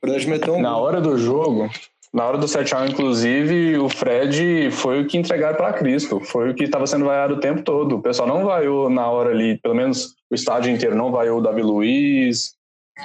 Fred 0.00 0.28
meteu 0.28 0.54
um. 0.54 0.62
Na 0.62 0.76
hora 0.76 1.00
do 1.00 1.18
jogo, 1.18 1.68
na 2.16 2.24
hora 2.24 2.38
do 2.38 2.46
7x1, 2.46 2.92
inclusive, 2.92 3.76
o 3.76 3.90
Fred 3.90 4.70
foi 4.70 5.02
o 5.02 5.06
que 5.06 5.18
entregaram 5.18 5.54
para 5.54 5.74
Cristo. 5.74 6.18
Foi 6.18 6.48
o 6.50 6.54
que 6.54 6.64
estava 6.64 6.86
sendo 6.86 7.04
vaiado 7.04 7.34
o 7.34 7.40
tempo 7.40 7.60
todo. 7.62 7.96
O 7.96 8.00
pessoal 8.00 8.26
não 8.26 8.42
vaiou 8.42 8.88
na 8.88 9.06
hora 9.06 9.30
ali, 9.30 9.58
pelo 9.58 9.74
menos 9.74 10.14
o 10.30 10.34
estádio 10.34 10.72
inteiro 10.72 10.96
não 10.96 11.12
vaiou 11.12 11.38
o 11.38 11.42
Davi 11.42 11.60
Luiz, 11.60 12.54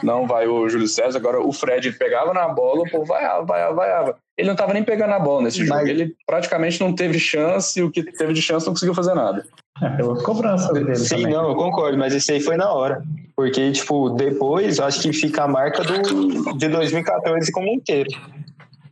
não 0.01 0.25
vaiou 0.25 0.61
o 0.61 0.69
Júlio 0.69 0.87
César. 0.87 1.17
Agora 1.19 1.41
o 1.45 1.51
Fred 1.51 1.91
pegava 1.91 2.33
na 2.33 2.47
bola, 2.47 2.83
o 2.83 2.89
povo 2.89 3.03
vaiava, 3.03 3.43
vaiava, 3.45 3.75
vaiava. 3.75 4.15
Ele 4.37 4.47
não 4.47 4.53
estava 4.53 4.73
nem 4.73 4.81
pegando 4.81 5.13
a 5.13 5.19
bola 5.19 5.41
nesse 5.41 5.57
jogo. 5.57 5.71
Mas- 5.71 5.89
Ele 5.89 6.15
praticamente 6.25 6.79
não 6.79 6.93
teve 6.95 7.19
chance 7.19 7.77
e 7.77 7.83
o 7.83 7.91
que 7.91 8.01
teve 8.13 8.31
de 8.31 8.41
chance 8.41 8.65
não 8.65 8.73
conseguiu 8.73 8.95
fazer 8.95 9.13
nada. 9.13 9.45
É, 9.81 9.89
pela 9.89 10.23
cobrança 10.23 10.71
dele 10.71 10.95
Sim, 10.95 11.17
também. 11.17 11.33
não, 11.33 11.49
eu 11.49 11.55
concordo, 11.55 11.97
mas 11.97 12.13
esse 12.15 12.31
aí 12.31 12.39
foi 12.39 12.55
na 12.55 12.71
hora. 12.71 13.03
Porque, 13.35 13.71
tipo, 13.73 14.09
depois 14.11 14.77
eu 14.77 14.85
acho 14.85 15.01
que 15.01 15.11
fica 15.11 15.43
a 15.43 15.47
marca 15.49 15.83
do, 15.83 16.57
de 16.57 16.67
2014 16.69 17.51
como 17.51 17.67
inteiro. 17.67 18.09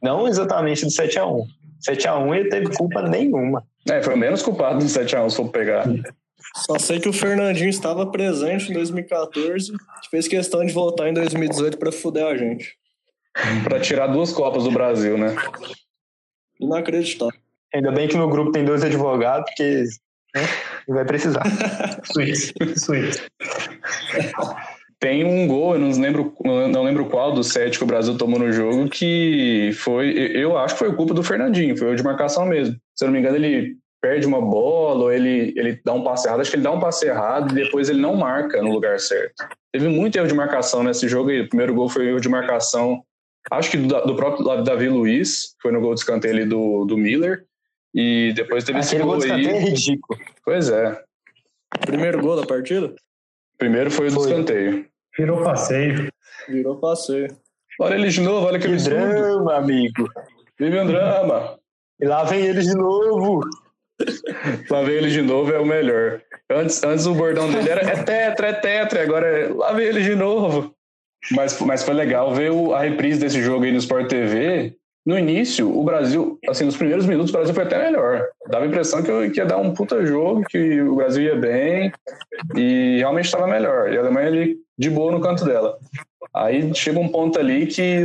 Não 0.01 0.27
exatamente 0.27 0.85
do 0.85 0.91
7x1. 0.91 1.45
7x1 1.87 2.35
ele 2.35 2.49
teve 2.49 2.75
culpa 2.75 3.01
nenhuma. 3.01 3.63
É, 3.89 4.01
foi 4.01 4.13
o 4.13 4.17
menos 4.17 4.41
culpado 4.41 4.79
do 4.79 4.85
7x1, 4.85 5.29
se 5.29 5.35
for 5.35 5.49
pegar. 5.49 5.85
Só 6.55 6.79
sei 6.79 6.99
que 6.99 7.09
o 7.09 7.13
Fernandinho 7.13 7.69
estava 7.69 8.05
presente 8.05 8.71
em 8.71 8.73
2014 8.73 9.71
e 9.71 10.09
fez 10.09 10.27
questão 10.27 10.65
de 10.65 10.73
voltar 10.73 11.09
em 11.09 11.13
2018 11.13 11.77
para 11.77 11.91
fuder 11.91 12.25
a 12.25 12.35
gente. 12.35 12.77
Para 13.63 13.79
tirar 13.79 14.07
duas 14.07 14.33
Copas 14.33 14.63
do 14.63 14.71
Brasil, 14.71 15.17
né? 15.17 15.35
Inacreditável. 16.59 17.39
Ainda 17.73 17.91
bem 17.91 18.07
que 18.07 18.17
no 18.17 18.27
grupo 18.27 18.51
tem 18.51 18.65
dois 18.65 18.83
advogados, 18.83 19.45
porque 19.49 19.83
né, 20.35 20.41
não 20.87 20.95
vai 20.95 21.05
precisar. 21.05 21.43
Suíço, 22.11 22.53
suíço. 22.75 23.23
Tem 24.99 25.23
um 25.23 25.47
gol, 25.47 25.75
eu 25.75 25.79
não 25.79 25.91
lembro, 25.99 26.33
não 26.43 26.83
lembro 26.83 27.05
qual 27.05 27.31
dos 27.31 27.47
sete 27.47 27.77
que 27.77 27.83
o 27.83 27.87
Brasil 27.87 28.17
tomou 28.17 28.37
no 28.37 28.51
jogo, 28.51 28.89
que 28.89 29.71
foi, 29.75 30.09
eu 30.35 30.57
acho 30.57 30.75
que 30.75 30.79
foi 30.79 30.93
culpa 30.93 31.13
do 31.13 31.23
Fernandinho, 31.23 31.77
foi 31.77 31.93
o 31.93 31.95
de 31.95 32.03
marcação 32.03 32.45
mesmo. 32.45 32.75
Se 32.93 33.05
eu 33.05 33.07
não 33.07 33.13
me 33.13 33.19
engano, 33.19 33.37
ele 33.37 33.77
perde 34.01 34.27
uma 34.27 34.41
bola, 34.41 35.03
ou 35.05 35.11
ele, 35.11 35.53
ele 35.55 35.79
dá 35.85 35.93
um 35.93 36.03
passe 36.03 36.27
errado, 36.27 36.41
acho 36.41 36.49
que 36.51 36.57
ele 36.57 36.63
dá 36.63 36.71
um 36.71 36.79
passe 36.81 37.05
errado 37.07 37.51
e 37.51 37.63
depois 37.63 37.89
ele 37.89 38.01
não 38.01 38.15
marca 38.15 38.61
no 38.61 38.71
lugar 38.71 38.99
certo. 38.99 39.47
Teve 39.71 39.87
muito 39.87 40.17
erro 40.17 40.27
de 40.27 40.33
marcação 40.33 40.83
nesse 40.83 41.07
jogo 41.07 41.31
e 41.31 41.41
o 41.41 41.49
primeiro 41.49 41.73
gol 41.73 41.87
foi 41.87 42.07
erro 42.07 42.19
de 42.19 42.27
marcação, 42.29 43.01
acho 43.51 43.71
que 43.71 43.77
do, 43.77 44.01
do 44.01 44.15
próprio 44.15 44.63
Davi 44.63 44.89
Luiz, 44.89 45.53
que 45.55 45.61
foi 45.61 45.71
no 45.71 45.79
gol 45.79 45.93
de 45.93 46.01
escanteio 46.01 46.33
ali 46.33 46.45
do, 46.45 46.83
do 46.85 46.97
Miller, 46.97 47.45
e 47.95 48.33
depois 48.35 48.65
teve 48.65 48.79
esse 48.79 48.89
Aquele 48.95 49.03
gol 49.03 49.13
gol 49.13 49.19
de 49.21 49.27
escanteio 49.27 49.55
é 49.55 49.59
aí. 49.59 49.65
ridículo. 49.69 50.19
Pois 50.43 50.69
é, 50.69 51.01
Primeiro 51.85 52.19
gol 52.21 52.35
da 52.35 52.45
partida? 52.45 52.93
primeiro 53.57 53.91
foi 53.91 54.07
o 54.07 54.09
do 54.09 54.15
Foi. 54.21 54.29
escanteio. 54.29 54.85
Virou 55.19 55.43
passeio. 55.43 56.09
Virou 56.47 56.75
passeio. 56.77 57.27
Olha 57.81 57.95
ele 57.95 58.09
de 58.09 58.21
novo, 58.21 58.47
olha 58.47 58.57
que 58.59 58.67
Que 58.67 58.73
absurdo. 58.73 58.97
drama, 58.97 59.55
amigo. 59.55 60.09
Vive 60.59 60.79
um 60.79 60.85
drama. 60.87 61.57
E 61.99 62.05
lá 62.05 62.23
vem 62.23 62.45
eles 62.45 62.65
de 62.65 62.75
novo. 62.75 63.41
Lá 64.69 64.81
vem 64.81 64.95
ele 64.95 65.09
de 65.09 65.21
novo, 65.21 65.51
é 65.51 65.59
o 65.59 65.65
melhor. 65.65 66.21
Antes, 66.49 66.81
antes 66.83 67.05
o 67.05 67.13
bordão 67.13 67.51
dele 67.51 67.69
era 67.69 67.81
é 67.81 68.03
tetra, 68.03 68.47
é 68.47 68.53
tetra, 68.53 69.03
agora 69.03 69.27
é, 69.27 69.47
lá 69.49 69.73
vem 69.73 69.85
ele 69.87 70.01
de 70.01 70.15
novo. 70.15 70.73
Mas, 71.31 71.59
mas 71.61 71.83
foi 71.83 71.93
legal 71.93 72.33
ver 72.33 72.49
o- 72.51 72.73
a 72.73 72.79
reprise 72.81 73.19
desse 73.19 73.41
jogo 73.41 73.65
aí 73.65 73.71
no 73.73 73.77
Sport 73.79 74.07
TV. 74.07 74.73
No 75.05 75.17
início, 75.17 75.75
o 75.75 75.83
Brasil, 75.83 76.37
assim, 76.47 76.65
nos 76.65 76.77
primeiros 76.77 77.05
minutos, 77.05 77.29
o 77.31 77.33
Brasil 77.33 77.53
foi 77.53 77.63
até 77.63 77.79
melhor. 77.79 78.27
Dava 78.47 78.65
a 78.65 78.67
impressão 78.67 79.01
que, 79.01 79.09
eu- 79.09 79.31
que 79.31 79.39
ia 79.39 79.45
dar 79.45 79.57
um 79.57 79.73
puta 79.73 80.05
jogo, 80.05 80.43
que 80.49 80.81
o 80.81 80.95
Brasil 80.95 81.23
ia 81.23 81.35
bem 81.35 81.91
e 82.55 82.97
realmente 82.97 83.25
estava 83.25 83.47
melhor. 83.47 83.91
E 83.91 83.97
a 83.97 84.01
Alemanha 84.01 84.27
ali 84.27 84.57
de 84.77 84.89
boa 84.89 85.11
no 85.11 85.21
canto 85.21 85.45
dela. 85.45 85.77
Aí 86.35 86.73
chega 86.75 86.99
um 86.99 87.07
ponto 87.09 87.39
ali 87.39 87.65
que, 87.65 88.03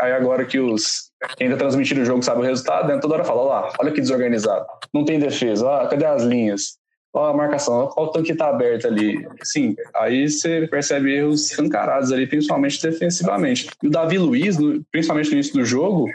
aí 0.00 0.12
agora 0.12 0.44
que 0.44 0.58
os 0.58 1.10
quem 1.36 1.50
tá 1.50 1.56
transmitindo 1.56 2.00
o 2.00 2.04
jogo 2.04 2.22
sabe 2.22 2.40
o 2.40 2.44
resultado, 2.44 2.88
né? 2.88 2.98
toda 2.98 3.14
hora 3.14 3.24
fala, 3.24 3.42
lá, 3.42 3.72
olha 3.78 3.92
que 3.92 4.00
desorganizado. 4.00 4.64
Não 4.92 5.04
tem 5.04 5.18
defesa, 5.18 5.66
ó, 5.66 5.86
cadê 5.86 6.04
as 6.04 6.22
linhas? 6.22 6.76
Ó 7.14 7.26
a 7.26 7.34
marcação, 7.34 7.90
ó 7.94 8.04
o 8.04 8.08
tanque 8.08 8.34
tá 8.34 8.48
aberto 8.48 8.86
ali. 8.86 9.26
Sim, 9.42 9.76
aí 9.94 10.28
você 10.30 10.66
percebe 10.66 11.14
erros 11.14 11.50
escancarados 11.50 12.10
ali, 12.10 12.26
principalmente 12.26 12.80
defensivamente. 12.80 13.68
E 13.82 13.86
o 13.86 13.90
Davi 13.90 14.16
Luiz, 14.18 14.56
no- 14.58 14.82
principalmente 14.90 15.26
no 15.28 15.34
início 15.34 15.52
do 15.52 15.62
jogo, 15.64 16.06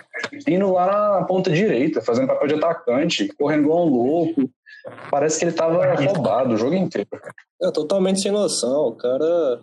indo 0.47 0.71
lá 0.73 1.19
na 1.19 1.25
ponta 1.25 1.51
direita, 1.51 2.01
fazendo 2.01 2.27
papel 2.29 2.47
de 2.47 2.53
atacante, 2.55 3.27
correndo 3.37 3.63
igual 3.65 3.85
um 3.85 3.89
louco. 3.91 4.49
Parece 5.11 5.37
que 5.37 5.45
ele 5.45 5.51
tava 5.51 5.93
roubado 5.93 6.55
o 6.55 6.57
jogo 6.57 6.73
inteiro. 6.73 7.07
É 7.61 7.69
totalmente 7.71 8.19
sem 8.21 8.31
noção. 8.31 8.87
O 8.87 8.95
cara, 8.95 9.61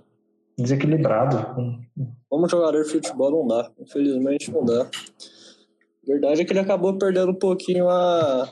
Desequilibrado. 0.57 1.85
como 2.29 2.49
jogador 2.49 2.85
de 2.85 2.91
futebol, 2.91 3.31
não 3.33 3.47
dá. 3.49 3.71
Infelizmente, 3.81 4.53
não 4.53 4.65
dá. 4.65 4.83
A 4.83 6.07
verdade 6.07 6.43
é 6.43 6.45
que 6.45 6.53
ele 6.53 6.61
acabou 6.61 6.97
perdendo 6.97 7.33
um 7.33 7.39
pouquinho 7.39 7.89
a, 7.89 8.49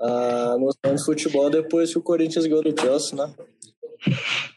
a 0.00 0.56
noção 0.58 0.94
de 0.94 1.04
futebol 1.04 1.50
depois 1.50 1.90
que 1.90 1.98
o 1.98 2.02
Corinthians 2.02 2.46
ganhou 2.46 2.62
do 2.62 2.78
Chelsea, 2.78 3.16
né? 3.16 3.32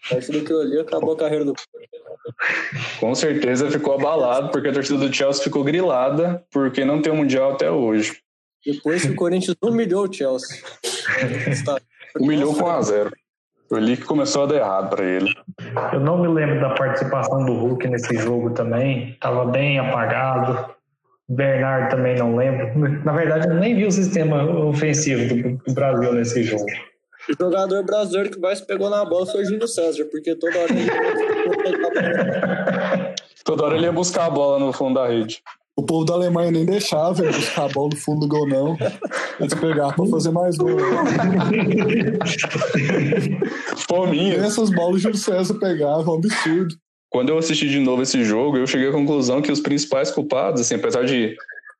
A 0.05 0.13
partir 0.13 0.31
daquilo 0.31 0.61
ali 0.61 0.79
acabou 0.79 1.13
a 1.13 1.17
carreira 1.17 1.45
do. 1.45 1.53
Com 2.99 3.15
certeza 3.15 3.69
ficou 3.71 3.93
abalado, 3.93 4.51
porque 4.51 4.67
a 4.67 4.73
torcida 4.73 4.99
do 4.99 5.13
Chelsea 5.13 5.43
ficou 5.43 5.63
grilada, 5.63 6.43
porque 6.51 6.83
não 6.83 7.01
tem 7.01 7.11
o 7.11 7.15
Mundial 7.15 7.53
até 7.53 7.71
hoje. 7.71 8.17
Depois 8.65 9.03
que 9.03 9.11
o 9.11 9.15
Corinthians 9.15 9.55
humilhou 9.61 10.07
o 10.07 10.13
Chelsea. 10.13 10.61
Humilhou 12.19 12.53
com 12.53 12.65
1 12.65 12.67
a 12.67 12.81
0 12.81 13.11
Foi 13.69 13.77
ali 13.77 13.95
que 13.95 14.03
começou 14.03 14.43
a 14.43 14.45
dar 14.47 14.55
errado 14.55 14.89
para 14.89 15.05
ele. 15.05 15.33
Eu 15.93 15.99
não 15.99 16.17
me 16.17 16.27
lembro 16.27 16.59
da 16.59 16.73
participação 16.73 17.45
do 17.45 17.53
Hulk 17.53 17.87
nesse 17.87 18.17
jogo 18.17 18.51
também. 18.51 19.15
Tava 19.21 19.45
bem 19.45 19.79
apagado. 19.79 20.75
Bernard 21.29 21.91
também 21.91 22.17
não 22.17 22.35
lembro. 22.35 22.67
Na 23.05 23.13
verdade, 23.13 23.47
eu 23.47 23.53
nem 23.53 23.75
vi 23.75 23.85
o 23.85 23.91
sistema 23.91 24.43
ofensivo 24.65 25.59
do, 25.65 25.73
Brasil 25.73 26.13
nesse 26.13 26.43
jogo. 26.43 26.65
O 27.29 27.43
jogador 27.43 27.83
brasileiro 27.83 28.31
que 28.31 28.39
mais 28.39 28.59
pegou 28.59 28.89
na 28.89 29.05
bola 29.05 29.27
foi 29.27 29.43
o 29.43 29.45
Júlio 29.45 29.67
César, 29.67 30.05
porque 30.05 30.35
toda 30.35 30.57
hora 30.57 30.71
ele 30.71 30.89
Toda 33.45 33.65
hora 33.65 33.75
ele 33.75 33.85
ia 33.85 33.91
buscar 33.91 34.25
a 34.25 34.29
bola 34.29 34.59
no 34.59 34.73
fundo 34.73 34.95
da 34.95 35.07
rede. 35.07 35.43
O 35.75 35.83
povo 35.83 36.03
da 36.03 36.13
Alemanha 36.15 36.51
nem 36.51 36.65
deixava 36.65 37.23
ele 37.23 37.31
buscar 37.31 37.65
a 37.65 37.69
bola 37.69 37.89
no 37.93 37.95
fundo 37.95 38.21
do 38.21 38.27
gol, 38.27 38.47
não. 38.47 38.75
Eles 39.39 39.53
pegavam 39.53 39.93
pra 39.93 40.05
fazer 40.07 40.31
mais 40.31 40.57
gol. 40.57 40.77
Fominha. 43.87 44.35
Essas 44.35 44.71
bolas 44.71 44.95
o 44.95 44.99
Júlio 44.99 45.17
César 45.17 45.53
pegava, 45.59 46.11
um 46.11 46.15
absurdo. 46.15 46.75
Quando 47.09 47.29
eu 47.29 47.37
assisti 47.37 47.67
de 47.67 47.79
novo 47.79 48.01
esse 48.01 48.23
jogo, 48.23 48.57
eu 48.57 48.67
cheguei 48.67 48.89
à 48.89 48.91
conclusão 48.91 49.41
que 49.41 49.51
os 49.51 49.59
principais 49.59 50.11
culpados, 50.11 50.61
assim, 50.61 50.75
apesar 50.75 51.05
de 51.05 51.35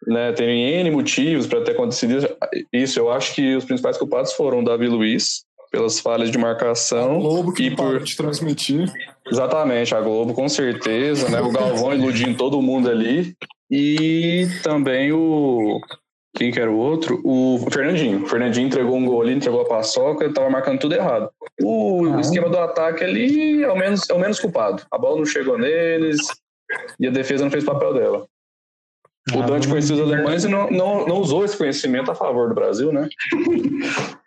né, 0.08 0.32
terem 0.32 0.64
N 0.80 0.92
motivos 0.92 1.46
para 1.46 1.62
ter 1.62 1.72
acontecido 1.72 2.28
isso, 2.74 3.00
eu 3.00 3.12
acho 3.12 3.36
que 3.36 3.56
os 3.56 3.66
principais 3.66 3.98
culpados 3.98 4.34
foram 4.34 4.60
o 4.60 4.64
Davi 4.64 4.88
Luiz, 4.88 5.44
pelas 5.72 6.00
falhas 6.00 6.32
de 6.32 6.38
marcação. 6.38 7.20
O 7.20 7.22
Globo 7.22 7.54
que 7.54 7.64
e 7.64 7.76
por 7.76 8.02
de 8.02 8.16
transmitir. 8.16 8.92
Exatamente, 9.32 9.94
a 9.94 10.02
Globo, 10.02 10.34
com 10.34 10.50
certeza, 10.50 11.30
né? 11.30 11.40
O 11.42 11.52
Galvão 11.52 11.94
iludindo 11.94 12.36
todo 12.36 12.62
mundo 12.62 12.90
ali. 12.90 13.36
E 13.70 14.48
também 14.64 15.12
o. 15.12 15.80
Quem 16.36 16.52
que 16.52 16.60
era 16.60 16.72
o 16.72 16.78
outro? 16.78 17.20
O 17.24 17.60
Fernandinho. 17.72 18.24
O 18.24 18.28
Fernandinho 18.28 18.68
entregou 18.68 18.96
um 18.96 19.06
gol 19.06 19.22
ali, 19.22 19.34
entregou 19.34 19.62
a 19.62 19.68
paçoca, 19.68 20.26
estava 20.26 20.50
marcando 20.50 20.80
tudo 20.80 20.94
errado. 20.96 21.30
O 21.64 22.20
esquema 22.20 22.50
do 22.50 22.58
ataque 22.58 23.04
ali 23.04 23.64
é 23.64 23.72
o, 23.72 23.76
menos, 23.76 24.08
é 24.10 24.14
o 24.14 24.20
menos 24.20 24.40
culpado. 24.40 24.84
A 24.92 24.98
bola 24.98 25.18
não 25.18 25.26
chegou 25.26 25.58
neles 25.58 26.18
e 27.00 27.08
a 27.08 27.12
defesa 27.12 27.44
não 27.44 27.52
fez 27.52 27.64
o 27.64 27.68
papel 27.68 27.94
dela. 27.94 28.28
O 29.36 29.40
Ah, 29.42 29.46
Dante 29.46 29.64
não- 29.68 29.72
conhecia 29.74 29.96
os 29.96 30.02
alemães 30.02 30.44
e 30.44 30.48
não, 30.48 30.70
não, 30.72 31.06
não 31.06 31.18
usou 31.18 31.44
esse 31.44 31.58
conhecimento 31.58 32.10
a 32.12 32.16
favor 32.16 32.48
do 32.50 32.56
Brasil, 32.56 32.92
né? 32.94 33.08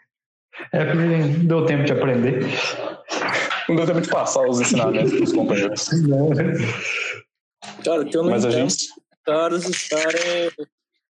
É 0.71 0.85
porque 0.85 1.45
deu 1.45 1.65
tempo 1.67 1.85
de 1.85 1.93
aprender. 1.93 2.45
Não 3.69 3.75
deu 3.75 3.87
tempo 3.87 4.01
de 4.03 4.09
passar 4.09 4.47
os 4.47 4.61
ensinamentos 4.61 5.13
para 5.13 5.25
os 5.25 5.33
companheiros. 5.33 5.89
Cara, 7.85 8.05
que 8.05 8.17
eu 8.17 8.23
não 8.23 8.31
Mas 8.31 8.45
a 8.45 8.51
gente. 8.51 8.71
os 8.71 8.89
caras 9.25 9.65
estarem 9.69 10.51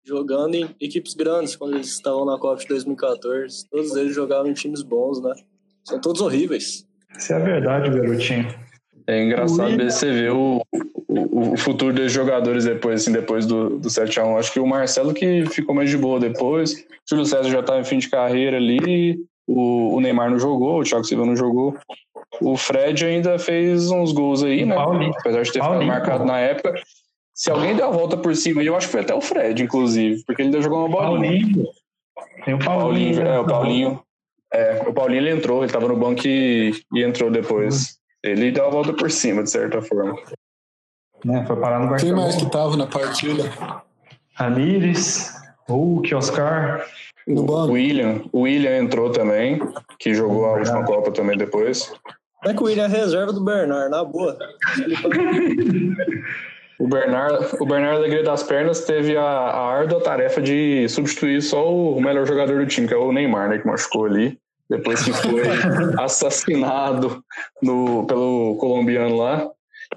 jogando 0.08 0.54
em 0.54 0.74
equipes 0.80 1.12
grandes 1.12 1.54
quando 1.54 1.74
eles 1.74 1.88
estavam 1.88 2.24
na 2.24 2.38
Copa 2.38 2.62
de 2.62 2.68
2014. 2.68 3.68
Todos 3.68 3.94
eles 3.94 4.14
jogavam 4.14 4.50
em 4.50 4.54
times 4.54 4.82
bons, 4.82 5.20
né? 5.20 5.34
São 5.84 6.00
todos 6.00 6.22
horríveis. 6.22 6.86
Isso 7.16 7.32
é 7.32 7.36
a 7.36 7.38
verdade, 7.38 7.90
garotinho. 7.90 8.48
É 9.06 9.24
engraçado 9.24 9.76
ver 9.76 9.90
você 9.90 10.10
ver 10.10 10.32
o, 10.32 10.62
o, 11.06 11.52
o 11.52 11.56
futuro 11.56 11.94
dos 11.94 12.12
jogadores 12.12 12.64
depois, 12.64 13.02
assim, 13.02 13.12
depois 13.12 13.46
do, 13.46 13.78
do 13.78 13.88
7x1. 13.88 14.38
Acho 14.38 14.52
que 14.52 14.60
o 14.60 14.66
Marcelo 14.66 15.14
que 15.14 15.46
ficou 15.46 15.74
mais 15.74 15.90
de 15.90 15.96
boa 15.96 16.18
depois. 16.18 16.72
O 16.72 16.84
Júlio 17.08 17.26
César 17.26 17.50
já 17.50 17.60
estava 17.60 17.80
em 17.80 17.84
fim 17.84 17.98
de 17.98 18.08
carreira 18.08 18.56
ali. 18.56 19.18
O, 19.46 19.96
o 19.96 20.00
Neymar 20.00 20.30
não 20.30 20.38
jogou, 20.38 20.80
o 20.80 20.84
Thiago 20.84 21.04
Silva 21.04 21.24
não 21.24 21.34
jogou. 21.34 21.74
O 22.40 22.56
Fred 22.56 23.04
ainda 23.04 23.38
fez 23.38 23.90
uns 23.90 24.12
gols 24.12 24.42
aí, 24.42 24.64
né? 24.66 24.74
Paulinho. 24.74 25.14
Apesar 25.18 25.42
de 25.42 25.52
ter 25.52 25.54
ficado 25.54 25.70
Paulinho, 25.70 25.90
marcado 25.90 26.20
pô. 26.20 26.26
na 26.26 26.38
época. 26.38 26.74
Se 27.38 27.52
alguém 27.52 27.76
deu 27.76 27.86
a 27.86 27.90
volta 27.92 28.16
por 28.16 28.34
cima, 28.34 28.64
eu 28.64 28.76
acho 28.76 28.88
que 28.88 28.92
foi 28.92 29.02
até 29.02 29.14
o 29.14 29.20
Fred, 29.20 29.62
inclusive, 29.62 30.24
porque 30.24 30.42
ele 30.42 30.50
deu 30.50 30.60
jogar 30.60 30.78
uma 30.78 30.88
bolinha. 30.88 31.40
Paulinho. 31.40 31.68
Tem 32.44 32.54
o 32.54 32.58
Paulinho. 32.58 33.14
Paulinho, 33.14 33.24
né? 33.24 33.30
é, 33.30 33.38
o 33.38 33.46
Paulinho. 33.46 34.02
É, 34.52 34.82
o 34.88 34.92
Paulinho 34.92 35.20
ele 35.20 35.30
entrou, 35.30 35.62
ele 35.62 35.72
tava 35.72 35.86
no 35.86 35.96
banco 35.96 36.26
e, 36.26 36.72
e 36.92 37.04
entrou 37.04 37.30
depois. 37.30 37.96
Ele 38.24 38.50
deu 38.50 38.66
a 38.66 38.70
volta 38.70 38.92
por 38.92 39.08
cima, 39.08 39.44
de 39.44 39.52
certa 39.52 39.80
forma. 39.80 40.18
Né, 41.24 41.44
Foi 41.46 41.54
parar 41.60 41.78
no 41.78 41.96
Quem 41.96 42.12
mais 42.12 42.34
que 42.34 42.50
tava 42.50 42.76
na 42.76 42.88
partida? 42.88 43.44
Ramires, 44.34 45.32
Hulk, 45.68 46.12
Oscar. 46.16 46.84
No 47.24 47.42
O 47.42 47.44
banco? 47.44 47.74
William, 47.74 48.20
o 48.32 48.40
William 48.40 48.78
entrou 48.78 49.12
também, 49.12 49.60
que 50.00 50.12
jogou 50.12 50.44
a 50.46 50.54
última 50.54 50.84
Copa 50.84 51.12
também 51.12 51.36
depois. 51.36 51.92
Como 52.40 52.52
é 52.52 52.54
que 52.54 52.62
o 52.62 52.66
William 52.66 52.86
é 52.86 52.88
reserva 52.88 53.32
do 53.32 53.44
Bernard, 53.44 53.90
na 53.90 54.02
boa? 54.02 54.36
O 56.78 56.86
Bernard, 56.86 57.56
o 57.60 57.66
Bernard 57.66 57.96
Alegria 57.96 58.22
das 58.22 58.42
Pernas 58.44 58.84
teve 58.84 59.16
a, 59.16 59.22
a 59.22 59.66
árdua 59.68 60.00
tarefa 60.00 60.40
de 60.40 60.88
substituir 60.88 61.42
só 61.42 61.68
o 61.72 62.00
melhor 62.00 62.24
jogador 62.26 62.58
do 62.60 62.66
time, 62.66 62.86
que 62.86 62.94
é 62.94 62.96
o 62.96 63.10
Neymar, 63.12 63.48
né, 63.48 63.58
que 63.58 63.66
machucou 63.66 64.06
ali. 64.06 64.38
Depois 64.70 65.02
que 65.02 65.12
foi 65.12 65.42
assassinado 65.98 67.22
no, 67.62 68.06
pelo 68.06 68.56
colombiano 68.60 69.16
lá. 69.16 69.48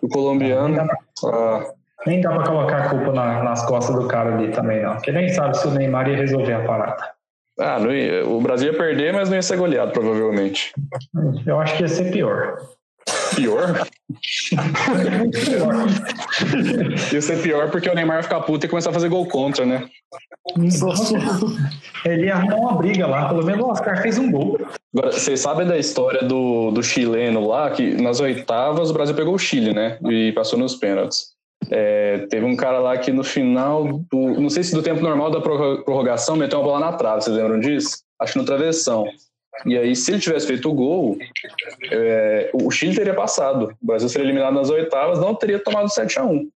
O 0.02 0.08
colombiano. 0.08 0.88
ah, 1.26 1.66
Nem 2.08 2.22
dá 2.22 2.32
pra 2.32 2.44
colocar 2.46 2.78
a 2.86 2.90
culpa 2.90 3.12
na- 3.12 3.44
nas 3.44 3.66
costas 3.66 3.96
do 3.96 4.08
cara 4.08 4.34
ali 4.36 4.50
também, 4.52 4.82
não. 4.82 4.94
Porque 4.96 5.12
nem 5.12 5.30
sabe 5.30 5.58
se 5.58 5.68
o 5.68 5.72
Neymar 5.72 6.10
ia 6.10 6.16
resolver 6.18 6.54
a 6.54 6.64
parada. 6.64 7.04
ah, 7.60 7.78
não 7.80 7.92
ia- 7.94 8.26
o 8.26 8.40
Brasil 8.42 8.72
ia 8.72 8.78
perder, 8.78 9.14
mas 9.14 9.30
não 9.30 9.36
ia 9.36 9.42
ser 9.42 9.58
goleado, 9.58 9.92
provavelmente. 9.92 10.74
Eu 11.46 11.60
acho 11.60 11.76
que 11.76 11.84
ia 11.84 11.88
ser 11.90 12.10
pior. 12.12 12.58
Pior? 13.36 13.86
Ia 17.14 17.22
ser 17.22 17.42
pior 17.42 17.70
porque 17.70 17.90
o 17.90 17.94
Neymar 17.96 18.18
ia 18.18 18.24
ficar 18.24 18.42
puto 18.42 18.66
e 18.66 18.70
começar 18.70 18.90
a 18.90 18.94
fazer 18.94 19.10
gol 19.10 19.26
contra, 19.28 19.66
né? 19.66 19.88
Ele 22.06 22.26
ia 22.26 22.36
arrumar 22.36 22.56
uma 22.56 22.74
briga 22.74 23.06
lá, 23.08 23.30
pelo 23.30 23.46
menos 23.46 23.64
o 23.64 23.70
Oscar 23.70 24.02
fez 24.02 24.18
um 24.18 24.32
gol. 24.32 24.60
Agora, 24.96 25.12
vocês 25.12 25.40
sabem 25.40 25.68
da 25.68 25.78
história 25.78 26.24
do, 26.24 26.72
do 26.72 26.82
chileno 26.84 27.48
lá, 27.48 27.70
que 27.70 27.94
nas 28.02 28.20
oitavas 28.20 28.90
o 28.90 28.94
Brasil 28.94 29.16
pegou 29.16 29.36
o 29.36 29.40
Chile, 29.40 29.74
né? 29.74 29.98
E 30.10 30.32
passou 30.34 30.58
nos 30.58 30.76
pênaltis. 30.76 31.28
É, 31.70 32.26
teve 32.30 32.44
um 32.46 32.56
cara 32.56 32.80
lá 32.80 32.98
que 32.98 33.12
no 33.12 33.24
final 33.24 34.02
do. 34.12 34.42
Não 34.42 34.50
sei 34.50 34.64
se 34.64 34.74
do 34.74 34.82
tempo 34.82 35.00
normal 35.02 35.30
da 35.30 35.40
prorro- 35.40 35.84
prorrogação 35.84 36.36
meteu 36.36 36.58
uma 36.60 36.66
bola 36.66 36.80
na 36.80 36.94
trave, 36.94 37.22
vocês 37.22 37.36
lembram 37.36 37.60
disso? 37.60 38.00
Acho 38.20 38.34
que 38.34 38.40
no 38.40 38.46
travessão. 38.46 39.06
E 39.66 39.78
aí, 39.78 39.96
se 39.96 40.12
ele 40.12 40.20
tivesse 40.20 40.48
feito 40.48 40.70
o 40.70 40.74
gol, 40.74 41.18
é, 41.92 42.50
o 42.54 42.72
Chile 42.72 42.96
teria 42.96 43.14
passado. 43.14 43.76
O 43.82 43.86
Brasil 43.86 44.10
seria 44.10 44.26
eliminado 44.26 44.54
nas 44.54 44.70
oitavas, 44.70 45.20
não 45.20 45.36
teria 45.36 45.60
tomado 45.60 45.90
7 45.90 46.20
a 46.20 46.26
1 46.26 46.50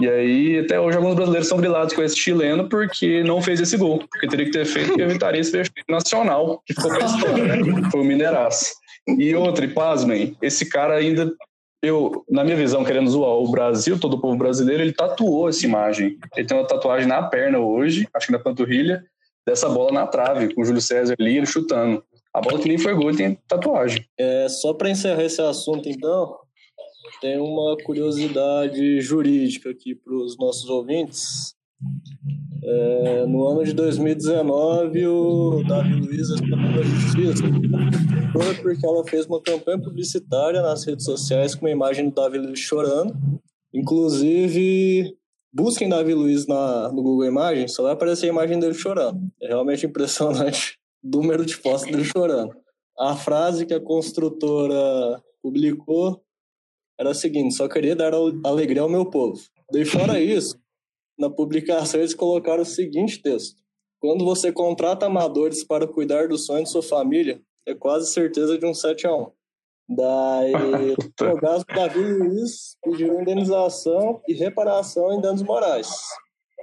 E 0.00 0.08
aí, 0.08 0.58
até 0.60 0.78
hoje, 0.80 0.96
alguns 0.96 1.14
brasileiros 1.14 1.48
são 1.48 1.58
grilados 1.58 1.94
com 1.94 2.02
esse 2.02 2.16
chileno 2.16 2.68
porque 2.68 3.22
não 3.24 3.42
fez 3.42 3.60
esse 3.60 3.76
gol. 3.76 3.98
Porque 3.98 4.28
teria 4.28 4.46
que 4.46 4.52
ter 4.52 4.64
feito 4.64 4.98
e 4.98 5.02
evitaria 5.02 5.40
esse 5.40 5.50
fecho 5.50 5.72
nacional, 5.88 6.62
que 6.64 6.74
ficou 6.74 6.90
pra 6.90 7.06
história, 7.06 7.44
né? 7.44 7.90
Foi 7.90 8.00
o 8.00 8.04
Mineiraço. 8.04 8.74
E 9.18 9.34
outra, 9.34 9.64
e 9.64 9.68
pasmem, 9.68 10.36
esse 10.42 10.68
cara 10.68 10.94
ainda, 10.94 11.32
eu, 11.82 12.24
na 12.28 12.42
minha 12.44 12.56
visão, 12.56 12.84
querendo 12.84 13.08
zoar 13.08 13.30
o 13.30 13.50
Brasil, 13.50 13.98
todo 13.98 14.14
o 14.14 14.20
povo 14.20 14.36
brasileiro, 14.36 14.82
ele 14.82 14.92
tatuou 14.92 15.48
essa 15.48 15.64
imagem. 15.64 16.18
Ele 16.36 16.46
tem 16.46 16.56
uma 16.56 16.66
tatuagem 16.66 17.08
na 17.08 17.22
perna 17.22 17.58
hoje, 17.58 18.08
acho 18.12 18.26
que 18.26 18.32
na 18.32 18.38
panturrilha, 18.38 19.04
dessa 19.46 19.68
bola 19.68 19.92
na 19.92 20.06
trave, 20.06 20.52
com 20.52 20.60
o 20.60 20.64
Júlio 20.64 20.80
César 20.80 21.14
ali, 21.18 21.36
ele 21.36 21.46
chutando. 21.46 22.02
A 22.36 22.40
bola 22.42 22.58
que 22.58 22.68
nem 22.68 22.76
foi 22.76 22.94
gol, 22.94 23.16
tem 23.16 23.38
tatuagem. 23.48 24.04
É, 24.18 24.46
só 24.50 24.74
para 24.74 24.90
encerrar 24.90 25.24
esse 25.24 25.40
assunto, 25.40 25.88
então, 25.88 26.36
tem 27.18 27.38
uma 27.38 27.74
curiosidade 27.82 29.00
jurídica 29.00 29.70
aqui 29.70 29.94
para 29.94 30.14
os 30.14 30.36
nossos 30.36 30.68
ouvintes. 30.68 31.54
É, 32.62 33.24
no 33.24 33.48
ano 33.48 33.64
de 33.64 33.72
2019, 33.72 35.06
o 35.06 35.64
Davi 35.66 35.94
Luiz 35.94 36.28
respondeu 36.28 36.82
à 36.82 36.84
justiça 36.84 37.42
porque 38.60 38.84
ela 38.84 39.02
fez 39.08 39.24
uma 39.24 39.40
campanha 39.40 39.80
publicitária 39.80 40.60
nas 40.60 40.84
redes 40.84 41.06
sociais 41.06 41.54
com 41.54 41.64
uma 41.64 41.70
imagem 41.70 42.10
do 42.10 42.14
Davi 42.14 42.36
Luiz 42.36 42.58
chorando. 42.58 43.16
Inclusive, 43.72 45.16
busquem 45.50 45.88
Davi 45.88 46.12
Luiz 46.12 46.46
na, 46.46 46.92
no 46.92 47.02
Google 47.02 47.24
Imagens, 47.24 47.72
só 47.72 47.84
vai 47.84 47.92
aparecer 47.92 48.26
a 48.26 48.28
imagem 48.28 48.58
dele 48.58 48.74
chorando. 48.74 49.22
É 49.40 49.46
realmente 49.46 49.86
impressionante 49.86 50.78
número 51.14 51.44
de 51.44 51.54
fotos 51.56 51.84
dele 51.84 52.04
chorando. 52.04 52.54
A 52.98 53.14
frase 53.14 53.66
que 53.66 53.74
a 53.74 53.80
construtora 53.80 55.22
publicou 55.42 56.22
era 56.98 57.10
a 57.10 57.14
seguinte: 57.14 57.54
só 57.54 57.68
queria 57.68 57.94
dar 57.94 58.14
al- 58.14 58.32
alegria 58.44 58.82
ao 58.82 58.88
meu 58.88 59.06
povo. 59.06 59.40
Daí, 59.70 59.84
fora 59.84 60.20
isso, 60.20 60.58
na 61.18 61.28
publicação 61.30 62.00
eles 62.00 62.14
colocaram 62.14 62.62
o 62.62 62.66
seguinte 62.66 63.20
texto: 63.20 63.56
Quando 64.00 64.24
você 64.24 64.50
contrata 64.52 65.06
amadores 65.06 65.62
para 65.64 65.86
cuidar 65.86 66.28
do 66.28 66.38
sonho 66.38 66.64
de 66.64 66.70
sua 66.70 66.82
família, 66.82 67.40
é 67.66 67.74
quase 67.74 68.12
certeza 68.12 68.56
de 68.58 68.64
um 68.66 68.72
7 68.74 69.06
a 69.06 69.14
1 69.14 69.30
Daí, 69.88 70.52
no 71.20 71.36
caso, 71.38 71.64
Davi 71.66 72.00
Luiz 72.00 72.76
pediu 72.82 73.20
indenização 73.20 74.20
e 74.26 74.34
reparação 74.34 75.12
em 75.12 75.20
danos 75.20 75.42
morais, 75.42 75.88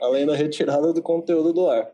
além 0.02 0.26
da 0.26 0.36
retirada 0.36 0.92
do 0.92 1.02
conteúdo 1.02 1.54
do 1.54 1.70
ar. 1.70 1.90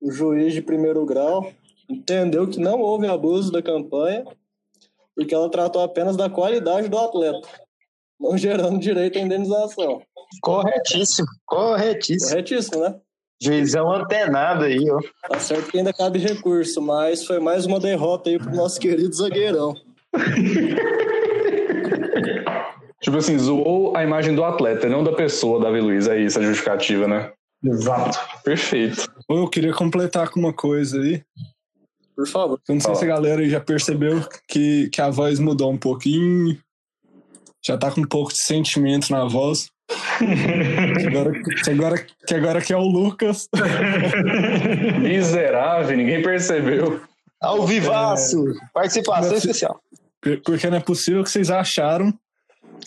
O 0.00 0.10
juiz 0.10 0.52
de 0.52 0.60
primeiro 0.60 1.06
grau 1.06 1.50
entendeu 1.88 2.48
que 2.48 2.60
não 2.60 2.80
houve 2.80 3.06
abuso 3.06 3.50
da 3.50 3.62
campanha 3.62 4.24
porque 5.14 5.34
ela 5.34 5.50
tratou 5.50 5.82
apenas 5.82 6.16
da 6.16 6.30
qualidade 6.30 6.88
do 6.88 6.98
atleta, 6.98 7.46
não 8.18 8.36
gerando 8.36 8.78
direito 8.78 9.18
à 9.18 9.20
indenização. 9.20 10.02
Corretíssimo, 10.40 11.28
corretíssimo. 11.44 12.30
Corretíssimo, 12.30 12.80
né? 12.82 12.94
Juizão 13.42 13.92
antenado 13.92 14.64
aí, 14.64 14.88
ó. 14.88 14.98
Tá 15.28 15.38
certo 15.38 15.70
que 15.70 15.78
ainda 15.78 15.92
cabe 15.92 16.18
recurso, 16.18 16.80
mas 16.80 17.26
foi 17.26 17.40
mais 17.40 17.66
uma 17.66 17.80
derrota 17.80 18.30
aí 18.30 18.38
pro 18.38 18.54
nosso 18.54 18.80
querido 18.80 19.14
zagueirão. 19.14 19.74
Tipo 23.02 23.16
assim, 23.16 23.36
zoou 23.36 23.96
a 23.96 24.04
imagem 24.04 24.32
do 24.32 24.44
atleta, 24.44 24.88
não 24.88 25.02
da 25.02 25.12
pessoa, 25.12 25.60
Davi 25.60 25.80
Luiz. 25.80 26.06
É 26.06 26.20
isso 26.20 26.38
a 26.38 26.42
justificativa, 26.42 27.08
né? 27.08 27.32
Exato. 27.64 28.16
Perfeito. 28.44 29.12
Eu 29.28 29.48
queria 29.48 29.72
completar 29.72 30.30
com 30.30 30.38
uma 30.38 30.52
coisa 30.52 31.00
aí. 31.00 31.20
Por 32.14 32.26
favor. 32.26 32.60
Eu 32.68 32.74
não 32.74 32.80
sei 32.80 32.88
Fala. 32.88 32.96
se 32.96 33.04
a 33.04 33.08
galera 33.08 33.40
aí 33.40 33.50
já 33.50 33.60
percebeu 33.60 34.22
que, 34.48 34.88
que 34.90 35.00
a 35.00 35.10
voz 35.10 35.38
mudou 35.38 35.70
um 35.70 35.78
pouquinho. 35.78 36.58
Já 37.64 37.78
tá 37.78 37.90
com 37.90 38.00
um 38.00 38.06
pouco 38.06 38.32
de 38.32 38.42
sentimento 38.42 39.10
na 39.10 39.24
voz. 39.24 39.70
Agora, 41.06 41.32
que 41.32 41.70
agora, 41.70 42.06
que 42.26 42.34
agora 42.34 42.60
que 42.62 42.72
é 42.72 42.76
o 42.76 42.82
Lucas. 42.82 43.46
Miserável, 45.00 45.96
ninguém 45.96 46.22
percebeu. 46.22 47.00
Ao 47.40 47.66
vivaço! 47.66 48.42
Participação 48.72 49.30
Não, 49.30 49.36
especial. 49.36 49.80
Porque 50.44 50.70
não 50.70 50.78
é 50.78 50.80
possível 50.80 51.22
que 51.24 51.30
vocês 51.30 51.50
acharam 51.50 52.14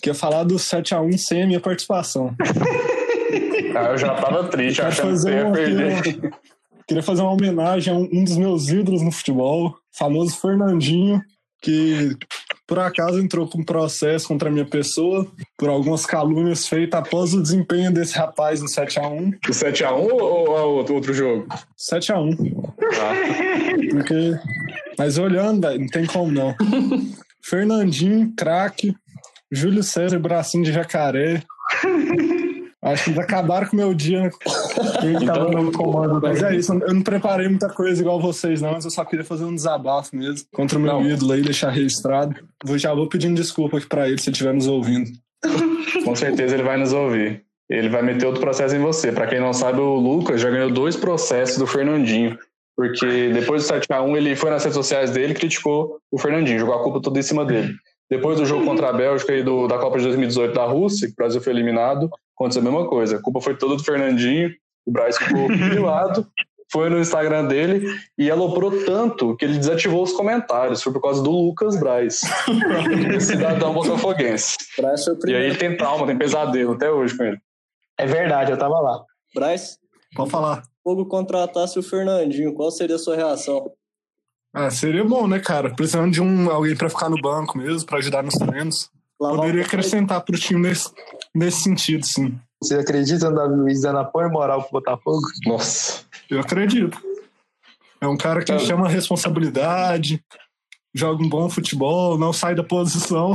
que 0.01 0.09
ia 0.09 0.13
falar 0.15 0.43
do 0.43 0.55
7x1 0.55 1.17
sem 1.17 1.43
a 1.43 1.47
minha 1.47 1.59
participação. 1.59 2.33
Ah, 3.75 3.91
eu 3.91 3.97
já 3.97 4.15
tava 4.15 4.45
triste, 4.45 4.81
achando 4.81 5.13
que 5.13 5.19
você 5.19 5.31
ia 5.31 5.45
uma, 5.45 5.53
perder. 5.53 6.33
Queria 6.87 7.03
fazer 7.03 7.21
uma 7.21 7.31
homenagem 7.31 7.93
a 7.93 7.97
um, 7.97 8.09
um 8.11 8.23
dos 8.23 8.37
meus 8.37 8.69
ídolos 8.69 9.01
no 9.01 9.11
futebol, 9.11 9.75
famoso 9.91 10.39
Fernandinho, 10.39 11.21
que 11.61 12.15
por 12.67 12.79
acaso 12.79 13.19
entrou 13.19 13.47
com 13.47 13.63
processo 13.63 14.27
contra 14.27 14.49
a 14.49 14.51
minha 14.51 14.65
pessoa 14.65 15.27
por 15.57 15.69
algumas 15.69 16.05
calúnias 16.05 16.67
feitas 16.67 16.99
após 16.99 17.33
o 17.33 17.41
desempenho 17.41 17.91
desse 17.91 18.17
rapaz 18.17 18.61
no 18.61 18.67
7x1. 18.67 19.35
O 19.47 19.51
7x1 19.51 19.91
ou, 19.91 20.57
é 20.57 20.91
outro, 20.91 21.13
jogo? 21.13 21.47
7x1. 21.77 22.73
Ah, 22.99 23.13
Porque... 23.91 24.39
Mas 24.97 25.17
olhando, 25.17 25.67
não 25.77 25.87
tem 25.87 26.05
como 26.05 26.31
não. 26.31 26.55
Fernandinho, 27.43 28.33
craque. 28.35 28.95
Júlio 29.51 29.83
César, 29.83 30.19
bracinho 30.19 30.63
de 30.63 30.71
jacaré. 30.71 31.43
Acho 32.85 33.05
que 33.05 33.09
eles 33.09 33.19
acabaram 33.19 33.67
com 33.67 33.73
o 33.73 33.79
meu 33.79 33.93
dia. 33.95 34.21
né? 34.23 34.29
Ele 35.03 35.25
tava 35.25 35.49
no 35.49 35.71
comando 35.71 36.19
da 36.21 36.29
Mas 36.29 36.43
é 36.43 36.55
isso, 36.55 36.71
eu 36.71 36.93
não 36.93 37.01
preparei 37.01 37.47
muita 37.47 37.67
coisa 37.69 37.99
igual 37.99 38.21
vocês, 38.21 38.61
não, 38.61 38.73
mas 38.73 38.85
eu 38.85 38.91
só 38.91 39.03
queria 39.03 39.25
fazer 39.25 39.43
um 39.43 39.55
desabafo 39.55 40.15
mesmo 40.15 40.47
contra 40.53 40.77
o 40.77 40.81
meu 40.81 40.93
Não. 40.93 41.09
ídolo 41.09 41.31
aí, 41.33 41.41
deixar 41.41 41.71
registrado. 41.71 42.35
Vou, 42.63 42.77
já 42.77 42.93
vou 42.93 43.09
pedindo 43.09 43.35
desculpa 43.35 43.77
aqui 43.77 43.87
pra 43.87 44.07
ele 44.07 44.19
se 44.19 44.29
ele 44.29 44.33
estiver 44.33 44.53
nos 44.53 44.67
ouvindo. 44.67 45.09
com 46.03 46.15
certeza 46.15 46.53
ele 46.53 46.63
vai 46.63 46.77
nos 46.77 46.93
ouvir. 46.93 47.43
Ele 47.67 47.89
vai 47.89 48.03
meter 48.03 48.27
outro 48.27 48.41
processo 48.41 48.75
em 48.75 48.79
você. 48.79 49.11
Pra 49.11 49.25
quem 49.25 49.39
não 49.39 49.51
sabe, 49.51 49.79
o 49.79 49.95
Lucas 49.95 50.39
já 50.39 50.51
ganhou 50.51 50.69
dois 50.69 50.95
processos 50.95 51.57
do 51.57 51.65
Fernandinho. 51.65 52.37
Porque 52.77 53.29
depois 53.33 53.65
do 53.67 53.73
7x1, 53.73 54.17
ele 54.17 54.35
foi 54.35 54.51
nas 54.51 54.63
redes 54.63 54.75
sociais 54.77 55.09
dele 55.09 55.31
e 55.31 55.35
criticou 55.35 55.97
o 56.11 56.19
Fernandinho, 56.19 56.59
jogou 56.59 56.75
a 56.75 56.83
culpa 56.83 57.01
toda 57.01 57.17
em 57.17 57.23
cima 57.23 57.45
dele. 57.45 57.73
Depois 58.09 58.37
do 58.39 58.45
jogo 58.45 58.65
contra 58.65 58.89
a 58.89 58.93
Bélgica 58.93 59.33
e 59.33 59.43
do, 59.43 59.67
da 59.67 59.77
Copa 59.77 59.97
de 59.97 60.03
2018 60.05 60.53
da 60.53 60.65
Rússia, 60.65 61.07
que 61.07 61.13
o 61.13 61.15
Brasil 61.15 61.41
foi 61.41 61.53
eliminado, 61.53 62.09
aconteceu 62.35 62.61
a 62.61 62.65
mesma 62.65 62.87
coisa. 62.87 63.17
A 63.17 63.21
culpa 63.21 63.41
foi 63.41 63.57
toda 63.57 63.75
do 63.75 63.83
Fernandinho, 63.83 64.51
o 64.85 64.91
Braz 64.91 65.17
ficou 65.17 65.47
pilado, 65.69 66.27
foi 66.71 66.89
no 66.89 66.99
Instagram 66.99 67.45
dele 67.45 67.87
e 68.17 68.29
aloprou 68.29 68.71
tanto 68.85 69.35
que 69.35 69.45
ele 69.45 69.57
desativou 69.57 70.03
os 70.03 70.11
comentários. 70.11 70.83
Foi 70.83 70.93
por 70.93 71.01
causa 71.01 71.23
do 71.23 71.31
Lucas 71.31 71.79
Braz, 71.79 72.21
cidadão 73.19 73.73
botafoguense. 73.73 74.57
Braz 74.77 75.03
foi 75.03 75.13
o 75.13 75.29
E 75.29 75.35
aí 75.35 75.45
ele 75.45 75.55
tem 75.55 75.75
trauma, 75.75 76.05
tem 76.05 76.17
pesadelo 76.17 76.73
até 76.73 76.91
hoje 76.91 77.17
com 77.17 77.23
ele. 77.23 77.37
É 77.97 78.05
verdade, 78.05 78.51
eu 78.51 78.57
tava 78.57 78.79
lá. 78.79 79.03
Braz, 79.33 79.77
Pode 80.15 80.29
falar. 80.29 80.59
o 80.59 80.89
Fogo 80.89 81.05
contratasse 81.05 81.79
o 81.79 81.83
Fernandinho, 81.83 82.53
qual 82.53 82.71
seria 82.71 82.95
a 82.95 82.99
sua 82.99 83.15
reação? 83.15 83.71
Ah, 84.57 84.69
seria 84.69 85.03
bom, 85.03 85.27
né, 85.27 85.37
cara? 85.39 85.69
Precisando 85.75 86.11
de 86.13 86.21
um, 86.21 86.49
alguém 86.49 86.75
pra 86.77 86.89
ficar 86.89 87.09
no 87.09 87.19
banco 87.21 87.57
mesmo, 87.57 87.85
pra 87.85 87.97
ajudar 87.97 88.23
nos 88.23 88.35
treinos. 88.35 88.89
Lavar 89.19 89.39
Poderia 89.39 89.63
acrescentar 89.65 90.21
pro 90.21 90.37
time 90.39 90.61
nesse, 90.61 90.89
nesse 91.33 91.61
sentido, 91.61 92.05
sim. 92.05 92.39
Você 92.63 92.75
acredita 92.75 93.29
no 93.29 93.35
Davi 93.35 93.53
Luiz 93.55 93.81
dando 93.81 93.99
apoio 93.99 94.29
moral 94.31 94.61
pro 94.63 94.71
Botafogo? 94.71 95.21
Nossa. 95.45 96.03
Eu 96.29 96.39
acredito. 96.39 96.97
É 97.99 98.07
um 98.07 98.15
cara 98.15 98.43
que 98.43 98.51
É. 98.53 98.59
chama 98.59 98.85
a 98.85 98.89
responsabilidade, 98.89 100.23
joga 100.93 101.21
um 101.21 101.27
bom 101.29 101.49
futebol, 101.49 102.17
não 102.17 102.31
sai 102.31 102.55
da 102.55 102.63
posição. 102.63 103.33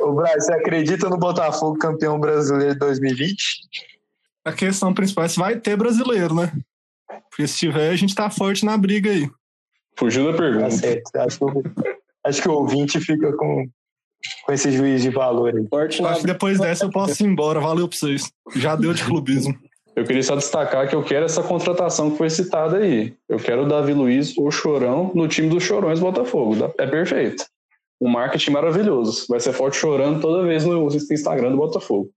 Ô, 0.00 0.12
Braz, 0.12 0.44
você 0.44 0.52
acredita 0.52 1.08
no 1.08 1.16
Botafogo 1.16 1.78
campeão 1.78 2.20
brasileiro 2.20 2.74
de 2.74 2.78
2020? 2.80 3.36
A 4.44 4.52
questão 4.52 4.92
principal 4.92 5.24
é 5.24 5.28
se 5.28 5.38
vai 5.38 5.56
ter 5.58 5.74
brasileiro, 5.76 6.34
né? 6.34 6.52
Porque 7.30 7.46
se 7.46 7.56
tiver, 7.56 7.88
a 7.90 7.96
gente 7.96 8.14
tá 8.14 8.28
forte 8.28 8.64
na 8.64 8.76
briga 8.76 9.10
aí. 9.10 9.30
Fugiu 9.98 10.24
da 10.26 10.32
Tá 10.32 10.38
pergunta. 10.38 10.70
certo. 10.70 11.16
Acho 11.16 11.38
que, 11.38 11.44
o- 11.44 11.62
acho 12.24 12.42
que 12.42 12.48
o 12.48 12.52
ouvinte 12.52 13.00
fica 13.00 13.32
com, 13.36 13.66
com 14.46 14.52
esse 14.52 14.70
juiz 14.72 15.02
de 15.02 15.10
valor 15.10 15.54
aí. 15.54 15.66
Forte 15.68 16.04
Acho 16.04 16.20
que 16.20 16.26
depois 16.26 16.58
dessa 16.58 16.84
eu 16.86 16.90
posso 16.90 17.22
ir 17.22 17.26
embora. 17.26 17.60
Valeu 17.60 17.88
pra 17.88 17.96
vocês. 17.96 18.30
Já 18.56 18.74
deu 18.76 18.92
de 18.92 19.04
clubismo. 19.04 19.54
Eu 19.96 20.04
queria 20.04 20.22
só 20.24 20.34
destacar 20.34 20.88
que 20.88 20.94
eu 20.96 21.04
quero 21.04 21.24
essa 21.24 21.40
contratação 21.42 22.10
que 22.10 22.18
foi 22.18 22.28
citada 22.28 22.78
aí. 22.78 23.14
Eu 23.28 23.38
quero 23.38 23.62
o 23.62 23.68
Davi 23.68 23.92
Luiz, 23.94 24.36
o 24.36 24.50
Chorão, 24.50 25.12
no 25.14 25.28
time 25.28 25.48
dos 25.48 25.62
Chorões 25.62 26.00
Botafogo. 26.00 26.56
É 26.78 26.86
perfeito. 26.86 27.44
Um 28.00 28.08
marketing 28.08 28.50
maravilhoso. 28.50 29.24
Vai 29.28 29.38
ser 29.38 29.52
forte 29.52 29.76
chorando 29.76 30.20
toda 30.20 30.42
vez 30.44 30.64
no 30.64 30.88
Instagram 30.88 31.52
do 31.52 31.56
Botafogo. 31.58 32.10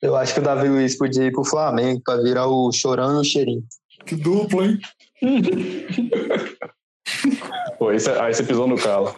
Eu 0.00 0.16
acho 0.16 0.32
que 0.32 0.40
o 0.40 0.42
Davi 0.42 0.68
Luiz 0.68 0.96
podia 0.96 1.24
ir 1.24 1.32
pro 1.32 1.44
Flamengo 1.44 2.00
pra 2.02 2.16
virar 2.16 2.46
o 2.46 2.72
chorão 2.72 3.18
e 3.18 3.20
o 3.20 3.24
cheirinho. 3.24 3.62
Que 4.06 4.14
duplo, 4.16 4.64
hein? 4.64 4.78
Pô, 7.78 7.92
esse, 7.92 8.10
aí 8.10 8.34
você 8.34 8.42
pisou 8.42 8.66
no 8.66 8.76
calo. 8.76 9.14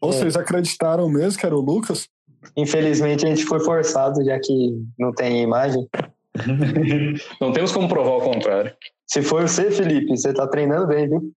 Ou 0.00 0.12
vocês 0.12 0.36
acreditaram 0.36 1.08
mesmo 1.08 1.38
que 1.38 1.46
era 1.46 1.56
o 1.56 1.60
Lucas? 1.60 2.08
Infelizmente 2.56 3.24
a 3.24 3.28
gente 3.28 3.44
foi 3.44 3.60
forçado, 3.60 4.24
já 4.24 4.38
que 4.40 4.82
não 4.98 5.12
tem 5.12 5.42
imagem. 5.42 5.88
Não 7.40 7.52
temos 7.52 7.72
como 7.72 7.88
provar 7.88 8.16
o 8.16 8.20
contrário. 8.20 8.74
Se 9.06 9.22
for 9.22 9.42
você, 9.42 9.70
Felipe, 9.70 10.16
você 10.16 10.32
tá 10.32 10.46
treinando 10.46 10.86
bem, 10.86 11.08
viu? 11.08 11.32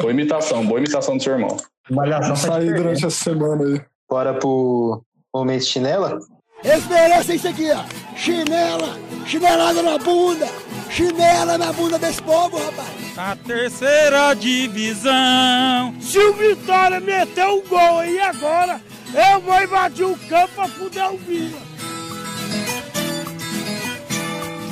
Boa 0.00 0.10
imitação, 0.10 0.66
boa 0.66 0.78
imitação 0.78 1.16
do 1.16 1.22
seu 1.22 1.34
irmão. 1.34 1.56
Malhação 1.90 2.34
tá 2.34 2.58
diferente. 2.58 2.82
durante 2.82 3.06
essa 3.06 3.24
semana 3.24 3.64
aí. 3.64 3.80
Bora 4.08 4.34
pro 4.34 5.04
momento 5.32 5.64
chinela? 5.64 6.18
Eles 6.64 6.86
merecem 6.86 7.36
isso 7.36 7.48
aqui, 7.48 7.70
ó. 7.72 7.84
Chinela, 8.16 8.96
chinelada 9.26 9.82
na 9.82 9.98
bunda, 9.98 10.46
chinela 10.90 11.58
na 11.58 11.72
bunda 11.72 11.98
desse 11.98 12.22
povo, 12.22 12.56
rapaz. 12.58 12.88
A 13.16 13.36
terceira 13.36 14.34
divisão. 14.34 15.94
Se 16.00 16.18
o 16.18 16.32
Vitória 16.34 17.00
meter 17.00 17.46
um 17.46 17.62
gol 17.62 17.98
aí 17.98 18.20
agora, 18.20 18.80
eu 19.12 19.40
vou 19.40 19.62
invadir 19.62 20.06
o 20.06 20.16
campo 20.28 20.54
pra 20.54 20.68
fuder 20.68 21.12
o 21.12 21.16
Vila. 21.16 21.72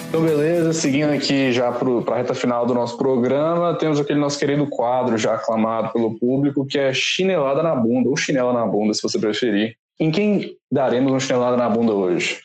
Então, 0.08 0.22
beleza, 0.22 0.72
seguindo 0.72 1.12
aqui 1.12 1.52
já 1.52 1.70
para 1.70 2.14
a 2.14 2.16
reta 2.16 2.34
final 2.34 2.66
do 2.66 2.74
nosso 2.74 2.98
programa, 2.98 3.78
temos 3.78 4.00
aquele 4.00 4.18
nosso 4.18 4.38
querido 4.38 4.66
quadro 4.66 5.16
já 5.16 5.34
aclamado 5.34 5.92
pelo 5.92 6.18
público, 6.18 6.66
que 6.66 6.78
é 6.78 6.92
chinelada 6.92 7.62
na 7.62 7.76
bunda, 7.76 8.08
ou 8.08 8.16
chinela 8.16 8.52
na 8.52 8.66
bunda, 8.66 8.92
se 8.92 9.02
você 9.02 9.20
preferir. 9.20 9.76
Em 10.00 10.10
quem 10.10 10.56
daremos 10.72 11.12
uma 11.12 11.20
chinelada 11.20 11.56
na 11.56 11.68
bunda 11.68 11.92
hoje? 11.92 12.38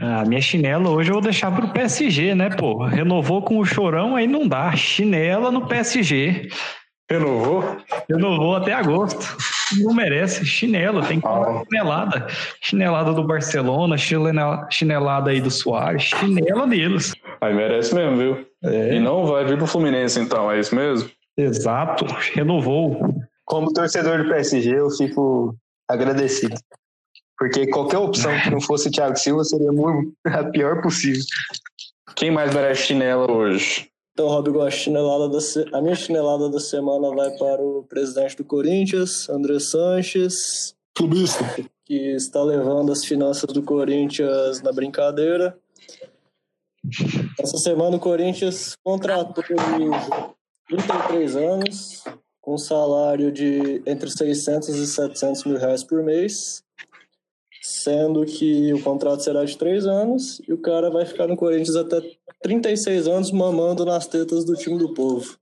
Ah, 0.00 0.24
minha 0.24 0.40
chinela 0.40 0.90
hoje 0.90 1.08
eu 1.10 1.14
vou 1.14 1.22
deixar 1.22 1.50
pro 1.50 1.72
PSG, 1.72 2.34
né, 2.34 2.50
pô? 2.50 2.84
Renovou 2.84 3.42
com 3.42 3.58
o 3.58 3.64
chorão, 3.64 4.14
aí 4.14 4.26
não 4.28 4.46
dá. 4.46 4.70
Chinela 4.76 5.50
no 5.50 5.66
PSG. 5.66 6.48
Renovou? 7.10 7.64
Renovou 8.08 8.54
até 8.54 8.74
agosto. 8.74 9.36
Não 9.82 9.92
merece. 9.94 10.44
Chinelo, 10.44 11.02
tem 11.02 11.20
que 11.20 11.26
Ah. 11.26 11.62
chinelada. 11.64 12.26
Chinelada 12.62 13.12
do 13.12 13.24
Barcelona, 13.24 13.96
chinela- 13.96 14.66
chinelada 14.70 15.30
aí 15.30 15.40
do 15.40 15.50
Soares, 15.50 16.02
chinela 16.04 16.66
deles. 16.66 17.14
Aí 17.40 17.54
merece 17.54 17.94
mesmo, 17.94 18.16
viu? 18.16 18.46
É. 18.62 18.94
E 18.94 19.00
não 19.00 19.24
vai 19.26 19.44
vir 19.44 19.56
pro 19.56 19.66
Fluminense, 19.66 20.20
então, 20.20 20.50
é 20.50 20.60
isso 20.60 20.74
mesmo? 20.76 21.10
Exato, 21.36 22.04
renovou. 22.34 23.14
Como 23.44 23.72
torcedor 23.72 24.22
do 24.22 24.28
PSG, 24.28 24.78
eu 24.78 24.90
fico 24.90 25.54
agradecido. 25.88 26.54
Porque 27.38 27.68
qualquer 27.68 27.98
opção 27.98 28.32
que 28.40 28.50
não 28.50 28.60
fosse 28.60 28.88
o 28.88 28.90
Thiago 28.90 29.16
Silva 29.16 29.44
seria 29.44 29.70
muito, 29.72 30.12
a 30.26 30.44
pior 30.44 30.82
possível. 30.82 31.22
Quem 32.16 32.30
mais 32.30 32.52
merece 32.52 32.82
chinela 32.88 33.30
hoje? 33.30 33.88
Então, 34.12 34.26
Rob, 34.26 34.60
a, 34.60 34.70
chinelada 34.70 35.28
da 35.28 35.40
se- 35.40 35.64
a 35.72 35.80
minha 35.80 35.94
chinelada 35.94 36.50
da 36.50 36.58
semana 36.58 37.14
vai 37.14 37.30
para 37.38 37.62
o 37.62 37.84
presidente 37.88 38.36
do 38.36 38.44
Corinthians, 38.44 39.28
André 39.28 39.60
Sanches, 39.60 40.74
Clubista. 40.96 41.44
que 41.86 41.94
está 42.16 42.42
levando 42.42 42.90
as 42.90 43.04
finanças 43.04 43.52
do 43.52 43.62
Corinthians 43.62 44.60
na 44.60 44.72
brincadeira. 44.72 45.56
Essa 47.38 47.58
semana 47.58 47.96
o 47.96 48.00
Corinthians 48.00 48.72
contratou 48.84 49.44
de 49.44 49.54
33 50.68 51.36
anos, 51.36 52.04
um 52.48 52.56
salário 52.58 53.30
de 53.30 53.82
entre 53.86 54.10
600 54.10 54.68
e 54.70 54.86
700 54.86 55.44
mil 55.44 55.58
reais 55.58 55.84
por 55.84 56.02
mês, 56.02 56.64
sendo 57.60 58.24
que 58.24 58.72
o 58.72 58.82
contrato 58.82 59.22
será 59.22 59.44
de 59.44 59.56
3 59.56 59.86
anos 59.86 60.40
e 60.48 60.52
o 60.52 60.58
cara 60.58 60.90
vai 60.90 61.04
ficar 61.04 61.26
no 61.26 61.36
Corinthians 61.36 61.76
até 61.76 62.00
36 62.40 63.06
anos 63.06 63.30
mamando 63.30 63.84
nas 63.84 64.06
tetas 64.06 64.44
do 64.44 64.54
time 64.54 64.78
do 64.78 64.94
povo. 64.94 65.36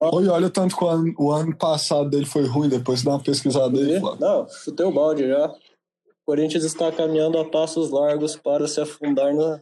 Olha, 0.00 0.32
olha 0.32 0.48
tanto 0.48 0.76
que 0.76 0.84
o 0.84 0.88
ano, 0.88 1.14
o 1.18 1.32
ano 1.32 1.54
passado 1.56 2.08
dele 2.08 2.24
foi 2.24 2.46
ruim, 2.46 2.68
depois 2.68 3.02
dá 3.02 3.10
uma 3.10 3.22
pesquisada 3.22 3.78
aí, 3.78 4.00
Flávio. 4.00 4.20
Não, 4.20 4.48
chutei 4.48 4.86
o 4.86 4.92
balde 4.92 5.26
já. 5.26 5.48
O 5.48 6.24
Corinthians 6.24 6.64
está 6.64 6.90
caminhando 6.92 7.36
a 7.36 7.44
passos 7.44 7.90
largos 7.90 8.36
para 8.36 8.68
se 8.68 8.80
afundar 8.80 9.34
na, 9.34 9.60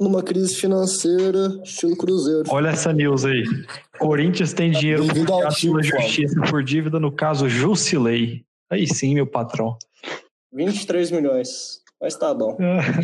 numa 0.00 0.22
crise 0.22 0.54
financeira 0.54 1.60
estilo 1.62 1.96
Cruzeiro. 1.96 2.44
Olha 2.48 2.68
essa 2.68 2.92
news 2.92 3.24
aí. 3.24 3.42
Corinthians 3.98 4.52
tem 4.52 4.70
dinheiro 4.70 5.04
pela 5.06 5.50
justiça 5.82 6.40
por 6.48 6.62
dívida 6.62 7.00
no 7.00 7.10
caso 7.10 7.48
Jusilei. 7.48 8.44
Aí 8.70 8.86
sim, 8.86 9.14
meu 9.14 9.26
patrão. 9.26 9.76
23 10.52 11.10
milhões. 11.10 11.82
Mas 12.00 12.16
tá 12.16 12.32
bom. 12.32 12.56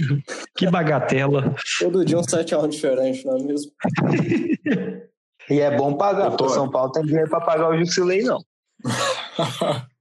que 0.57 0.70
bagatela. 0.70 1.55
Todo 1.80 2.05
dia 2.05 2.18
um 2.18 2.22
7x1 2.22 2.68
diferente, 2.68 3.26
não 3.26 3.36
é 3.36 3.42
mesmo? 3.42 3.72
E 5.51 5.61
é 5.61 5.76
bom 5.76 5.95
pagar, 5.95 6.30
porque 6.30 6.45
o 6.45 6.49
São 6.49 6.70
Paulo 6.70 6.90
tem 6.92 7.05
dinheiro 7.05 7.28
para 7.28 7.40
pagar 7.40 7.68
o 7.68 7.76
Jusilei, 7.76 8.22
não. 8.22 8.42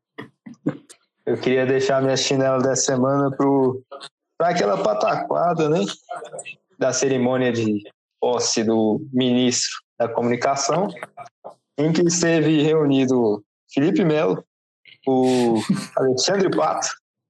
Eu 1.26 1.38
queria 1.38 1.66
deixar 1.66 2.02
minha 2.02 2.16
chinela 2.16 2.60
dessa 2.60 2.94
semana 2.94 3.30
para 4.38 4.50
aquela 4.50 4.78
pataquada, 4.82 5.70
né? 5.70 5.80
Da 6.78 6.92
cerimônia 6.92 7.52
de 7.52 7.82
posse 8.20 8.64
do 8.64 9.06
ministro 9.12 9.72
da 10.00 10.08
comunicação, 10.08 10.88
em 11.78 11.92
que 11.92 12.02
esteve 12.02 12.62
reunido 12.62 13.44
Felipe 13.74 14.04
Melo, 14.04 14.44
o 15.08 15.56
Alexandre 15.98 16.50
Pato 16.50 16.88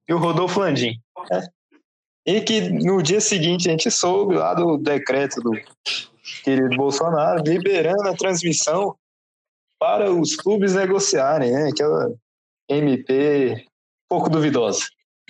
e 0.08 0.14
o 0.14 0.18
Rodolfo 0.18 0.60
Landim. 0.60 1.00
Né? 1.30 1.48
E 2.26 2.40
que 2.40 2.60
no 2.60 3.02
dia 3.02 3.20
seguinte 3.20 3.68
a 3.68 3.72
gente 3.72 3.90
soube 3.90 4.34
lá 4.34 4.54
do 4.54 4.78
decreto 4.78 5.40
do 5.40 5.52
querido 6.42 6.76
Bolsonaro 6.76 7.42
liberando 7.44 8.08
a 8.08 8.16
transmissão 8.16 8.96
para 9.78 10.10
os 10.10 10.34
clubes 10.34 10.74
negociarem, 10.74 11.52
né? 11.52 11.68
Aquela 11.68 12.14
MP 12.68 13.66
pouco 14.08 14.30
duvidosa. 14.30 14.86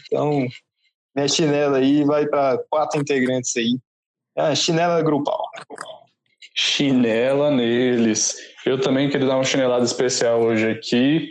Então, 0.06 0.46
minha 1.14 1.28
chinela 1.28 1.78
aí 1.78 2.04
vai 2.04 2.26
para 2.26 2.58
quatro 2.70 3.00
integrantes 3.00 3.56
aí. 3.56 3.78
É 4.36 4.54
chinela 4.54 5.02
grupal. 5.02 5.42
Chinela 6.54 7.50
neles. 7.50 8.36
Eu 8.66 8.80
também 8.80 9.08
queria 9.08 9.26
dar 9.26 9.36
uma 9.36 9.44
chinelada 9.44 9.84
especial 9.84 10.40
hoje 10.40 10.68
aqui 10.68 11.30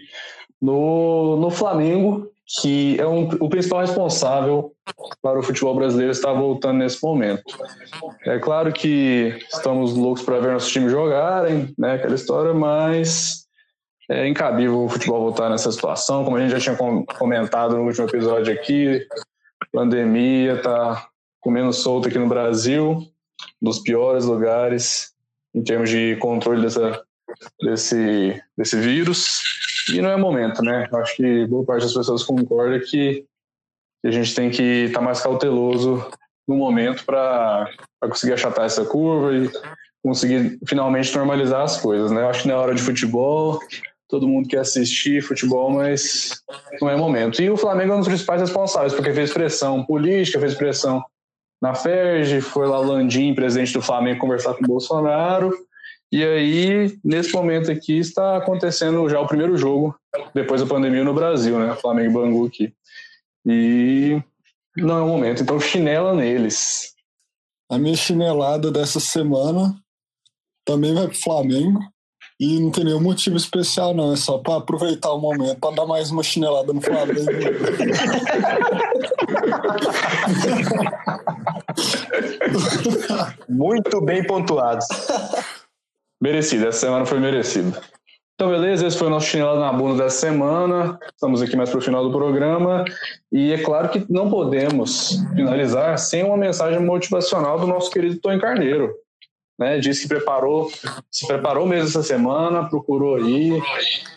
no, 0.61 1.35
no 1.37 1.49
Flamengo, 1.49 2.31
que 2.61 2.99
é 2.99 3.07
um, 3.07 3.27
o 3.39 3.49
principal 3.49 3.81
responsável 3.81 4.73
para 5.21 5.39
o 5.39 5.43
futebol 5.43 5.75
brasileiro 5.75 6.11
estar 6.11 6.33
voltando 6.33 6.77
nesse 6.77 7.03
momento. 7.03 7.43
É 8.25 8.39
claro 8.39 8.71
que 8.71 9.37
estamos 9.51 9.93
loucos 9.93 10.23
para 10.23 10.39
ver 10.39 10.53
nosso 10.53 10.69
time 10.69 10.89
jogarem, 10.89 11.73
né, 11.77 11.95
aquela 11.95 12.15
história, 12.15 12.53
mas 12.53 13.43
é 14.09 14.27
incabível 14.27 14.83
o 14.83 14.89
futebol 14.89 15.21
voltar 15.21 15.49
nessa 15.49 15.71
situação, 15.71 16.23
como 16.23 16.37
a 16.37 16.39
gente 16.39 16.51
já 16.51 16.59
tinha 16.59 17.05
comentado 17.17 17.75
no 17.75 17.83
último 17.83 18.07
episódio 18.07 18.53
aqui, 18.53 19.05
pandemia 19.71 20.53
está 20.53 21.07
comendo 21.43 21.73
solto 21.73 22.07
aqui 22.07 22.17
no 22.17 22.27
Brasil, 22.27 23.05
dos 23.61 23.79
piores 23.79 24.25
lugares 24.25 25.13
em 25.53 25.61
termos 25.61 25.89
de 25.89 26.15
controle 26.15 26.61
dessa, 26.61 27.03
desse, 27.61 28.41
desse 28.57 28.79
vírus, 28.79 29.27
e 29.93 30.01
não 30.01 30.09
é 30.09 30.17
momento, 30.17 30.63
né? 30.63 30.87
Acho 30.93 31.15
que 31.17 31.45
boa 31.45 31.63
parte 31.65 31.83
das 31.83 31.93
pessoas 31.93 32.23
concorda 32.23 32.79
que 32.79 33.25
a 34.03 34.11
gente 34.11 34.33
tem 34.33 34.49
que 34.49 34.85
estar 34.85 34.99
tá 34.99 35.05
mais 35.05 35.21
cauteloso 35.21 36.05
no 36.47 36.55
momento 36.55 37.05
para 37.05 37.69
conseguir 38.01 38.33
achatar 38.33 38.65
essa 38.65 38.83
curva 38.85 39.35
e 39.35 39.49
conseguir 40.01 40.59
finalmente 40.67 41.15
normalizar 41.15 41.61
as 41.61 41.79
coisas, 41.79 42.11
né? 42.11 42.25
Acho 42.25 42.43
que 42.43 42.47
na 42.47 42.57
hora 42.57 42.73
de 42.73 42.81
futebol, 42.81 43.59
todo 44.07 44.27
mundo 44.27 44.47
quer 44.47 44.59
assistir 44.59 45.21
futebol, 45.21 45.71
mas 45.71 46.41
não 46.81 46.89
é 46.89 46.95
momento. 46.95 47.41
E 47.41 47.49
o 47.49 47.57
Flamengo 47.57 47.93
é 47.93 47.95
um 47.95 47.99
dos 47.99 48.07
principais 48.07 48.41
responsáveis, 48.41 48.93
porque 48.93 49.13
fez 49.13 49.31
pressão 49.31 49.83
política, 49.83 50.39
fez 50.39 50.55
pressão 50.55 51.03
na 51.63 51.73
FERJ, 51.73 52.41
foi 52.41 52.67
lá 52.67 52.77
o 52.77 52.83
Landim, 52.83 53.33
presidente 53.33 53.71
do 53.71 53.81
Flamengo, 53.81 54.19
conversar 54.19 54.53
com 54.53 54.65
o 54.65 54.67
Bolsonaro. 54.67 55.57
E 56.11 56.21
aí, 56.21 56.99
nesse 57.01 57.31
momento 57.31 57.71
aqui, 57.71 57.99
está 57.99 58.35
acontecendo 58.35 59.07
já 59.07 59.17
o 59.21 59.27
primeiro 59.27 59.55
jogo 59.55 59.95
depois 60.33 60.59
da 60.59 60.67
pandemia 60.67 61.05
no 61.05 61.13
Brasil, 61.13 61.57
né? 61.57 61.73
Flamengo 61.75 62.09
e 62.09 62.13
Bangu 62.13 62.45
aqui. 62.47 62.73
E 63.45 64.21
não 64.75 64.97
é 64.97 65.01
o 65.03 65.07
momento, 65.07 65.41
então 65.41 65.57
chinela 65.57 66.13
neles. 66.13 66.93
A 67.71 67.77
minha 67.77 67.95
chinelada 67.95 68.69
dessa 68.69 68.99
semana 68.99 69.73
também 70.65 70.93
vai 70.93 71.07
pro 71.07 71.17
Flamengo. 71.17 71.79
E 72.39 72.59
não 72.59 72.71
tem 72.71 72.83
nenhum 72.83 72.99
motivo 72.99 73.37
especial, 73.37 73.93
não. 73.93 74.11
É 74.11 74.17
só 74.17 74.37
para 74.37 74.57
aproveitar 74.57 75.13
o 75.13 75.19
momento, 75.19 75.61
para 75.61 75.75
dar 75.75 75.85
mais 75.85 76.11
uma 76.11 76.23
chinelada 76.23 76.73
no 76.73 76.81
Flamengo. 76.81 77.21
Muito 83.49 84.01
bem 84.01 84.25
pontuado. 84.25 84.83
Merecido, 86.21 86.67
essa 86.67 86.79
semana 86.79 87.05
foi 87.05 87.19
merecido. 87.19 87.77
Então, 88.35 88.49
beleza, 88.49 88.87
esse 88.87 88.97
foi 88.97 89.07
o 89.07 89.11
nosso 89.11 89.27
chinelado 89.27 89.59
na 89.59 89.71
bunda 89.71 90.03
dessa 90.03 90.17
semana. 90.17 90.99
Estamos 91.13 91.41
aqui 91.41 91.55
mais 91.55 91.69
para 91.69 91.79
o 91.79 91.81
final 91.81 92.03
do 92.03 92.11
programa. 92.11 92.83
E 93.31 93.53
é 93.53 93.61
claro 93.61 93.89
que 93.89 94.05
não 94.09 94.29
podemos 94.29 95.19
finalizar 95.35 95.97
sem 95.99 96.23
uma 96.23 96.37
mensagem 96.37 96.79
motivacional 96.79 97.59
do 97.59 97.67
nosso 97.67 97.91
querido 97.91 98.19
Tony 98.19 98.39
Carneiro 98.39 98.93
né? 99.57 99.79
Disse 99.79 100.03
que 100.03 100.07
preparou, 100.07 100.71
se 101.11 101.27
preparou 101.27 101.65
mesmo 101.65 101.87
essa 101.87 102.03
semana, 102.03 102.69
procurou 102.69 103.15
aí. 103.15 103.61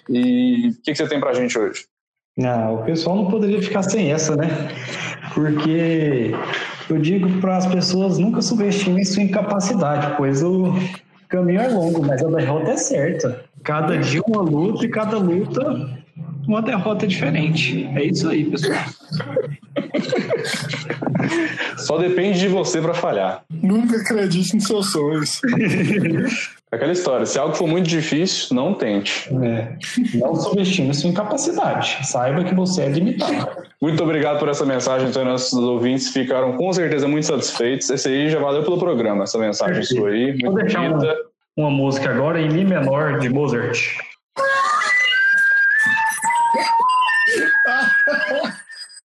E 0.08 0.68
o 0.68 0.82
que, 0.82 0.92
que 0.92 0.96
você 0.96 1.08
tem 1.08 1.20
para 1.20 1.30
a 1.30 1.34
gente 1.34 1.58
hoje? 1.58 1.86
Ah, 2.44 2.70
o 2.70 2.84
pessoal 2.84 3.16
não 3.16 3.30
poderia 3.30 3.62
ficar 3.62 3.82
sem 3.82 4.12
essa, 4.12 4.36
né? 4.36 4.48
Porque 5.32 6.32
eu 6.90 6.98
digo 6.98 7.40
para 7.40 7.56
as 7.56 7.66
pessoas 7.66 8.18
nunca 8.18 8.42
subestimem 8.42 9.04
sua 9.06 9.22
incapacidade, 9.22 10.14
pois 10.18 10.42
o 10.42 10.74
caminho 11.28 11.60
é 11.60 11.68
longo, 11.68 12.04
mas 12.04 12.22
a 12.22 12.28
derrota 12.28 12.72
é 12.72 12.76
certa. 12.76 13.42
Cada 13.64 13.96
dia 13.96 14.20
uma 14.26 14.42
luta 14.42 14.84
e 14.84 14.88
cada 14.88 15.16
luta 15.16 15.88
uma 16.46 16.60
derrota 16.60 17.06
diferente. 17.06 17.86
É 17.94 18.04
isso 18.04 18.28
aí, 18.28 18.44
pessoal. 18.44 18.84
Só 21.78 21.96
depende 21.98 22.38
de 22.38 22.48
você 22.48 22.80
para 22.80 22.94
falhar. 22.94 23.44
Nunca 23.50 23.96
acredite 23.96 24.54
nos 24.54 24.66
seus 24.66 24.92
sonhos. 24.92 25.40
Aquela 26.72 26.92
história, 26.92 27.24
se 27.24 27.38
algo 27.38 27.54
for 27.54 27.68
muito 27.68 27.88
difícil, 27.88 28.56
não 28.56 28.74
tente. 28.74 29.30
É. 29.44 29.76
Não 30.18 30.34
subestime 30.34 30.92
sua 30.92 31.10
incapacidade. 31.10 31.98
Saiba 32.02 32.42
que 32.42 32.54
você 32.54 32.82
é 32.82 32.88
limitado. 32.88 33.62
Muito 33.80 34.02
obrigado 34.02 34.40
por 34.40 34.48
essa 34.48 34.66
mensagem, 34.66 35.08
então 35.08 35.24
nossos 35.24 35.56
ouvintes 35.56 36.08
ficaram 36.08 36.56
com 36.56 36.72
certeza 36.72 37.06
muito 37.06 37.26
satisfeitos. 37.26 37.88
Esse 37.88 38.08
aí 38.08 38.28
já 38.28 38.40
valeu 38.40 38.64
pelo 38.64 38.78
programa, 38.78 39.22
essa 39.22 39.38
mensagem 39.38 39.76
Perfeito. 39.76 40.00
sua 40.00 40.10
aí. 40.10 40.36
Vou 40.42 40.54
deixar 40.54 40.80
uma, 40.80 41.14
uma 41.56 41.70
música 41.70 42.10
agora 42.10 42.40
em 42.40 42.48
Mi 42.48 42.64
menor 42.64 43.20
de 43.20 43.28
Mozart. 43.28 43.78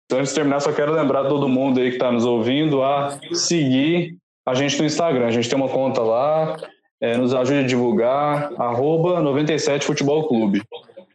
Então, 0.05 0.19
antes 0.19 0.29
de 0.29 0.35
terminar, 0.35 0.59
só 0.59 0.71
quero 0.71 0.93
lembrar 0.93 1.23
todo 1.23 1.49
mundo 1.49 1.79
aí 1.79 1.89
que 1.89 1.95
está 1.95 2.11
nos 2.11 2.25
ouvindo 2.25 2.83
a 2.83 3.17
seguir 3.33 4.17
a 4.45 4.53
gente 4.53 4.77
no 4.77 4.85
Instagram. 4.85 5.25
A 5.25 5.31
gente 5.31 5.49
tem 5.49 5.57
uma 5.57 5.67
conta 5.67 6.01
lá, 6.01 6.55
é, 7.05 7.17
nos 7.17 7.35
ajude 7.35 7.59
a 7.59 7.67
divulgar, 7.67 8.51
arroba 8.57 9.21
97 9.21 9.85
Futebol 9.85 10.27
Clube. 10.27 10.63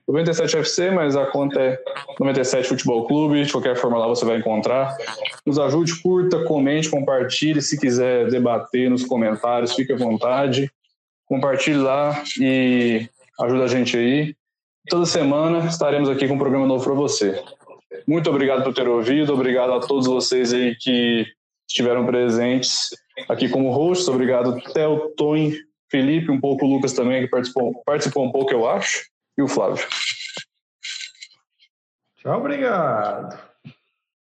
97 0.06 0.56
FC, 0.58 0.90
mas 0.90 1.16
a 1.16 1.26
conta 1.26 1.60
é 1.60 1.78
97 2.18 2.68
Futebol 2.68 3.06
Clube. 3.06 3.44
De 3.44 3.50
qualquer 3.50 3.76
forma, 3.76 3.98
lá 3.98 4.06
você 4.06 4.24
vai 4.24 4.38
encontrar. 4.38 4.96
Nos 5.44 5.58
ajude, 5.58 6.00
curta, 6.00 6.44
comente, 6.44 6.88
compartilhe. 6.88 7.60
Se 7.60 7.78
quiser 7.78 8.28
debater 8.28 8.88
nos 8.88 9.04
comentários, 9.04 9.74
fique 9.74 9.92
à 9.92 9.96
vontade. 9.96 10.70
Compartilhe 11.26 11.78
lá 11.78 12.22
e 12.40 13.08
ajuda 13.40 13.64
a 13.64 13.68
gente 13.68 13.96
aí. 13.96 14.34
Toda 14.88 15.06
semana 15.06 15.66
estaremos 15.66 16.08
aqui 16.08 16.26
com 16.28 16.34
um 16.34 16.38
programa 16.38 16.66
novo 16.66 16.84
para 16.84 16.94
você. 16.94 17.42
Muito 18.06 18.30
obrigado 18.30 18.62
por 18.62 18.72
ter 18.72 18.88
ouvido, 18.88 19.32
obrigado 19.32 19.72
a 19.72 19.80
todos 19.80 20.06
vocês 20.06 20.52
aí 20.52 20.74
que 20.76 21.26
estiveram 21.68 22.06
presentes 22.06 22.90
aqui 23.28 23.48
como 23.48 23.70
hosts, 23.70 24.08
obrigado 24.08 24.60
Theo, 24.72 25.12
Tony, 25.16 25.56
Felipe, 25.90 26.30
um 26.30 26.40
pouco 26.40 26.64
o 26.64 26.68
Lucas 26.68 26.92
também, 26.92 27.22
que 27.22 27.28
participou, 27.28 27.82
participou 27.84 28.24
um 28.24 28.32
pouco, 28.32 28.52
eu 28.52 28.68
acho, 28.68 29.04
e 29.36 29.42
o 29.42 29.48
Flávio. 29.48 29.84
Tchau, 32.16 32.38
obrigado. 32.38 33.49